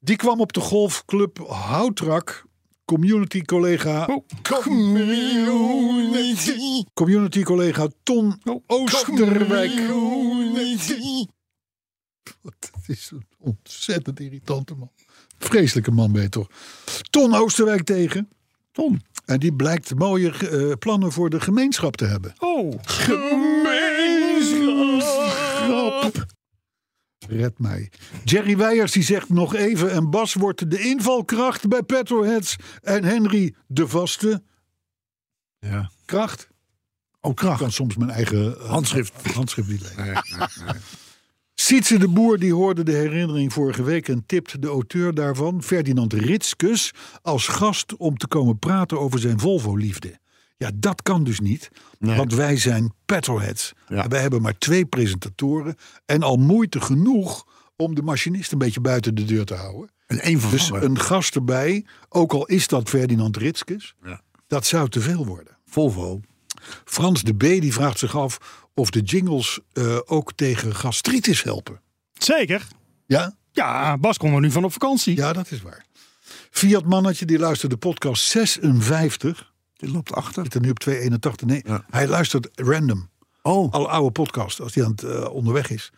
Die 0.00 0.16
kwam 0.16 0.40
op 0.40 0.52
de 0.52 0.60
golfclub 0.60 1.38
Houtrak. 1.48 2.44
Community 2.92 3.42
collega. 3.42 4.06
Oh. 4.06 4.24
Community. 4.42 5.44
Community 6.94 7.42
collega 7.42 7.88
Ton 8.02 8.40
Oh. 8.44 8.62
Oosterwijk. 8.66 9.72
Wat 12.40 12.70
is 12.86 13.10
een 13.10 13.26
ontzettend 13.38 14.20
irritante 14.20 14.74
man. 14.74 14.90
Vreselijke 15.38 15.90
man 15.90 16.12
ben 16.12 16.22
je 16.22 16.28
toch. 16.28 16.48
Ton 17.10 17.34
Oosterwijk 17.34 17.84
tegen. 17.84 18.28
Ton. 18.72 19.02
En 19.24 19.38
die 19.38 19.52
blijkt 19.54 19.94
mooie 19.94 20.30
eh, 20.30 20.72
plannen 20.78 21.12
voor 21.12 21.30
de 21.30 21.40
gemeenschap 21.40 21.96
te 21.96 22.04
hebben. 22.04 22.32
Oh, 22.38 22.72
Grap. 25.64 26.26
Red 27.28 27.58
mij. 27.58 27.90
Jerry 28.24 28.56
Weijers 28.56 28.92
die 28.92 29.02
zegt 29.02 29.28
nog 29.28 29.54
even. 29.54 29.90
En 29.92 30.10
Bas 30.10 30.34
wordt 30.34 30.70
de 30.70 30.80
invalkracht 30.80 31.68
bij 31.68 31.82
Petroheads. 31.82 32.56
En 32.82 33.04
Henry 33.04 33.54
de 33.66 33.88
vaste 33.88 34.42
Ja. 35.58 35.90
kracht. 36.04 36.48
Oh, 37.20 37.30
Ik 37.30 37.36
kracht. 37.36 37.58
kan 37.60 37.72
soms 37.72 37.96
mijn 37.96 38.10
eigen 38.10 38.58
eh, 38.60 38.68
Handschrift. 38.68 39.32
handschrift 39.34 39.68
niet 39.68 39.80
lezen. 39.82 39.96
Nee, 40.04 40.12
nee, 40.12 40.48
nee. 40.64 40.74
Sietse 41.54 41.98
de 41.98 42.08
Boer 42.08 42.38
die 42.38 42.54
hoorde 42.54 42.82
de 42.82 42.92
herinnering 42.92 43.52
vorige 43.52 43.82
week 43.82 44.08
en 44.08 44.26
tipt 44.26 44.62
de 44.62 44.68
auteur 44.68 45.14
daarvan, 45.14 45.62
Ferdinand 45.62 46.12
Ritskus, 46.12 46.92
als 47.22 47.46
gast 47.48 47.96
om 47.96 48.16
te 48.16 48.26
komen 48.26 48.58
praten 48.58 49.00
over 49.00 49.18
zijn 49.20 49.40
Volvo-liefde. 49.40 50.20
Ja, 50.62 50.70
dat 50.74 51.02
kan 51.02 51.24
dus 51.24 51.40
niet, 51.40 51.70
Nee. 51.98 52.16
want 52.16 52.34
wij 52.34 52.56
zijn 52.56 52.92
petrolheads. 53.06 53.72
Ja. 53.88 54.02
En 54.04 54.08
wij 54.10 54.20
hebben 54.20 54.42
maar 54.42 54.58
twee 54.58 54.84
presentatoren 54.86 55.74
en 56.06 56.22
al 56.22 56.36
moeite 56.36 56.80
genoeg 56.80 57.46
om 57.76 57.94
de 57.94 58.02
machinist 58.02 58.52
een 58.52 58.58
beetje 58.58 58.80
buiten 58.80 59.14
de 59.14 59.24
deur 59.24 59.44
te 59.44 59.54
houden. 59.54 59.90
En 60.06 60.20
één 60.20 60.40
van 60.40 60.50
Dus 60.50 60.70
een 60.70 60.98
gast 61.00 61.34
erbij, 61.34 61.86
ook 62.08 62.32
al 62.32 62.46
is 62.46 62.66
dat 62.68 62.88
Ferdinand 62.88 63.36
Ritskus, 63.36 63.94
Ja. 64.04 64.20
dat 64.46 64.66
zou 64.66 64.88
te 64.88 65.00
veel 65.00 65.26
worden. 65.26 65.56
Volvo. 65.66 66.20
Frans 66.84 67.22
de 67.22 67.34
B 67.34 67.40
die 67.40 67.72
vraagt 67.72 67.98
zich 67.98 68.16
af 68.16 68.38
of 68.74 68.90
de 68.90 69.00
jingles 69.00 69.60
eh, 69.72 69.98
ook 70.04 70.32
tegen 70.32 70.74
gastritis 70.74 71.42
helpen. 71.42 71.80
zeker. 72.12 72.66
Ja? 73.06 73.36
Ja, 73.52 73.98
Bas 73.98 74.16
komt 74.18 74.34
er 74.34 74.40
nu 74.40 74.50
van 74.50 74.64
op 74.64 74.72
vakantie. 74.72 75.16
Ja, 75.16 75.32
dat 75.32 75.50
is 75.50 75.62
waar. 75.62 75.84
Fiat 76.50 76.84
Mannetje, 76.84 77.24
die 77.24 77.38
luistert 77.38 77.70
de 77.70 77.76
podcast 77.78 78.24
56. 78.24 79.51
Die 79.82 79.92
loopt 79.92 80.12
achter. 80.12 80.42
Zit 80.42 80.54
er 80.54 80.60
nu 80.60 80.70
op 80.70 80.78
281. 80.78 81.46
Nee, 81.46 81.62
Ja. 81.66 81.84
hij 81.90 82.08
luistert 82.08 82.48
random. 82.54 83.08
Oh, 83.42 83.72
Alle 83.72 83.88
oude 83.88 84.10
podcast, 84.10 84.60
als 84.60 84.74
hij 84.74 84.84
aan 84.84 84.90
het 84.90 85.02
eh, 85.02 85.24
onderweg 85.34 85.70
is. 85.70 85.92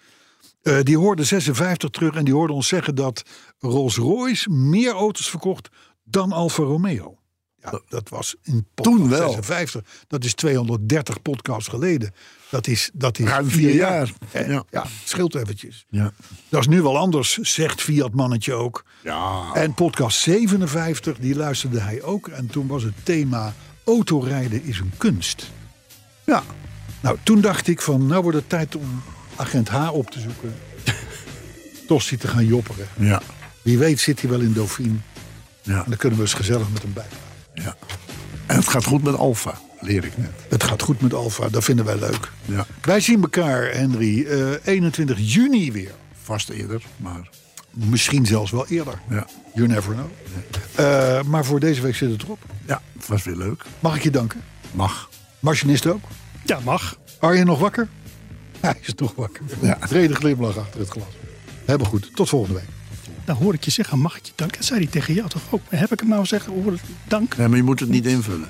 Eh, 0.62 0.80
die 0.82 0.98
hoorde 0.98 1.24
56 1.24 1.90
terug 1.90 2.14
en 2.14 2.24
die 2.24 2.34
hoorde 2.34 2.52
ons 2.52 2.68
zeggen 2.68 2.94
dat 2.94 3.22
Rolls-Royce 3.58 4.50
meer 4.50 4.92
auto's 4.92 5.30
verkocht 5.30 5.68
dan 6.04 6.32
Alfa 6.32 6.62
Romeo. 6.62 7.18
Ja, 7.62 7.80
dat 7.88 8.08
was 8.08 8.34
in 8.42 8.66
Toen 8.74 9.08
wel. 9.08 9.30
56. 9.32 9.82
Dat 10.08 10.24
is 10.24 10.34
230 10.34 11.22
podcasts 11.22 11.68
geleden. 11.68 12.14
Dat 12.50 12.66
is, 12.66 12.90
dat 12.94 13.18
is 13.18 13.26
Ruim 13.28 13.48
vier 13.48 13.74
jaar. 13.74 14.10
Eh, 14.32 14.48
Ja. 14.48 14.64
ja, 14.70 14.84
scheelt 15.04 15.34
eventjes. 15.34 15.84
ja. 15.88 16.12
Dat 16.48 16.60
is 16.60 16.66
nu 16.66 16.82
wel 16.82 16.98
anders, 16.98 17.32
zegt 17.38 17.80
Fiat 17.80 18.12
Mannetje 18.14 18.54
ook. 18.54 18.84
Ja. 19.02 19.50
En 19.54 19.74
podcast 19.74 20.18
57, 20.20 21.18
die 21.18 21.36
luisterde 21.36 21.80
hij 21.80 22.02
ook. 22.02 22.28
En 22.28 22.46
toen 22.46 22.66
was 22.66 22.82
het 22.82 22.94
thema 23.02 23.54
autorijden 23.84 24.64
is 24.64 24.78
een 24.78 24.92
kunst. 24.96 25.50
Ja. 26.24 26.42
Nou, 27.00 27.16
toen 27.22 27.40
dacht 27.40 27.68
ik 27.68 27.80
van, 27.80 28.06
nou 28.06 28.22
wordt 28.22 28.36
het 28.36 28.48
tijd 28.48 28.76
om 28.76 29.02
agent 29.36 29.68
H 29.68 29.92
op 29.92 30.10
te 30.10 30.20
zoeken. 30.20 30.54
Tossie 31.88 32.18
te 32.18 32.28
gaan 32.28 32.46
jopperen. 32.46 32.86
Ja. 32.98 33.22
Wie 33.62 33.78
weet 33.78 34.00
zit 34.00 34.20
hij 34.20 34.30
wel 34.30 34.40
in 34.40 34.52
Dauphine. 34.52 34.96
Ja. 35.62 35.78
En 35.78 35.84
dan 35.88 35.96
kunnen 35.96 36.18
we 36.18 36.24
eens 36.24 36.34
gezellig 36.34 36.70
met 36.72 36.82
hem 36.82 36.92
bij. 36.92 37.06
ja. 37.54 37.76
En 38.46 38.56
het 38.56 38.68
gaat 38.68 38.84
goed 38.84 39.02
met 39.02 39.14
Alfa, 39.14 39.60
leer 39.80 40.04
ik 40.04 40.16
net. 40.18 40.30
Het 40.48 40.64
gaat 40.64 40.82
goed 40.82 41.00
met 41.00 41.14
Alfa, 41.14 41.48
dat 41.48 41.64
vinden 41.64 41.84
wij 41.84 41.98
leuk. 41.98 42.30
Ja. 42.44 42.66
Wij 42.82 43.00
zien 43.00 43.22
elkaar, 43.22 43.72
Henry, 43.72 44.26
eh 44.26 44.52
21 44.64 45.18
juni 45.20 45.72
weer. 45.72 45.90
Vast 46.22 46.48
eerder, 46.48 46.82
maar 46.96 47.28
Misschien 47.74 48.26
zelfs 48.26 48.50
wel 48.50 48.66
eerder. 48.66 48.98
ja. 49.10 49.26
You 49.54 49.66
never 49.68 49.92
know. 49.94 50.06
Eh, 50.74 51.22
maar 51.22 51.44
voor 51.44 51.60
deze 51.60 51.80
week 51.82 51.94
zit 51.94 52.10
het 52.10 52.22
erop. 52.22 52.38
Ja, 52.66 52.82
het 52.98 53.06
was 53.08 53.24
weer 53.24 53.36
leuk. 53.36 53.64
Mag 53.80 53.96
ik 53.96 54.02
je 54.02 54.10
danken? 54.10 54.40
Mag. 54.72 55.10
Machinist 55.40 55.86
ook? 55.86 56.04
Ja, 56.44 56.60
mag. 56.64 56.96
Arjen 57.18 57.46
nog 57.46 57.58
wakker? 57.58 57.88
Hij 58.60 58.74
is 58.80 58.94
nog 58.94 59.14
wakker. 59.14 59.42
Ja. 59.60 59.78
Brede 59.88 60.14
glimlach 60.14 60.56
achter 60.58 60.80
het 60.80 60.88
glas. 60.88 61.06
Hebben 61.64 61.86
goed. 61.86 62.10
Tot 62.16 62.28
volgende 62.28 62.58
week. 62.60 62.68
Dan 63.24 63.36
hoor 63.36 63.54
ik 63.54 63.64
je 63.64 63.70
zeggen, 63.70 63.98
mag 63.98 64.16
ik 64.16 64.26
je 64.26 64.32
danken? 64.34 64.56
Dat 64.56 64.66
zei 64.66 64.80
hij 64.80 64.88
tegen 64.88 65.14
jou 65.14 65.28
toch 65.28 65.42
ook? 65.50 65.60
Heb 65.68 65.92
ik 65.92 66.00
hem 66.00 66.08
nou 66.08 66.26
zeggen, 66.26 66.52
hoor, 66.52 66.78
dank? 67.08 67.36
Nee, 67.36 67.48
maar 67.48 67.56
je 67.56 67.62
moet 67.62 67.80
het 67.80 67.88
niet 67.88 68.06
invullen. 68.06 68.48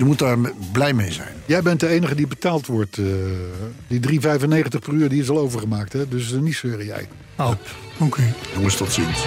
Je 0.00 0.06
moet 0.06 0.18
daar 0.18 0.36
blij 0.72 0.92
mee 0.92 1.12
zijn. 1.12 1.28
Jij 1.46 1.62
bent 1.62 1.80
de 1.80 1.88
enige 1.88 2.14
die 2.14 2.26
betaald 2.26 2.66
wordt. 2.66 2.98
eh, 2.98 3.04
die 3.86 4.00
3,95 4.00 4.78
per 4.80 4.92
uur 4.92 5.08
die 5.08 5.20
is 5.22 5.30
al 5.30 5.38
overgemaakt. 5.38 5.92
Hè? 5.92 6.08
Dus 6.08 6.32
eh, 6.32 6.38
niet 6.40 6.56
zeuren 6.56 6.84
jij. 6.86 7.08
Oh, 7.36 7.50
oké. 7.98 8.34
Jongens, 8.54 8.76
tot 8.76 8.92
ziens. 8.92 9.26